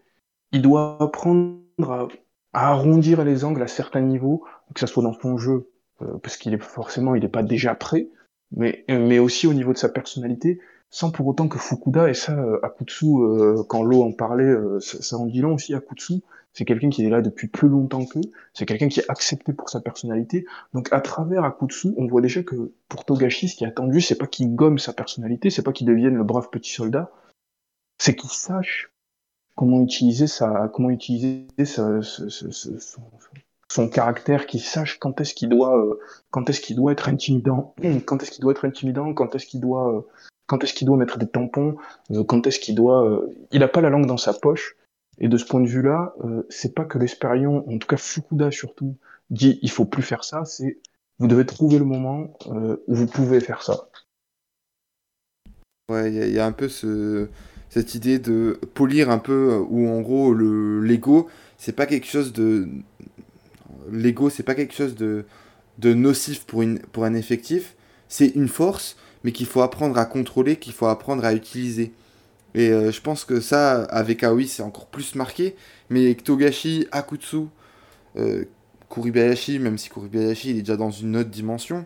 [0.53, 2.09] il doit apprendre à,
[2.55, 4.45] arrondir les angles à certains niveaux,
[4.75, 5.71] que ce soit dans son jeu,
[6.03, 8.09] euh, parce qu'il est forcément, il n'est pas déjà prêt,
[8.57, 12.37] mais, mais aussi au niveau de sa personnalité, sans pour autant que Fukuda, et ça,
[12.63, 13.07] Akutsu,
[13.69, 16.23] quand Lo en parlait, ça, ça en dit long aussi, Akutsu,
[16.55, 18.21] c'est quelqu'un qui est là depuis plus longtemps qu'eux,
[18.53, 20.47] c'est quelqu'un qui est accepté pour sa personnalité.
[20.73, 24.15] Donc à travers Akutsu, on voit déjà que pour Togashi, ce qui est attendu, c'est
[24.15, 27.11] pas qu'il gomme sa personnalité, c'est pas qu'il devienne le brave petit soldat,
[27.99, 28.94] c'est qu'il sache
[29.55, 31.47] comment utiliser sa, comment utiliser
[33.69, 35.99] son, caractère, qu'il sache quand est-ce qu'il doit, euh,
[36.31, 37.75] quand est-ce qu'il doit être intimidant,
[38.07, 40.01] quand est-ce qu'il doit être intimidant, quand est-ce qu'il doit, euh,
[40.47, 41.77] quand est-ce qu'il doit mettre des tampons,
[42.11, 44.77] euh, quand est-ce qu'il doit, il a pas la langue dans sa poche
[45.19, 48.51] et de ce point de vue-là, euh, c'est pas que l'Espérion, en tout cas Fukuda
[48.51, 48.97] surtout,
[49.31, 50.79] dit il faut plus faire ça, c'est
[51.19, 53.89] vous devez trouver le moment euh, où vous pouvez faire ça.
[55.89, 57.29] Ouais, il y, a un peu ce,
[57.75, 62.33] cette idée de polir un peu, où en gros le l'ego, c'est pas quelque chose
[62.33, 62.68] de
[63.91, 65.25] l'ego, c'est pas quelque chose de,
[65.83, 67.75] nocif pour, une, un effectif,
[68.09, 71.93] c'est une force, mais qu'il faut apprendre à contrôler, qu'il faut apprendre à utiliser.
[72.55, 75.57] Et euh, je pense que ça, avec Aoi, c'est encore plus marqué.
[75.91, 76.16] Mais
[76.93, 77.47] Akutsu,
[78.16, 78.45] euh,
[78.89, 81.85] Kuribayashi, même si Kuribayashi il est déjà dans une autre dimension,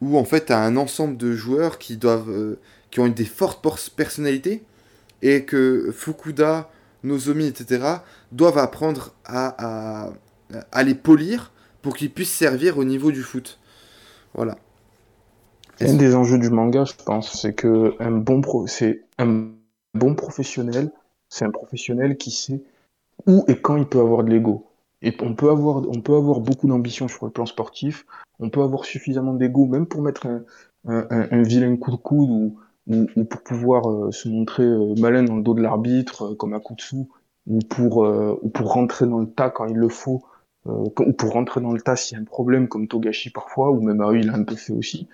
[0.00, 2.60] où en fait tu as un ensemble de joueurs qui, doivent, euh,
[2.92, 3.66] qui ont des fortes
[3.96, 4.62] personnalités,
[5.22, 6.70] et que Fukuda,
[7.04, 7.84] Nozomi, etc.,
[8.32, 10.12] doivent apprendre à, à,
[10.72, 11.52] à les polir
[11.82, 13.58] pour qu'ils puissent servir au niveau du foot.
[14.34, 14.56] Voilà.
[15.80, 19.46] Un des enjeux du manga, je pense, c'est que un bon pro, c'est un
[19.94, 20.90] bon professionnel
[21.28, 22.62] c'est un professionnel qui sait
[23.26, 24.66] où et quand il peut avoir de l'ego.
[25.02, 28.04] Et on peut avoir, on peut avoir beaucoup d'ambition sur le plan sportif,
[28.40, 30.42] on peut avoir suffisamment d'ego même pour mettre un,
[30.86, 32.58] un, un, vilain coup de coude ou,
[32.88, 36.54] ou, pour pouvoir euh, se montrer euh, malin dans le dos de l'arbitre, euh, comme
[36.54, 36.98] un coup de
[37.46, 38.06] ou pour,
[38.42, 40.22] ou pour rentrer dans le tas quand il le faut,
[40.66, 43.80] ou pour rentrer dans le tas s'il y a un problème, comme Togashi parfois, ou
[43.80, 45.08] même Aoi il a un peu fait aussi.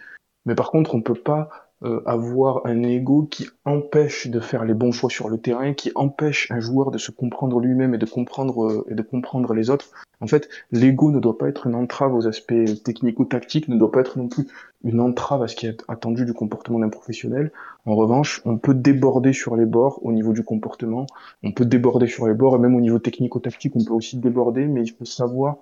[0.44, 4.74] Mais par contre, on peut pas euh, avoir un ego qui empêche de faire les
[4.74, 8.06] bons choix sur le terrain, qui empêche un joueur de se comprendre lui-même et de
[8.06, 9.90] comprendre euh, et de comprendre les autres.
[10.20, 14.00] En fait, l'ego ne doit pas être une entrave aux aspects technico-tactiques, ne doit pas
[14.00, 14.46] être non plus
[14.82, 17.52] une entrave à ce qui est attendu du comportement d'un professionnel.
[17.84, 21.06] En revanche, on peut déborder sur les bords au niveau du comportement,
[21.42, 24.66] on peut déborder sur les bords et même au niveau technico-tactique, on peut aussi déborder,
[24.66, 25.56] mais il faut savoir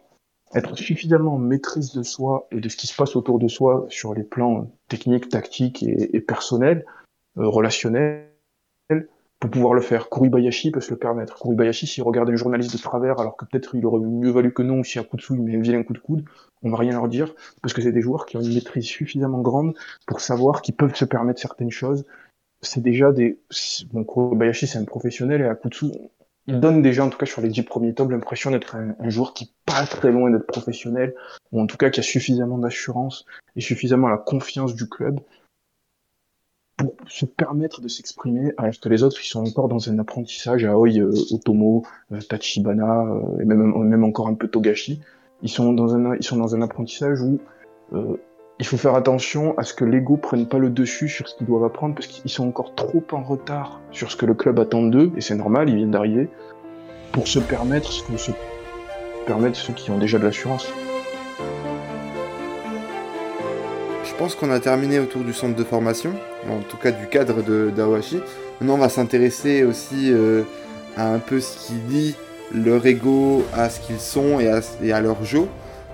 [0.55, 3.86] être suffisamment en maîtrise de soi et de ce qui se passe autour de soi
[3.88, 6.84] sur les plans techniques, tactiques et, personnels,
[7.38, 8.28] euh, relationnels,
[9.40, 10.09] pour pouvoir le faire.
[10.09, 11.36] Kuribayashi peut se le permettre.
[11.40, 14.62] Kuribayashi, s'il regarde un journaliste de travers, alors que peut-être il aurait mieux valu que
[14.62, 16.24] non, si à coup de il met un coup de coude,
[16.62, 19.40] on va rien leur dire, parce que c'est des joueurs qui ont une maîtrise suffisamment
[19.40, 19.74] grande
[20.07, 22.05] pour savoir qu'ils peuvent se permettre certaines choses.
[22.61, 23.40] C'est déjà des...
[23.92, 25.86] Bon, Kuribayashi, c'est un professionnel, et à Kutsu,
[26.47, 29.32] il donne déjà, en tout cas sur les dix premiers tomes, l'impression d'être un, joueur
[29.32, 31.14] qui pas très loin d'être professionnel,
[31.53, 35.20] ou en tout cas qui a suffisamment d'assurance et suffisamment la confiance du club
[36.76, 40.64] pour se permettre de s'exprimer, alors que les autres, ils sont encore dans un apprentissage,
[40.64, 45.01] Aoi, euh, Otomo, euh, Tachibana, euh, et même, même encore un peu Togashi,
[45.43, 47.38] ils sont dans un, ils sont dans un apprentissage où
[48.63, 51.49] il faut faire attention à ce que l'ego prenne pas le dessus sur ce qu'ils
[51.49, 54.83] doivent apprendre parce qu'ils sont encore trop en retard sur ce que le club attend
[54.83, 56.29] d'eux, et c'est normal, ils viennent d'arriver,
[57.11, 58.31] pour se permettre ce que se
[59.27, 60.73] permettent ceux qui ont déjà de l'assurance.
[64.05, 66.13] Je pense qu'on a terminé autour du centre de formation,
[66.49, 68.21] en tout cas du cadre de d'Awashi.
[68.61, 70.45] Maintenant, on va s'intéresser aussi euh,
[70.97, 72.15] à un peu ce qui lie
[72.55, 75.49] leur ego à ce qu'ils sont et à leur jeu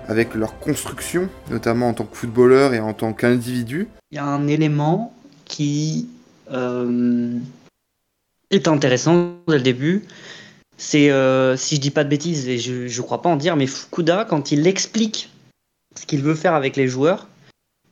[0.09, 3.87] avec leur construction, notamment en tant que footballeur et en tant qu'individu.
[4.11, 5.13] Il y a un élément
[5.45, 6.09] qui
[6.51, 7.37] euh,
[8.49, 10.03] est intéressant dès le début.
[10.77, 13.55] C'est, euh, si je dis pas de bêtises, et je ne crois pas en dire,
[13.55, 15.29] mais Fukuda, quand il explique
[15.95, 17.27] ce qu'il veut faire avec les joueurs,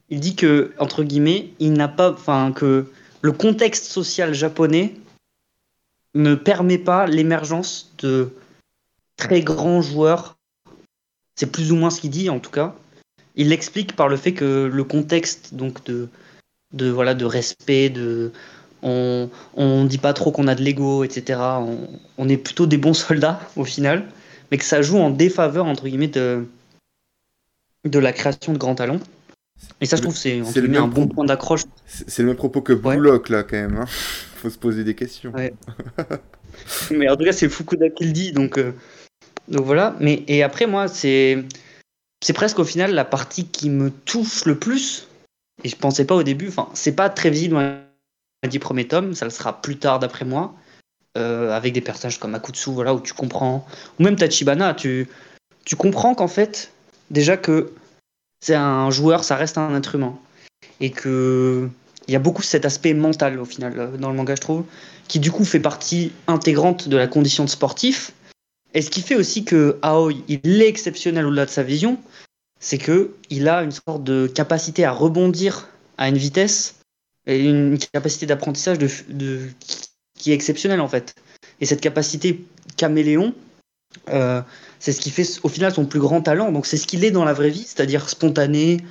[0.09, 2.87] il dit que, entre guillemets, il n'a pas, enfin, que
[3.21, 4.95] le contexte social japonais
[6.15, 8.31] ne permet pas l'émergence de
[9.17, 10.36] très grands joueurs
[11.37, 12.75] c'est plus ou moins ce qu'il dit en tout cas.
[13.35, 16.09] Il l'explique par le fait que le contexte donc de,
[16.73, 18.33] de voilà de respect, de
[18.81, 21.39] on on dit pas trop qu'on a de l'ego, etc.
[22.17, 24.05] On, est plutôt des bons soldats au final,
[24.51, 26.45] mais que ça joue en défaveur entre guillemets de
[27.85, 28.99] de la création de grands talents.
[29.81, 31.63] Et ça, je trouve, c'est un bon point d'accroche.
[31.85, 33.77] C'est le même propos que Bullock, là, quand même.
[33.77, 33.85] Hein.
[34.35, 35.33] Faut se poser des questions.
[36.91, 38.73] mais en tout cas, c'est Fukuda qui le dit, donc euh,
[39.47, 41.43] donc voilà, mais et après moi c'est
[42.21, 45.07] c'est presque au final la partie qui me touche le plus.
[45.63, 47.81] Et je pensais pas au début, enfin c'est pas très visible dans
[48.43, 50.53] les dix premiers tomes, ça le sera plus tard d'après moi,
[51.17, 53.65] euh, avec des personnages comme Akutsu voilà où tu comprends
[53.99, 55.07] ou même Tachibana, tu
[55.65, 56.71] tu comprends qu'en fait
[57.09, 57.73] déjà que
[58.39, 60.17] c'est un joueur, ça reste un être humain.
[60.79, 61.69] Et que
[62.07, 64.63] il y a beaucoup cet aspect mental au final euh, dans le manga je trouve
[65.07, 68.11] qui du coup fait partie intégrante de la condition de sportif
[68.73, 71.97] et ce qui fait aussi que Aoi, il est exceptionnel au-delà de sa vision,
[72.59, 76.77] c'est que il a une sorte de capacité à rebondir à une vitesse
[77.35, 78.77] une capacité d'apprentissage
[80.17, 81.15] qui est exceptionnelle en fait.
[81.59, 82.45] Et cette capacité
[82.77, 83.33] caméléon,
[84.09, 84.41] euh,
[84.79, 86.51] c'est ce qui fait au final son plus grand talent.
[86.51, 88.81] Donc c'est ce qu'il est dans la vraie vie, c'est-à-dire spontané,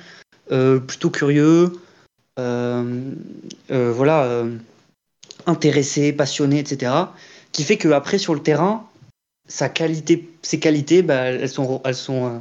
[0.51, 1.73] euh, plutôt curieux,
[2.39, 3.11] euh,
[3.69, 4.43] voilà,
[5.45, 6.91] intéressé, passionné, etc.
[7.51, 8.85] Qui fait qu'après sur le terrain,
[9.47, 12.37] sa qualité, ses qualités, bah, elles sont, elles sont, euh,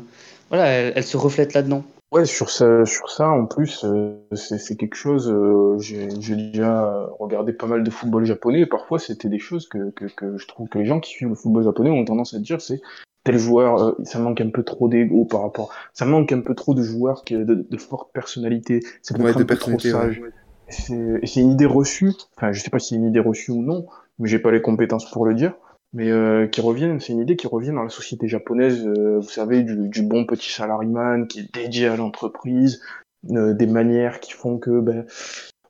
[0.49, 1.85] voilà, elles, se reflètent là-dedans.
[2.13, 5.31] Ouais, sur ça, sur ça, en plus, euh, c'est quelque chose.
[5.31, 9.91] Euh, j'ai déjà regardé pas mal de football japonais et parfois c'était des choses que,
[9.91, 12.39] que, que, je trouve que les gens qui suivent le football japonais ont tendance à
[12.39, 12.81] dire, c'est
[13.25, 16.75] tel joueur, ça manque un peu trop d'ego par rapport, ça manque un peu trop
[16.75, 20.23] de joueurs qui de, de forte personnalité, c'est ouais, un peu trop sage.
[20.69, 22.13] Et c'est une idée reçue.
[22.37, 23.87] Enfin, je sais pas si c'est une idée reçue ou non,
[24.21, 25.55] mais j'ai pas les compétences pour le dire
[25.97, 29.31] mais euh, qui reviennent, c'est une idée qui revient dans la société japonaise, euh, vous
[29.31, 32.83] savez, du, du, bon petit salariman qui est dédié à l'entreprise,
[33.31, 35.07] euh, des manières qui font que ben,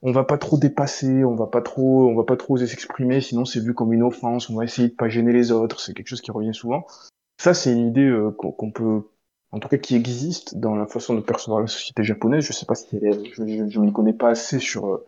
[0.02, 3.20] on va pas trop dépasser, on va pas trop, on va pas trop oser s'exprimer,
[3.20, 5.94] sinon c'est vu comme une offense, on va essayer de pas gêner les autres, c'est
[5.94, 6.88] quelque chose qui revient souvent.
[7.40, 9.02] Ça, c'est une idée euh, qu'on peut,
[9.52, 12.42] en tout cas qui existe dans la façon de percevoir la société japonaise.
[12.42, 15.02] Je sais pas si elle, je, je, je m'y connais pas assez sur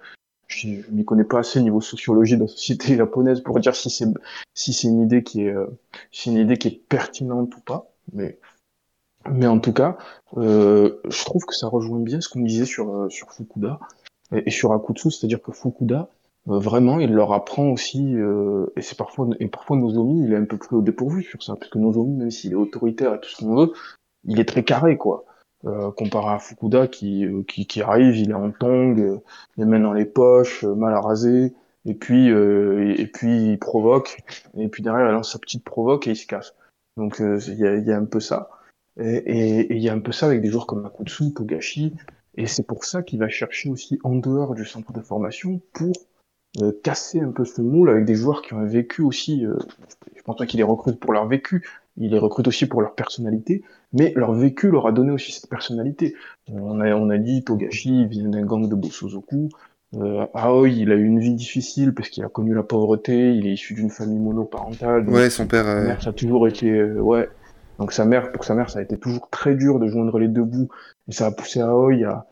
[0.48, 3.90] je, ne m'y connais pas assez niveau sociologie de la société japonaise pour dire si
[3.90, 4.06] c'est
[4.54, 5.66] si c'est une idée qui est euh,
[6.10, 7.92] si une idée qui est pertinente ou pas.
[8.12, 8.38] Mais
[9.30, 9.98] mais en tout cas,
[10.38, 13.78] euh, je trouve que ça rejoint bien ce qu'on disait sur euh, sur Fukuda
[14.32, 16.08] et, sur Akutsu, c'est-à-dire que Fukuda
[16.46, 20.56] vraiment il leur apprend aussi et c'est parfois et parfois Nozomi il est un peu
[20.56, 23.44] plus au dépourvu sur ça parce que Nozomi même s'il est autoritaire et tout ce
[23.44, 23.72] qu'on veut,
[24.24, 25.26] il est très carré quoi.
[25.64, 29.18] Euh, comparé à Fukuda qui, euh, qui, qui, arrive, il est en tong, euh,
[29.56, 31.52] les mains dans les poches, mal à raser,
[31.84, 34.18] et puis, et, puis il provoque,
[34.56, 36.54] et puis derrière il lance sa petite provoque et il se casse.
[36.96, 38.50] Donc il y a, y, a, un peu ça.
[39.00, 41.92] Et il y a un peu ça avec des joueurs comme Akutsu, Togashi,
[42.36, 45.92] et c'est pour ça qu'il va chercher aussi en dehors du centre de formation pour
[46.84, 49.44] casser un peu ce moule avec des joueurs qui ont vécu aussi,
[50.14, 51.66] je pense pas qu'il les recrute pour leur vécu,
[51.98, 55.50] il les recrute aussi pour leur personnalité, mais leur vécu leur a donné aussi cette
[55.50, 56.14] personnalité.
[56.50, 59.48] On a, on a dit Togashi vient d'un gang de Bosozoku,
[59.94, 63.46] euh, Aoi il a eu une vie difficile parce qu'il a connu la pauvreté, il
[63.46, 65.08] est issu d'une famille monoparentale.
[65.08, 65.66] ouais, son père.
[65.66, 65.94] Euh...
[66.00, 67.28] ça a toujours été, euh, ouais.
[67.78, 70.28] Donc sa mère, pour sa mère, ça a été toujours très dur de joindre les
[70.28, 70.68] deux bouts,
[71.08, 72.26] et ça a poussé Aoi à,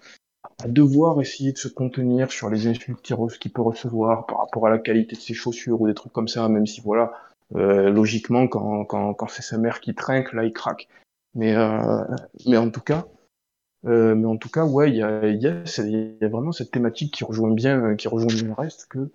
[0.63, 4.71] à devoir essayer de se contenir sur les insultes qu'il peut recevoir par rapport à
[4.71, 7.13] la qualité de ses chaussures ou des trucs comme ça, même si voilà,
[7.55, 10.89] euh, logiquement, quand, quand, quand c'est sa mère qui trinque, là, il craque.
[11.35, 12.03] Mais, euh,
[12.47, 13.07] mais en tout cas,
[13.87, 16.71] euh, mais en tout cas, ouais, il y a, y, a, y a, vraiment cette
[16.71, 19.11] thématique qui rejoint bien, qui rejoint bien le reste, que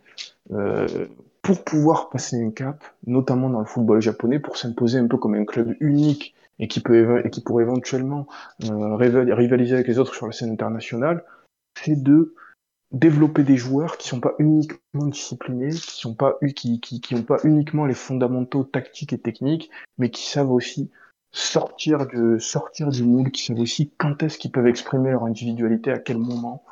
[0.52, 1.08] euh,
[1.42, 5.36] pour pouvoir passer un cap, notamment dans le football japonais, pour s'imposer un peu comme
[5.36, 8.28] un club unique et qui peut et qui pourrait éventuellement
[8.70, 11.24] euh, rivaliser avec les autres sur la scène internationale,
[11.76, 12.36] c'est de
[12.92, 17.24] développer des joueurs qui sont pas uniquement disciplinés, qui sont pas qui, qui, qui ont
[17.24, 20.90] pas uniquement les fondamentaux tactiques et techniques, mais qui savent aussi
[21.32, 25.92] sortir de sortir du moule, qui savent aussi quand est-ce qu'ils peuvent exprimer leur individualité,
[25.92, 26.64] à quel moment.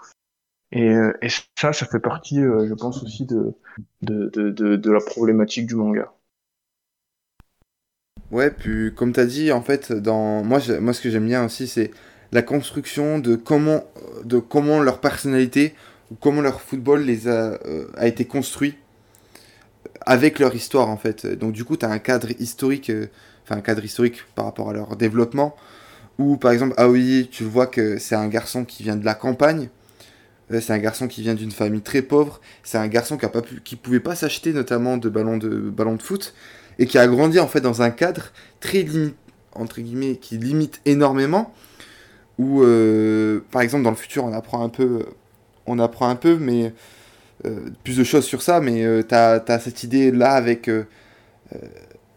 [0.72, 3.53] Et, euh, et ça, ça fait partie, euh, je pense aussi de
[4.01, 6.13] de, de, de, de la problématique du manga.
[8.32, 11.45] Ouais, puis comme tu as dit, en fait, dans moi, moi ce que j'aime bien
[11.45, 11.91] aussi, c'est
[12.32, 13.84] la construction de comment,
[14.24, 15.74] de comment leur personnalité
[16.20, 18.76] comment leur football les a, euh, a été construit
[20.01, 21.26] avec leur histoire en fait.
[21.26, 23.07] Donc du coup, tu as un cadre historique, euh,
[23.43, 25.55] enfin un cadre historique par rapport à leur développement,
[26.18, 29.70] où par exemple Aoi, tu vois que c'est un garçon qui vient de la campagne,
[30.51, 33.30] euh, c'est un garçon qui vient d'une famille très pauvre, c'est un garçon qui a
[33.30, 36.34] pas qui pouvait pas s'acheter notamment de ballons de de foot
[36.80, 39.16] et qui a grandi en fait dans un cadre très limite
[39.53, 41.53] entre guillemets qui limite énormément
[42.38, 42.64] où
[43.51, 45.03] par exemple dans le futur on apprend un peu
[45.70, 46.74] on apprend un peu, mais
[47.45, 50.67] euh, plus de choses sur ça, mais euh, tu as, cette idée-là avec...
[50.67, 50.84] Euh,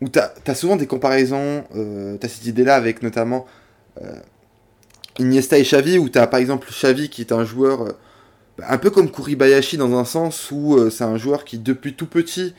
[0.00, 3.46] où tu as, souvent des comparaisons, tu as cette idée-là avec notamment
[5.20, 7.94] Iniesta et Xavi, où tu as par exemple Xavi qui est un joueur
[8.68, 12.52] un peu comme Kuribayashi dans un sens où c'est un joueur qui depuis tout petit,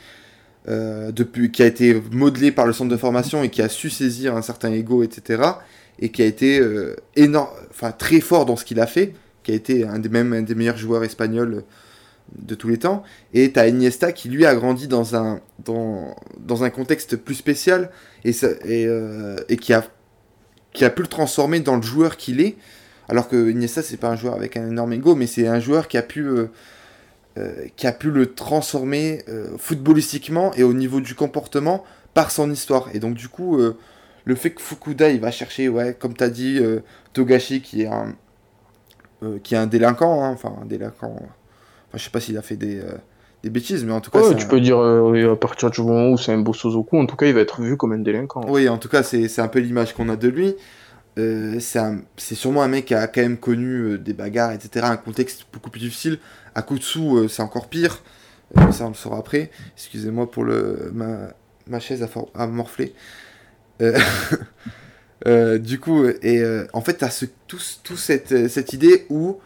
[0.67, 4.37] depuis, qui a été modelé par le centre de formation et qui a su saisir
[4.37, 5.43] un certain ego, etc.
[5.99, 6.61] Et qui a été
[7.99, 9.13] très fort dans ce qu'il a fait
[9.43, 11.63] qui a été un des, même un des meilleurs joueurs espagnols
[12.37, 13.03] de tous les temps.
[13.33, 17.35] Et tu as Iniesta qui lui a grandi dans un, dans, dans un contexte plus
[17.35, 17.91] spécial
[18.23, 19.85] et, et, euh, et qui, a,
[20.73, 22.55] qui a pu le transformer dans le joueur qu'il est.
[23.09, 25.87] Alors que Iniesta, c'est pas un joueur avec un énorme ego, mais c'est un joueur
[25.87, 26.47] qui a pu, euh,
[27.37, 29.23] euh, qui a pu le transformer
[29.57, 31.83] footballistiquement et au niveau du comportement
[32.13, 32.89] par son histoire.
[32.93, 33.59] Et donc, du coup,
[34.25, 36.61] le fait que Fukuda, il va chercher, ouais, comme tu as dit,
[37.11, 38.15] Togashi, qui est un,
[39.23, 41.15] euh, qui est un délinquant, hein, enfin un délinquant.
[41.15, 41.27] Enfin,
[41.95, 42.93] je sais pas s'il a fait des, euh,
[43.43, 44.21] des, bêtises, mais en tout cas.
[44.21, 47.05] Ouais, tu peux dire euh, à partir du moment où c'est un beau Sozoku, en
[47.05, 48.41] tout cas, il va être vu comme un délinquant.
[48.47, 50.55] Oui, en tout cas, c'est un peu l'image qu'on a de lui.
[51.15, 54.85] c'est sûrement un mec qui a quand même connu des bagarres, etc.
[54.89, 56.19] Un contexte beaucoup plus difficile.
[56.55, 58.01] À Kutsu, c'est encore pire.
[58.71, 59.51] ça, on le saura après.
[59.75, 61.29] Excusez-moi pour le, ma,
[61.67, 62.93] ma chaise à à morfler.
[65.25, 67.59] Euh, du coup, et euh, en fait, tu as tout,
[67.97, 69.39] cette, euh, cette, idée où,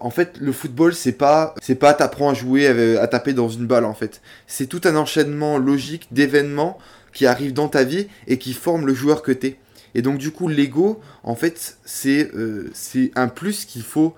[0.00, 2.66] en fait, le football, c'est pas, c'est pas t'apprends à jouer,
[2.98, 4.20] à, taper dans une balle, en fait.
[4.48, 6.76] C'est tout un enchaînement logique d'événements
[7.12, 9.58] qui arrivent dans ta vie et qui forment le joueur que t'es.
[9.94, 12.32] Et donc, du coup, l'ego, en fait, c'est
[12.72, 14.16] c'est un plus qu'il faut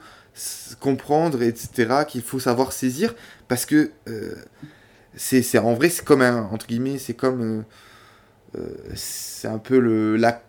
[0.81, 3.15] comprendre, etc., qu'il faut savoir saisir,
[3.47, 3.91] parce que
[5.17, 7.65] c'est en vrai, c'est comme un, entre guillemets, c'est comme.
[8.95, 10.46] c'est un peu le, la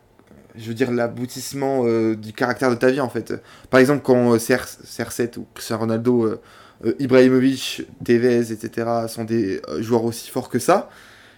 [0.57, 3.33] je veux dire, l'aboutissement euh, du caractère de ta vie, en fait.
[3.69, 6.41] Par exemple, quand euh, CR7 ou Cristiano Ronaldo, euh,
[6.85, 10.89] euh, Ibrahimovic, Tevez, etc., sont des joueurs aussi forts que ça,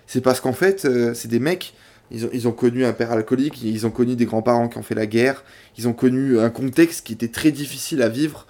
[0.08, 1.76] c'est parce qu'en fait, c'est des mecs,
[2.10, 4.84] ils ont, ils ont connu un père alcoolique, ils ont connu des grands-parents qui ont
[4.84, 5.44] fait la guerre,
[5.78, 8.48] ils ont connu un contexte qui était très difficile à vivre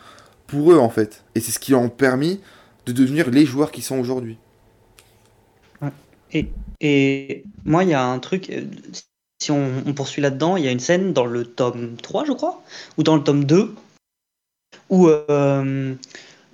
[0.47, 1.25] pour eux en fait.
[1.35, 2.39] Et c'est ce qui leur a permis
[2.85, 4.37] de devenir les joueurs qui sont aujourd'hui.
[6.31, 6.47] Et,
[6.79, 8.51] et moi, il y a un truc,
[9.39, 12.61] si on, poursuit là-dedans, il y a une scène dans le tome 3, je crois,
[12.97, 13.73] ou dans le tome 2,
[14.89, 15.95] où euh,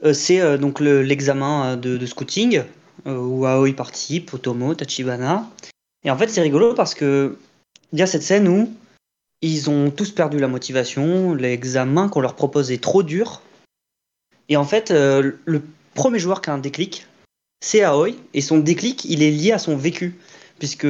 [0.03, 2.63] euh, c'est euh, donc le- l'examen de, scouting,
[3.05, 5.49] où Aoi participe, Otomo, Tachibana.
[6.03, 7.37] Et en fait, c'est rigolo parce que
[7.91, 8.71] il y a cette scène où
[9.41, 13.41] ils ont tous perdu la motivation, l'examen qu'on leur propose est trop dur.
[14.49, 15.61] Et en fait, le
[15.93, 17.07] premier joueur qui a un déclic,
[17.61, 20.15] c'est Aoi, et son déclic, il est lié à son vécu,
[20.57, 20.87] puisque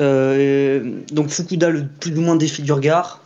[0.00, 3.22] euh, donc Fukuda le plus ou moins défie du regard,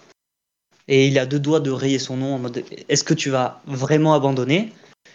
[0.88, 3.60] et il a deux doigts de rayer son nom en mode est-ce que tu vas
[3.66, 4.72] vraiment abandonner?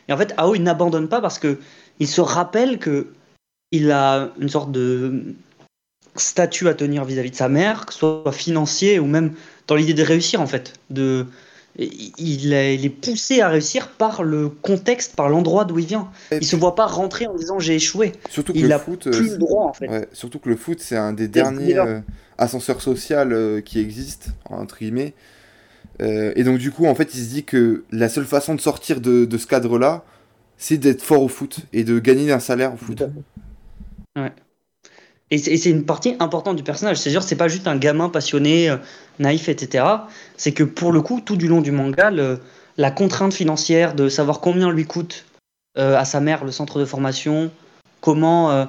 [0.07, 1.59] Et en fait, Aoi n'abandonne pas parce que
[1.99, 3.13] il se rappelle que
[3.71, 5.35] il a une sorte de
[6.15, 9.33] statut à tenir vis-à-vis de sa mère, que ce soit financier ou même
[9.67, 10.73] dans l'idée de réussir en fait.
[10.89, 11.25] De,
[11.77, 16.09] il est, poussé à réussir par le contexte, par l'endroit d'où il vient.
[16.31, 18.11] Et Il se voit pas rentrer en disant j'ai échoué.
[18.29, 19.87] Surtout que Il le a foot, plus euh, le droit en fait.
[19.87, 21.85] Ouais, surtout que le foot, c'est un des derniers là.
[21.85, 22.01] euh,
[22.37, 25.13] ascenseurs sociaux euh, qui existent, entre guillemets.
[26.01, 28.61] Euh, et donc, du coup, en fait, il se dit que la seule façon de
[28.61, 30.03] sortir de, de ce cadre-là,
[30.57, 33.03] c'est d'être fort au foot et de gagner un salaire au foot.
[34.15, 34.23] C'est
[35.33, 36.97] et c'est une partie importante du personnage.
[36.97, 38.77] C'est sûr, c'est pas juste un gamin passionné, euh,
[39.17, 39.85] naïf, etc.
[40.37, 42.11] C'est que pour le coup, tout du long du manga,
[42.77, 45.25] la contrainte financière de savoir combien lui coûte
[45.77, 47.51] euh, à sa mère le centre de formation,
[47.99, 48.65] comment, euh,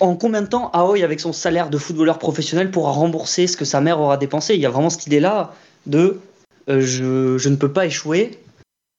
[0.00, 3.64] en combien de temps Aoi, avec son salaire de footballeur professionnel, pourra rembourser ce que
[3.64, 4.54] sa mère aura dépensé.
[4.54, 5.54] Il y a vraiment cette idée-là
[5.86, 6.20] de
[6.66, 8.40] je, je ne peux pas échouer.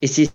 [0.01, 0.29] Et c'est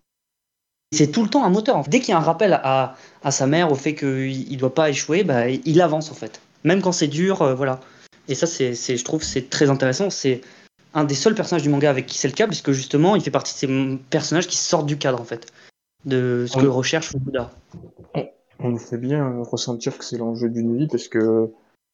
[0.92, 1.76] c'est tout le temps un moteur.
[1.76, 1.90] en fait.
[1.90, 4.74] Dès qu'il y a un rappel à, à sa mère au fait qu'il ne doit
[4.74, 6.40] pas échouer, bah, il avance en fait.
[6.64, 7.80] Même quand c'est dur, euh, voilà.
[8.28, 10.10] Et ça, c'est, je trouve, c'est très intéressant.
[10.10, 10.40] C'est
[10.94, 13.30] un des seuls personnages du manga avec qui c'est le cas, puisque justement, il fait
[13.30, 15.46] partie de ces personnages qui sortent du cadre en fait,
[16.04, 17.50] de ce que recherche Fukuda.
[18.58, 21.50] on nous fait bien ressentir que c'est l'enjeu d'une vie parce que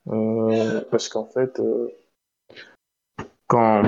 [0.09, 1.89] euh, parce qu'en fait euh,
[3.47, 3.83] quand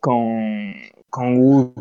[0.00, 0.72] quand
[1.10, 1.72] quand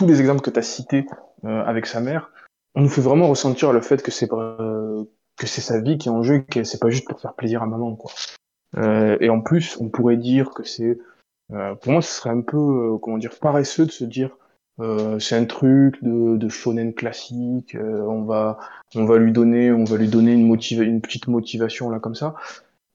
[0.00, 1.06] tous les exemples que tu as cités
[1.44, 2.30] euh, avec sa mère
[2.74, 5.04] on nous fait vraiment ressentir le fait que c'est euh,
[5.36, 7.62] que c'est sa vie qui est en jeu que c'est pas juste pour faire plaisir
[7.62, 8.10] à maman quoi
[8.76, 10.98] Euh, et en plus on pourrait dire que c'est
[11.52, 14.30] euh, pour moi ce serait un peu euh, comment dire paresseux de se dire
[14.78, 17.76] euh, c'est un truc de, de shonen classique
[18.16, 18.58] on va
[18.94, 22.14] on va lui donner, on va lui donner une, motiva- une petite motivation là comme
[22.14, 22.34] ça.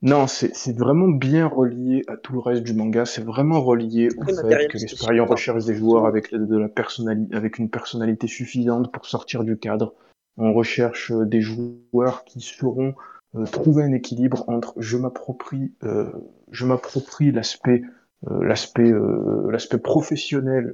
[0.06, 3.04] Non, c'est vraiment bien relié à tout le reste du manga.
[3.04, 4.78] C'est vraiment relié au fait que
[5.20, 9.56] recherchent des joueurs avec la- de la personnalité, avec une personnalité suffisante pour sortir du
[9.56, 9.94] cadre.
[10.36, 12.94] On recherche euh, des joueurs qui sauront
[13.34, 16.12] euh, trouver un équilibre entre je m'approprie, euh,
[16.52, 17.82] je m'approprie l'aspect
[18.30, 20.72] euh, l'aspect euh, l'aspect professionnel,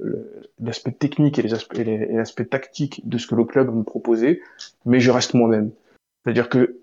[0.59, 4.41] l'aspect technique et les aspects et l'aspect tactique de ce que le club me proposer,
[4.85, 5.71] mais je reste moi-même.
[6.23, 6.77] C'est-à-dire que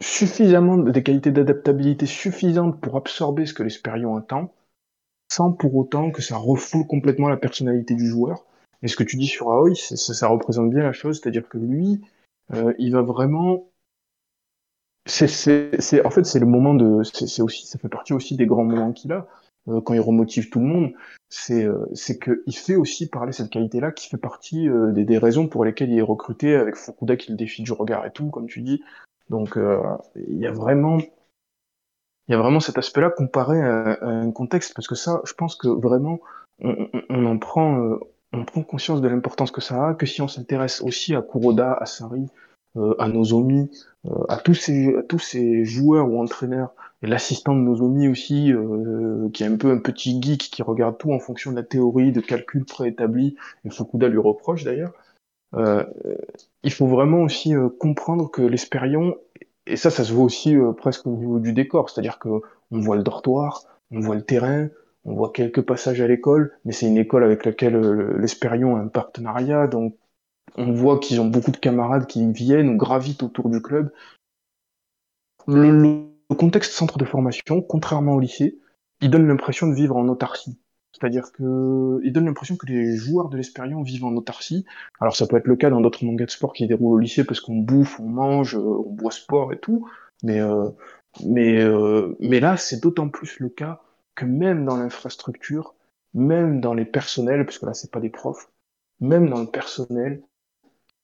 [0.00, 4.52] suffisamment de- des qualités d'adaptabilité suffisantes pour absorber ce que l'Espérion attend,
[5.32, 8.44] sans pour autant que ça refoule complètement la personnalité du joueur.
[8.82, 11.58] Et ce que tu dis sur Aoi, ça, ça représente bien la chose, c'est-à-dire que
[11.58, 12.00] lui,
[12.52, 13.64] euh, il va vraiment
[15.06, 18.64] c'est, en fait, c'est le moment de, c'est, aussi, ça fait partie aussi des grands
[18.64, 19.26] moments qu'il a
[19.68, 20.92] euh, quand il remotive tout le monde.
[21.28, 25.04] C'est, euh, c'est que il fait aussi parler cette qualité-là, qui fait partie euh, des,
[25.04, 28.12] des raisons pour lesquelles il est recruté avec Fukuda qui le défie du regard et
[28.12, 28.82] tout, comme tu dis.
[29.30, 29.80] Donc, euh,
[30.16, 34.88] il y a vraiment, il y a vraiment cet aspect-là comparé à, un contexte, parce
[34.88, 36.20] que ça, je pense que vraiment,
[36.60, 37.98] on, en prend, euh,
[38.32, 41.72] on prend conscience de l'importance que ça a, que si on s'intéresse aussi à Kuroda,
[41.72, 42.28] à Sari,
[42.76, 43.70] euh, à Nozomi,
[44.28, 48.52] à tous ces à tous ces joueurs ou entraîneurs et l'assistant de Nozomi aussi
[49.32, 52.12] qui est un peu un petit geek qui regarde tout en fonction de la théorie
[52.12, 54.92] de calcul préétabli et Fukuda lui reproche d'ailleurs
[56.64, 59.16] il faut vraiment aussi euh, comprendre que l'Espérion
[59.66, 62.40] et ça ça se voit aussi euh, presque au niveau du décor c'est-à-dire que
[62.70, 64.68] on voit le dortoir on voit le terrain
[65.04, 68.80] on voit quelques passages à l'école mais c'est une école avec laquelle euh, l'Espérion a
[68.80, 69.96] un partenariat donc
[70.56, 73.90] on voit qu'ils ont beaucoup de camarades qui viennent ou gravitent autour du club.
[75.48, 75.70] Le,
[76.30, 78.58] le contexte centre de formation, contrairement au lycée,
[79.00, 80.56] il donne l'impression de vivre en autarcie.
[80.94, 84.64] C'est-à-dire que il donne l'impression que les joueurs de l'Espérion vivent en autarcie.
[85.00, 87.24] Alors ça peut être le cas dans d'autres mangas de sport qui déroulent au lycée
[87.24, 89.88] parce qu'on bouffe, on mange, euh, on boit sport et tout.
[90.22, 90.68] Mais euh,
[91.24, 93.82] mais euh, mais là c'est d'autant plus le cas
[94.14, 95.74] que même dans l'infrastructure,
[96.14, 98.48] même dans les personnels, parce que là c'est pas des profs,
[99.00, 100.22] même dans le personnel,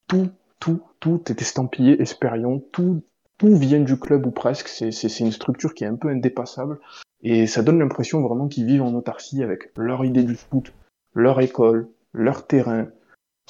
[0.07, 0.29] tout,
[0.59, 3.03] tout, tout est estampillé Espérion, tout,
[3.37, 6.79] tout vient du club ou presque, c'est une structure qui est un peu indépassable,
[7.23, 10.73] et ça donne l'impression vraiment qu'ils vivent en autarcie avec leur idée du foot,
[11.13, 12.87] leur école, leur terrain,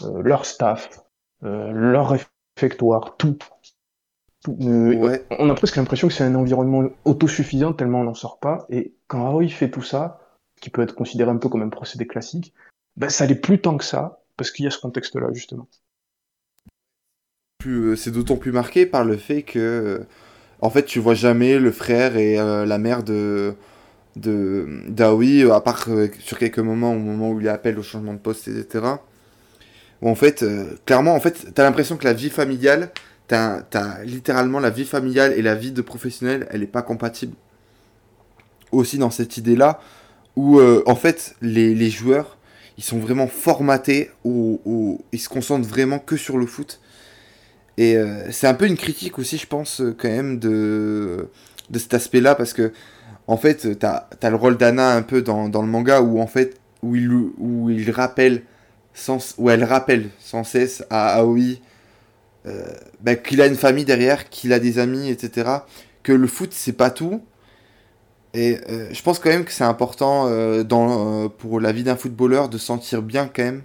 [0.04, 1.04] euh, leur staff,
[1.44, 2.16] euh, leur
[2.58, 3.38] réfectoire, tout.
[4.50, 8.66] Euh, on a presque l'impression que c'est un environnement autosuffisant tellement on n'en sort pas.
[8.70, 10.20] Et quand Aoi fait tout ça,
[10.62, 12.54] qui peut être considéré un peu comme un procédé classique,
[12.98, 15.68] ben, ça n'est plus tant que ça, parce qu'il y a ce contexte-là, justement.
[17.96, 20.08] C'est d'autant plus marqué par le fait que,
[20.62, 23.56] en fait, tu vois jamais le frère et la mère de,
[24.16, 25.88] de d'Aoi, à part
[26.20, 28.96] sur quelques moments, au moment où il appelle au changement de poste, etc
[30.10, 32.92] en fait, euh, clairement, en fait, t'as l'impression que la vie familiale,
[33.28, 37.36] t'as as littéralement la vie familiale et la vie de professionnel, elle est pas compatible.
[38.72, 39.80] Aussi dans cette idée-là,
[40.36, 42.38] où euh, en fait, les, joueurs,
[42.78, 46.82] ils sont vraiment formatés, où, ils se concentrent vraiment que sur le foot.
[47.78, 51.30] Et euh, c'est un peu une critique aussi, je pense, quand même, de,
[51.70, 52.72] de cet aspect-là, parce que,
[53.28, 56.28] en fait, t'as as le rôle d'Anna un peu dans, dans, le manga, où en
[56.28, 58.44] fait, où il, où il rappelle
[58.94, 61.60] sans, où elle rappelle sans cesse à Aoi
[62.48, 65.50] euh, bah, qu'il a une famille derrière, qu'il a des amis, etc.
[66.04, 67.22] Que le foot, c'est pas tout.
[68.34, 71.98] Et euh, je pense quand même que c'est important euh, dans, pour la vie d'un
[71.98, 73.64] footballeur de sentir bien quand même,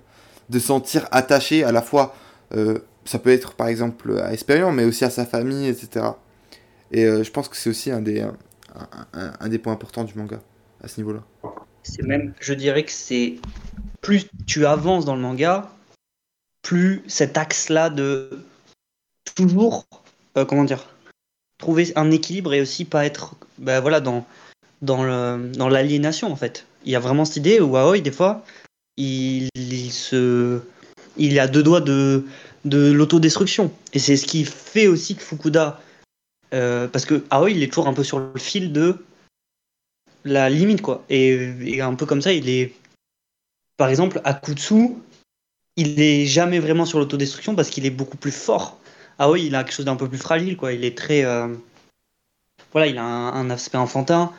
[0.50, 2.14] de sentir attaché à la fois,
[3.06, 6.06] ça peut être par exemple à Espérion, mais aussi à sa famille, etc.
[6.92, 8.24] Et je pense que c'est aussi un des,
[9.12, 10.40] un des points importants du manga
[10.82, 11.22] à ce niveau-là.
[11.82, 13.36] C'est même, je dirais que c'est
[14.00, 15.70] plus tu avances dans le manga,
[16.62, 18.44] plus cet axe-là de
[19.36, 19.86] toujours,
[20.36, 20.88] euh, comment dire,
[21.58, 24.26] trouver un équilibre et aussi pas être, ben voilà, dans
[24.82, 26.66] dans dans l'aliénation en fait.
[26.84, 28.44] Il y a vraiment cette idée où Aoi des fois,
[28.96, 29.48] il,
[29.90, 30.60] se,
[31.16, 32.24] il a deux doigts de
[32.66, 35.80] de l'autodestruction et c'est ce qui fait aussi que Fukuda,
[36.52, 39.04] euh, parce que Aoi il est toujours un peu sur le fil de
[40.24, 42.74] la limite quoi et, un peu comme ça il est
[43.76, 44.96] par exemple, Akutsu,
[45.76, 48.78] il est jamais vraiment sur l'autodestruction parce qu'il est beaucoup plus fort.
[49.20, 50.72] Oui, il a quelque chose d'un peu plus fragile, quoi.
[50.72, 51.24] Il est très.
[51.24, 51.54] Euh,
[52.72, 54.32] voilà, il a un, aspect enfantin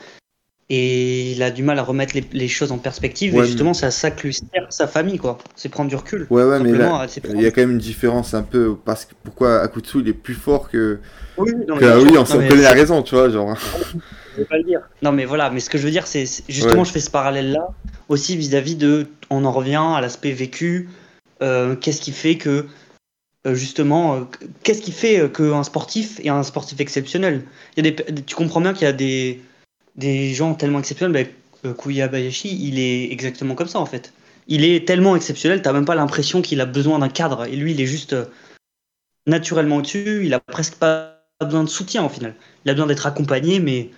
[0.69, 3.35] et il a du mal à remettre les, choses en perspective.
[3.35, 5.37] et justement, c'est à ça que lui sert sa famille, quoi.
[5.55, 6.27] C'est prendre du recul.
[6.29, 8.75] Ouais, ouais, mais là, il y a quand même une différence un peu.
[8.83, 10.99] Parce que pourquoi Akutsu, il est plus fort que.
[11.37, 13.57] Oui, non, que, ah oui on s'en connaît la raison, tu vois, genre.
[14.33, 14.81] Je vais pas le dire.
[15.01, 17.69] Non, mais voilà, mais ce que je veux dire, c'est justement, je fais ce parallèle-là
[18.07, 20.89] aussi vis-à-vis de, on en revient à l'aspect vécu,
[21.41, 22.67] euh, qu'est-ce qui fait que,
[23.47, 24.19] euh, justement, euh,
[24.61, 27.45] qu'est-ce qui fait qu'un sportif est un sportif exceptionnel?
[27.77, 29.41] Il y a des, Tu comprends bien qu'il y a des,
[29.97, 31.29] des gens tellement exceptionnels,
[31.63, 34.13] ben, Kuya Bayashi, il est exactement comme ça en fait.
[34.47, 37.71] Il est tellement exceptionnel, t'as même pas l'impression qu'il a besoin d'un cadre, et lui,
[37.71, 38.15] il est juste
[39.25, 42.33] naturellement au-dessus, il a presque pas besoin de soutien au final.
[42.65, 43.89] Il a besoin d'être accompagné, mais,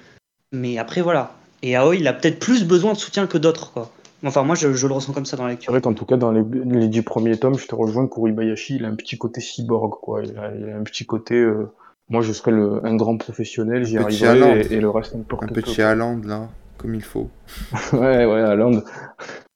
[0.51, 1.35] mais après voilà.
[1.61, 3.91] Et Aoi, il a peut-être plus besoin de soutien que d'autres, quoi.
[4.25, 5.67] Enfin, moi, je, le ressens comme ça dans la lecture.
[5.67, 8.75] C'est vrai qu'en tout cas, dans les, les dix premiers tomes, je te rejoins, Kuribayashi,
[8.75, 10.23] il a un petit côté cyborg, quoi.
[10.23, 11.35] Il a, un petit côté.
[11.35, 11.71] Euh,
[12.09, 15.81] moi, je serais le, un grand professionnel, j'y arriverais, et, le reste n'importe Un petit
[15.81, 17.29] Haaland, là, comme il faut.
[17.93, 18.81] ouais, ouais, Haaland.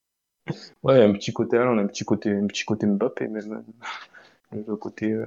[0.84, 3.64] ouais, un petit côté Haaland, un petit côté, un petit côté Mbappé, même.
[4.52, 5.12] Le côté.
[5.12, 5.26] Euh,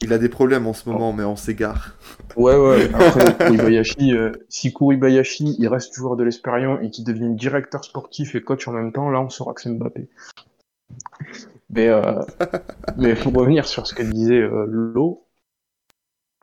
[0.00, 1.96] il a des problèmes en ce moment, mais on s'égare.
[2.36, 2.88] Ouais, ouais.
[2.94, 8.34] Après, Kuribayashi, euh, si Kuribayashi, il reste joueur de l'Espérion et qu'il devient directeur sportif
[8.34, 10.08] et coach en même temps, là, on saura que c'est Mbappé.
[11.70, 12.22] Mais, euh,
[12.96, 15.25] mais pour revenir sur ce que disait euh, Lo,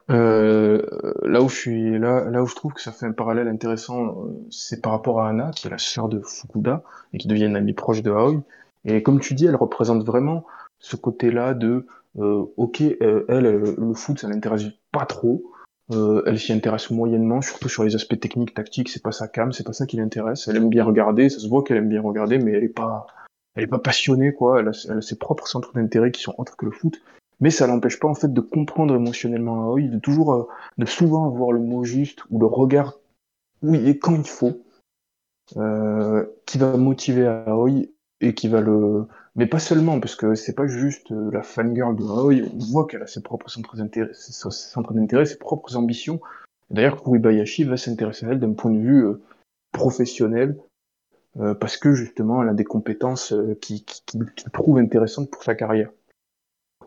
[0.09, 0.81] euh,
[1.23, 4.07] là où je suis, là, là où je trouve que ça fait un parallèle intéressant,
[4.07, 6.83] euh, c'est par rapport à Anna, qui est la sœur de Fukuda
[7.13, 8.43] et qui devient une amie proche de Aoi.
[8.85, 10.45] Et comme tu dis, elle représente vraiment
[10.79, 11.85] ce côté-là de
[12.19, 15.43] euh, ok, euh, elle, euh, le foot, ça l'intéresse pas trop.
[15.89, 18.89] elle s'y intéresse moyennement, surtout sur les aspects techniques, tactiques.
[18.89, 20.47] C'est pas sa cam, c'est pas ça qui l'intéresse.
[20.47, 23.07] Elle aime bien regarder, ça se voit qu'elle aime bien regarder, mais elle est pas,
[23.55, 24.59] elle est pas passionnée, quoi.
[24.59, 27.01] Elle a, ses propres centres d'intérêt qui sont autres que le foot.
[27.43, 31.51] Mais ça l'empêche pas, en fait, de comprendre émotionnellement Aoi, de toujours, de souvent avoir
[31.51, 32.97] le mot juste ou le regard
[33.61, 34.63] oui et quand il faut,
[35.57, 37.87] euh, qui va motiver Aoi
[38.21, 41.95] et qui va le, mais pas seulement, parce que c'est pas juste euh, la fangirl
[41.95, 46.21] de Aoi, on voit qu'elle a ses propres centres d'intérêt, ses ses propres ambitions.
[46.69, 49.21] D'ailleurs, Kuribayashi va s'intéresser à elle d'un point de vue euh,
[49.71, 50.57] professionnel,
[51.39, 54.19] euh, parce que justement, elle a des compétences qui, qui, qui,
[54.51, 55.89] trouve intéressantes pour sa carrière.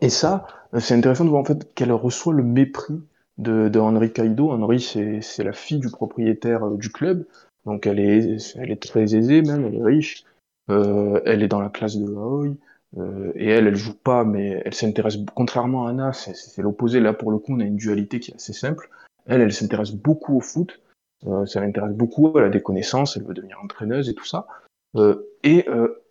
[0.01, 0.47] Et ça,
[0.79, 3.01] c'est intéressant de voir en fait qu'elle reçoit le mépris
[3.37, 4.51] de, de Henri Kaido.
[4.51, 7.25] Henri, c'est la fille du propriétaire du club,
[7.65, 10.23] donc elle est, elle est très aisée même, elle est riche.
[10.69, 12.55] Euh, elle est dans la classe de Aoi.
[12.97, 16.99] Euh, et elle, elle joue pas, mais elle s'intéresse, contrairement à Anna, c'est l'opposé.
[16.99, 18.89] Là, pour le coup, on a une dualité qui est assez simple.
[19.25, 20.79] Elle, elle s'intéresse beaucoup au foot.
[21.25, 22.37] Euh, ça l'intéresse beaucoup.
[22.37, 23.17] Elle a des connaissances.
[23.17, 24.47] Elle veut devenir entraîneuse et tout ça.
[24.95, 26.03] Euh, et euh,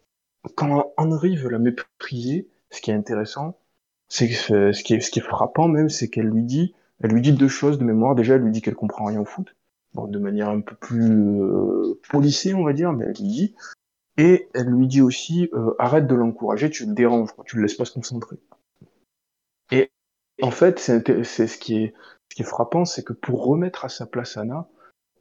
[0.55, 3.59] quand Henri veut la mépriser, ce qui est intéressant,
[4.09, 7.11] c'est que ce qui est, ce qui est frappant même, c'est qu'elle lui dit, elle
[7.11, 8.15] lui dit deux choses de mémoire.
[8.15, 9.55] Déjà, elle lui dit qu'elle comprend rien au foot,
[9.95, 13.55] bon, de manière un peu plus euh, polissée, on va dire, mais elle lui dit.
[14.19, 17.63] Et elle lui dit aussi, euh, arrête de l'encourager, tu le déranges, quoi, tu le
[17.63, 18.37] laisses pas se concentrer.
[19.71, 19.91] Et
[20.43, 21.95] en fait, c'est ce qui est,
[22.31, 24.69] ce qui est frappant, c'est que pour remettre à sa place Anna,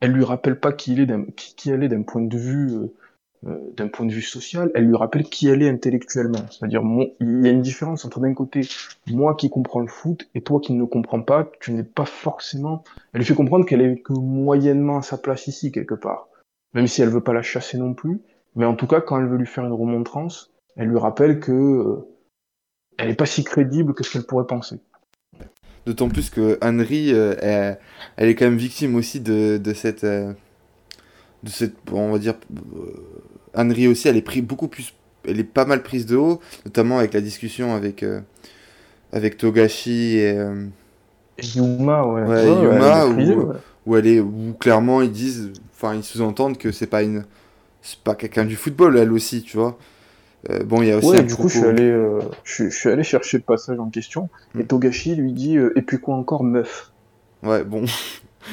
[0.02, 2.74] elle lui rappelle pas qui, il est qui, qui elle est d'un point de vue
[2.74, 2.94] euh, euh,
[3.46, 6.46] d'un point de vue social, elle lui rappelle qui elle est intellectuellement.
[6.50, 6.82] C'est-à-dire,
[7.20, 8.62] il y a une différence entre d'un côté
[9.08, 11.52] moi qui comprends le foot et toi qui ne comprends pas.
[11.60, 12.84] Tu n'es pas forcément.
[13.14, 16.28] Elle lui fait comprendre qu'elle est que moyennement à sa place ici quelque part,
[16.74, 18.20] même si elle veut pas la chasser non plus.
[18.56, 21.52] Mais en tout cas, quand elle veut lui faire une remontrance, elle lui rappelle que
[21.52, 22.08] euh,
[22.98, 24.80] elle est pas si crédible que ce qu'elle pourrait penser.
[25.86, 27.36] D'autant plus que Henry, euh,
[28.18, 30.04] elle, est quand même victime aussi de, de cette,
[31.46, 32.34] de cette, on va dire,
[33.56, 34.94] Henry aussi, elle est pris beaucoup plus,
[35.28, 38.22] elle est pas mal prise de haut, notamment avec la discussion avec euh,
[39.12, 40.66] avec Togashi et euh,
[41.42, 42.24] Yuma, ouais.
[42.24, 43.06] ouais, Yuma,
[43.86, 47.26] où, elle est, où clairement ils disent, enfin ils sous-entendent que c'est pas une,
[47.82, 49.78] c'est pas quelqu'un du football, elle aussi, tu vois.
[50.50, 51.08] Euh, bon, il y a aussi.
[51.08, 51.92] Ouais, du coup, je suis allé,
[52.44, 54.68] je, suis allé chercher le passage en question, et mm.
[54.68, 56.92] Togashi lui dit, et puis quoi encore, meuf?
[57.44, 57.86] Ouais, bon.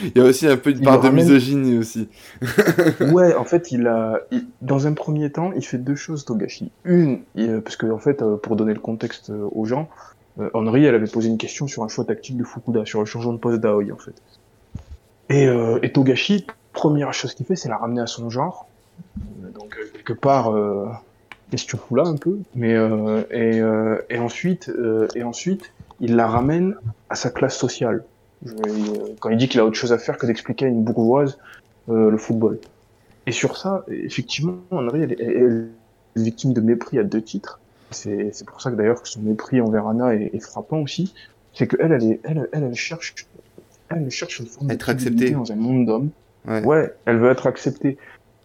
[0.02, 2.08] Il y a aussi un peu une part de misogynie aussi.
[3.12, 4.20] ouais, en fait, il a,
[4.60, 6.70] dans un premier temps, il fait deux choses, Togashi.
[6.84, 7.22] Une,
[7.62, 9.88] parce que en fait, euh, pour donner le contexte euh, aux gens,
[10.40, 13.06] euh, Henri, elle avait posé une question sur un choix tactique de Fukuda, sur le
[13.06, 14.14] changement de poste d'Aoi, en fait.
[15.28, 15.46] Et,
[15.82, 18.68] et, Togashi, première chose qu'il fait, c'est la ramener à son genre.
[19.54, 20.54] Donc quelque part,
[21.50, 22.76] question là un peu, mais
[23.30, 23.62] et,
[24.10, 24.70] et ensuite,
[25.14, 26.74] et ensuite, il la ramène
[27.08, 28.04] à sa classe sociale
[29.20, 31.38] quand il dit qu'il a autre chose à faire que d'expliquer à une bourgeoise
[31.88, 32.58] euh, le football.
[33.26, 37.60] Et sur ça, effectivement, Henri elle, est victime de mépris à deux titres.
[37.90, 41.14] C'est pour ça que d'ailleurs que son mépris envers Anna est, frappant aussi.
[41.52, 43.14] C'est qu'elle, elle, elle, elle, elle, cherche,
[43.90, 46.10] elle cherche une forme être acceptée dans un monde d'hommes.
[46.46, 46.64] Ouais.
[46.64, 46.94] ouais.
[47.04, 47.98] elle veut être acceptée.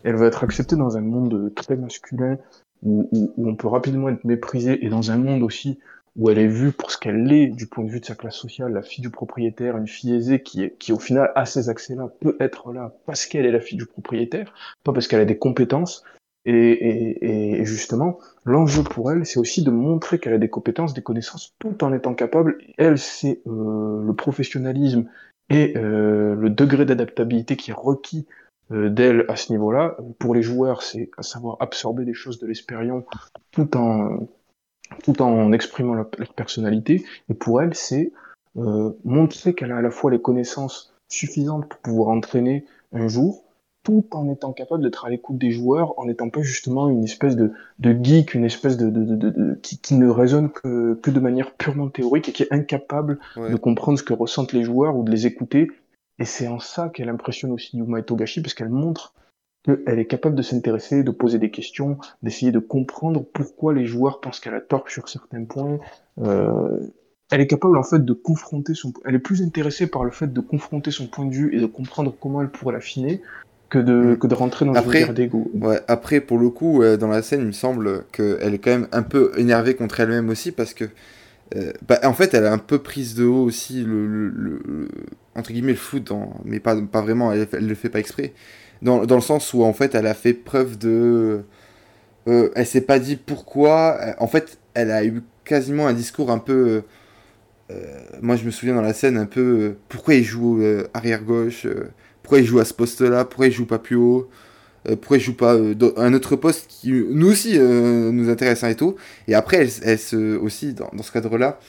[0.04, 2.38] Elle veut être acceptée dans un monde très masculin
[2.84, 5.80] où, où, où on peut rapidement être méprisé et dans un monde aussi
[6.18, 8.36] où elle est vue pour ce qu'elle est du point de vue de sa classe
[8.36, 11.70] sociale, la fille du propriétaire, une fille aisée qui, est, qui au final a ces
[11.70, 14.51] accès-là, peut être là parce qu'elle est la fille du propriétaire,
[14.84, 16.03] pas parce qu'elle a des compétences.
[16.45, 20.93] Et, et, et justement, l'enjeu pour elle, c'est aussi de montrer qu'elle a des compétences,
[20.93, 22.57] des connaissances, tout en étant capable.
[22.78, 25.09] Elle, c'est euh, le professionnalisme
[25.49, 28.28] et euh, le degré d'adaptabilité qui est requis
[28.72, 29.97] euh, d'elle à ce niveau-là.
[30.20, 33.03] Pour les joueurs, c'est à savoir absorber des choses de l'expérience
[33.51, 34.30] tout en
[35.03, 37.03] tout en exprimant leur, personnalité.
[37.29, 38.11] Et pour elle, c'est
[38.57, 43.43] euh, montrer qu'elle a à la fois les connaissances suffisantes pour pouvoir entraîner un jour,
[43.83, 47.35] tout en étant capable d'être à l'écoute des joueurs, en n'étant pas justement une espèce
[47.35, 51.11] de, de geek, une espèce de, de, de, de qui, qui, ne raisonne que, que
[51.11, 54.97] de manière purement théorique et qui est incapable de comprendre ce que ressentent les joueurs
[54.97, 55.71] ou de les écouter.
[56.19, 59.13] Et c'est en ça qu'elle impressionne aussi Yuma et Togashi, parce qu'elle montre
[59.68, 64.22] qu'elle est capable de s'intéresser, de poser des questions, d'essayer de comprendre pourquoi les joueurs
[64.22, 65.80] pensent qu'elle a tort sur certains points.
[66.22, 66.80] Euh,
[67.30, 70.32] elle est capable en fait de confronter son, elle est plus intéressée par le fait
[70.32, 73.22] de confronter son point de vue et de comprendre comment elle pourrait l'affiner
[73.70, 74.18] que de, mm.
[74.18, 75.51] que de rentrer dans après, une guerre d'ego.
[75.53, 78.72] Ouais, après, pour le coup, euh, dans la scène, il me semble qu'elle est quand
[78.72, 80.85] même un peu énervée contre elle-même aussi parce que,
[81.56, 84.88] euh, bah, en fait, elle a un peu prise de haut aussi le, le,
[85.35, 86.10] entre guillemets le foot,
[86.45, 88.34] mais pas, pas vraiment, elle, elle le fait pas exprès
[88.82, 91.44] dans, dans, le sens où en fait elle a fait preuve de
[92.28, 93.98] euh, elle s'est pas dit pourquoi.
[94.20, 96.84] En fait elle a eu quasiment un discours un peu
[97.72, 100.88] euh, moi je me souviens dans la scène un peu euh, pourquoi il joue euh,
[100.94, 101.90] arrière gauche euh,
[102.24, 104.30] pourquoi il joue à ce poste là pourquoi il joue pas plus haut
[105.02, 105.58] pourquoi il joue pas
[105.98, 108.95] un autre poste qui nous aussi nous intéresse et tout.
[109.28, 111.60] Et après elle, elle se aussi dans, dans ce cadre là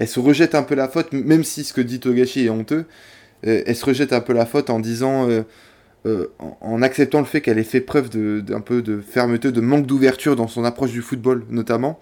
[0.00, 2.86] elle se rejette un peu la faute même si ce que dit Togashi est honteux
[3.42, 5.28] elle se rejette un peu la faute en disant
[6.06, 6.30] euh,
[6.60, 10.36] en, acceptant le fait qu'elle ait fait preuve d'un peu de fermeté, de manque d'ouverture
[10.36, 11.98] dans son approche du football notamment,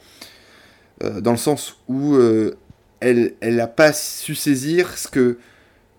[1.03, 2.55] euh, dans le sens où euh,
[3.01, 5.39] elle n'a pas su saisir ce que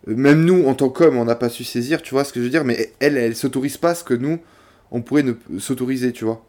[0.06, 2.46] même nous en tant qu'hommes on n'a pas su saisir, tu vois ce que je
[2.46, 4.38] veux dire, mais elle, elle s'autorise pas ce que nous
[4.92, 6.46] on pourrait ne s'autoriser, tu vois.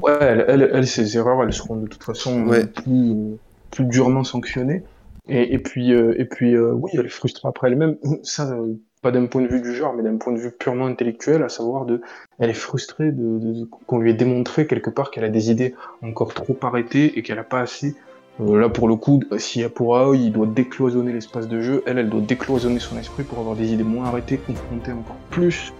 [0.00, 3.36] Ouais, elle, elle, ses erreurs, elles seront de toute façon plus,
[3.72, 4.84] plus durement sanctionnées.
[5.26, 7.96] Et, et puis, et puis oui, elle est frustrée après elle-même.
[8.22, 8.56] Ça,
[9.04, 11.50] pas d'un point de vue du genre, mais d'un point de vue purement intellectuel, à
[11.50, 12.00] savoir de,
[12.38, 16.32] elle est frustrée de, qu'on lui ait démontré quelque part qu'elle a des idées encore
[16.32, 17.94] trop arrêtées et qu'elle a pas assez.
[18.40, 21.82] Euh, là, pour le coup, si a pour Aoi, il doit décloisonner l'espace de jeu,
[21.84, 25.74] elle, elle doit décloisonner son esprit pour avoir des idées moins arrêtées, confronter encore plus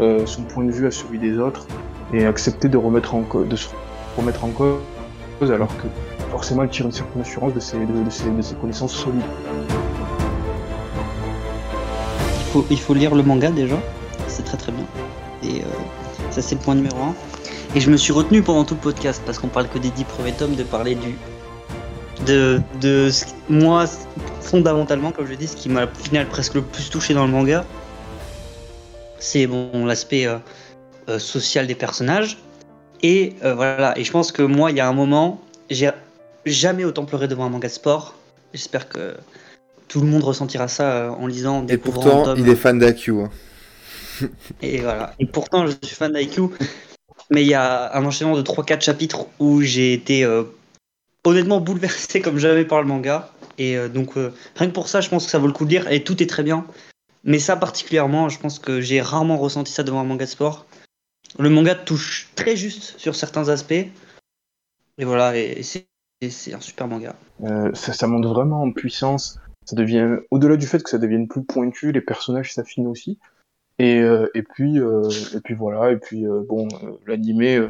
[0.00, 1.66] euh, son point de vue à celui des autres
[2.12, 3.16] et accepter de remettre
[3.46, 3.68] de se
[4.18, 4.78] remettre en cause
[5.50, 5.86] alors que
[6.30, 9.22] forcément il tire une certaine assurance de ses, de, ses, de ses connaissances solides.
[12.70, 13.76] Il faut, lire le manga déjà,
[14.26, 14.84] c'est très très bien.
[15.42, 15.64] Et euh,
[16.30, 17.14] ça c'est le point numéro 1.
[17.74, 20.04] Et je me suis retenu pendant tout le podcast parce qu'on parle que des 10
[20.04, 21.18] premiers tomes de parler du
[22.26, 23.10] de, de
[23.48, 23.84] moi
[24.40, 27.30] fondamentalement comme je dis ce qui m'a au final presque le plus touché dans le
[27.30, 27.64] manga
[29.20, 30.38] c'est l'aspect euh,
[31.08, 32.38] euh, social des personnages
[33.02, 35.90] et voilà et je pense que moi il y a un moment j'ai
[36.44, 38.14] jamais autant pleuré devant un manga de sport
[38.52, 39.14] j'espère que
[39.88, 43.30] tout le monde ressentira ça en lisant et pourtant il est fan d'IQ hein.
[44.62, 46.42] et voilà et pourtant je suis fan d'IQ
[47.30, 50.24] mais il y a un enchaînement de 3-4 chapitres où j'ai été
[51.24, 53.30] honnêtement bouleversé comme jamais par le manga.
[53.58, 55.64] Et euh, donc, euh, rien que pour ça, je pense que ça vaut le coup
[55.64, 55.90] de lire.
[55.90, 56.66] Et tout est très bien.
[57.24, 60.66] Mais ça, particulièrement, je pense que j'ai rarement ressenti ça devant un manga de sport.
[61.38, 63.72] Le manga touche très juste sur certains aspects.
[63.72, 67.14] Et voilà, et c'est un super manga.
[67.44, 69.38] Euh, ça, ça, monte vraiment en puissance.
[69.68, 73.18] Ça devient, au-delà du fait que ça devienne plus pointu, les personnages s'affinent aussi.
[73.78, 73.98] Et,
[74.34, 76.66] et, puis, et puis voilà, et puis bon,
[77.06, 77.68] l'animé,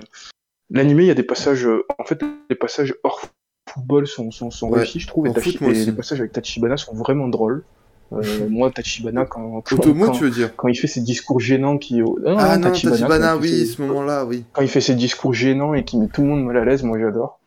[0.70, 1.68] l'animé, il y a des passages,
[1.98, 3.28] en fait, des passages hors
[3.68, 5.26] football sont, sont, sont réussis, je trouve.
[5.26, 7.64] Et, les, passages avec Tachibana sont vraiment drôles.
[8.12, 9.76] Euh, moi, Tachibana, quand, quand,
[10.12, 12.00] tu veux dire quand il fait ses discours gênants qui.
[12.26, 14.44] ah non, Tachibana, oui, ce moment-là, oui.
[14.52, 16.82] Quand il fait ses discours gênants et qui met tout le monde mal à l'aise,
[16.82, 17.38] moi j'adore.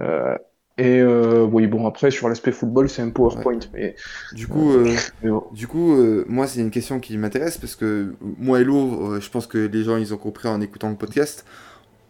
[0.00, 0.36] Euh,
[0.78, 3.58] et euh, oui, bon, après, sur l'aspect football, c'est un PowerPoint.
[3.74, 3.96] Mais,
[4.32, 4.94] du coup, euh,
[5.52, 9.28] du coup euh, moi, c'est une question qui m'intéresse parce que moi et Lou, je
[9.28, 11.44] pense que les gens, ils ont compris en écoutant le podcast,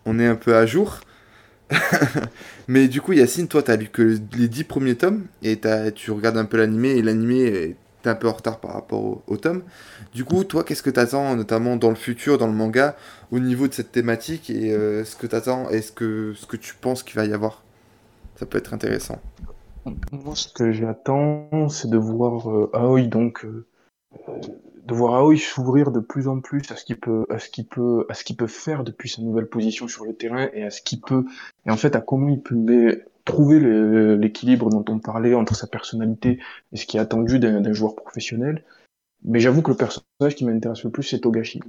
[0.04, 1.00] on est un peu à jour.
[2.68, 5.58] mais du coup, Yacine, toi, t'as lu que les 10 premiers tomes et
[5.94, 9.22] tu regardes un peu l'animé et l'animé est un peu en retard par rapport au,
[9.26, 9.62] au tome.
[10.14, 12.96] Du coup, toi, qu'est-ce que t'attends, notamment dans le futur, dans le manga,
[13.30, 16.56] au niveau de cette thématique et euh, ce que t'attends et ce que, ce que
[16.56, 17.62] tu penses qu'il va y avoir?
[18.39, 19.19] Ça peut être intéressant.
[20.12, 23.44] Moi, ce que j'attends, c'est de voir euh, Aoi, donc.
[23.44, 23.66] Euh,
[24.86, 27.66] de voir Aoi s'ouvrir de plus en plus à ce qu'il peut, à ce qu'il
[27.66, 30.70] peut, à ce qu'il peut faire depuis sa nouvelle position sur le terrain et à
[30.70, 31.24] ce qu'il peut,
[31.66, 33.60] et en fait à comment il peut trouver
[34.16, 36.39] l'équilibre dont on parlait entre sa personnalité
[36.73, 38.65] et ce qui est attendu d'un joueur professionnel.
[39.24, 41.60] Mais j'avoue que le personnage qui m'intéresse le plus, c'est Togashi.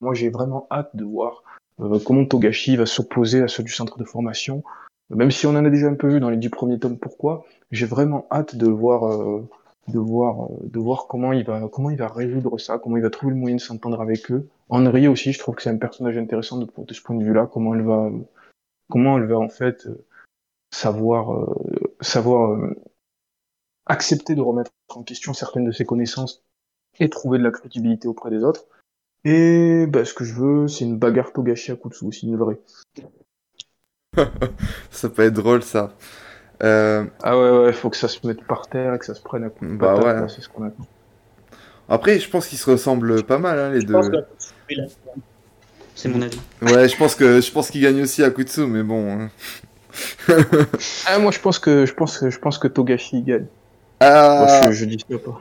[0.00, 1.42] Moi, j'ai vraiment hâte de voir
[1.80, 4.62] euh, comment Togashi va s'opposer à ceux du centre de formation.
[5.10, 7.46] Même si on en a déjà un peu vu dans les dix premiers tomes, pourquoi?
[7.70, 9.48] J'ai vraiment hâte de voir euh,
[9.88, 13.02] de voir, euh, de voir comment il va, comment il va résoudre ça, comment il
[13.02, 14.46] va trouver le moyen de s'entendre avec eux.
[14.68, 17.48] Henri aussi, je trouve que c'est un personnage intéressant de, de ce point de vue-là,
[17.50, 18.10] comment elle va,
[18.90, 20.04] comment elle va en fait euh,
[20.70, 21.48] savoir,
[22.02, 22.60] savoir
[23.86, 26.44] accepter de remettre en question certaines de ses connaissances
[27.00, 28.66] et trouver de la crédibilité auprès des autres.
[29.24, 32.60] Et bah, ce que je veux, c'est une bagarre Togashi à Kutsu aussi, une vraie.
[34.90, 35.92] ça peut être drôle ça.
[36.62, 37.04] Euh...
[37.22, 39.44] Ah ouais, ouais, faut que ça se mette par terre et que ça se prenne
[39.44, 40.28] à coup de bah ouais.
[40.28, 40.86] c'est ce qu'on attend.
[41.88, 43.96] Après, je pense qu'ils se ressemblent pas mal, hein, les deux.
[45.94, 46.38] C'est mon avis.
[46.62, 49.10] Ouais, je pense que je pense qu'ils gagnent aussi à Kutsu, mais bon.
[49.10, 49.30] Hein.
[51.06, 53.46] ah, moi, je pense que je pense que je pense que Togashi gagne.
[54.00, 54.60] Ah.
[54.62, 55.40] Moi, je, je dis ça pas.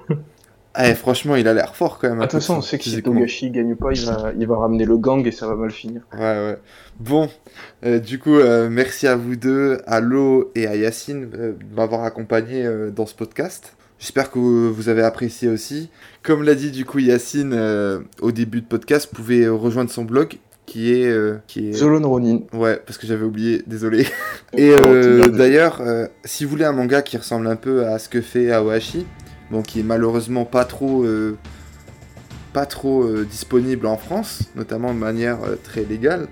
[0.80, 2.20] Eh, franchement, il a l'air fort quand même.
[2.20, 4.86] De toute façon, on sait que si Togashi gagne pas, il va, il va ramener
[4.86, 6.02] le gang et ça va mal finir.
[6.14, 6.58] Ouais, ouais.
[6.99, 7.30] Bon,
[7.86, 11.76] euh, du coup, euh, merci à vous deux, à Lo et à Yacine, euh, de
[11.76, 13.74] m'avoir accompagné dans ce podcast.
[13.99, 15.90] J'espère que vous avez apprécié aussi.
[16.22, 17.60] Comme l'a dit du coup Yacine
[18.22, 20.38] au début de podcast, vous pouvez rejoindre son blog
[20.68, 21.12] qui est
[21.48, 22.41] qui est Zolon Ronin.
[22.54, 24.06] Ouais, parce que j'avais oublié, désolé.
[24.54, 24.76] Et
[25.32, 25.82] d'ailleurs,
[26.26, 29.08] si vous voulez un manga qui ressemble un peu à ce que fait Aohashi,
[29.52, 31.38] bon, qui est malheureusement pas trop, euh,
[32.53, 36.28] pas trop euh, disponible en France, notamment de manière euh, très légale.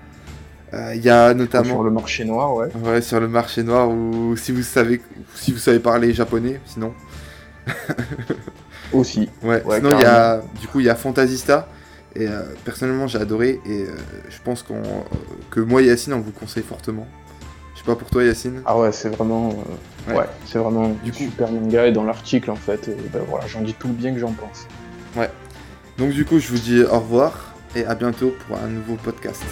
[0.93, 2.67] Il y a notamment sur le marché noir, ouais.
[2.83, 5.01] Ouais, sur le marché noir ou si vous savez,
[5.33, 6.91] si vous savez parler japonais, sinon.
[8.91, 9.29] Aussi.
[9.41, 9.63] Ouais.
[9.73, 11.69] sinon il y a, du coup il y a Fantasista
[12.13, 12.27] et
[12.65, 13.85] personnellement j'ai adoré et
[14.29, 14.81] je pense qu'on
[15.49, 17.07] que moi et Yacine on vous conseille fortement
[17.85, 19.53] pas pour toi, Yacine Ah ouais, c'est vraiment,
[20.07, 20.25] ouais.
[20.45, 23.73] c'est vraiment du super manga et dans l'article en fait, euh, ben voilà, j'en dis
[23.73, 24.67] tout le bien que j'en pense.
[25.15, 25.29] Ouais.
[25.97, 29.43] Donc du coup, je vous dis au revoir et à bientôt pour un nouveau podcast.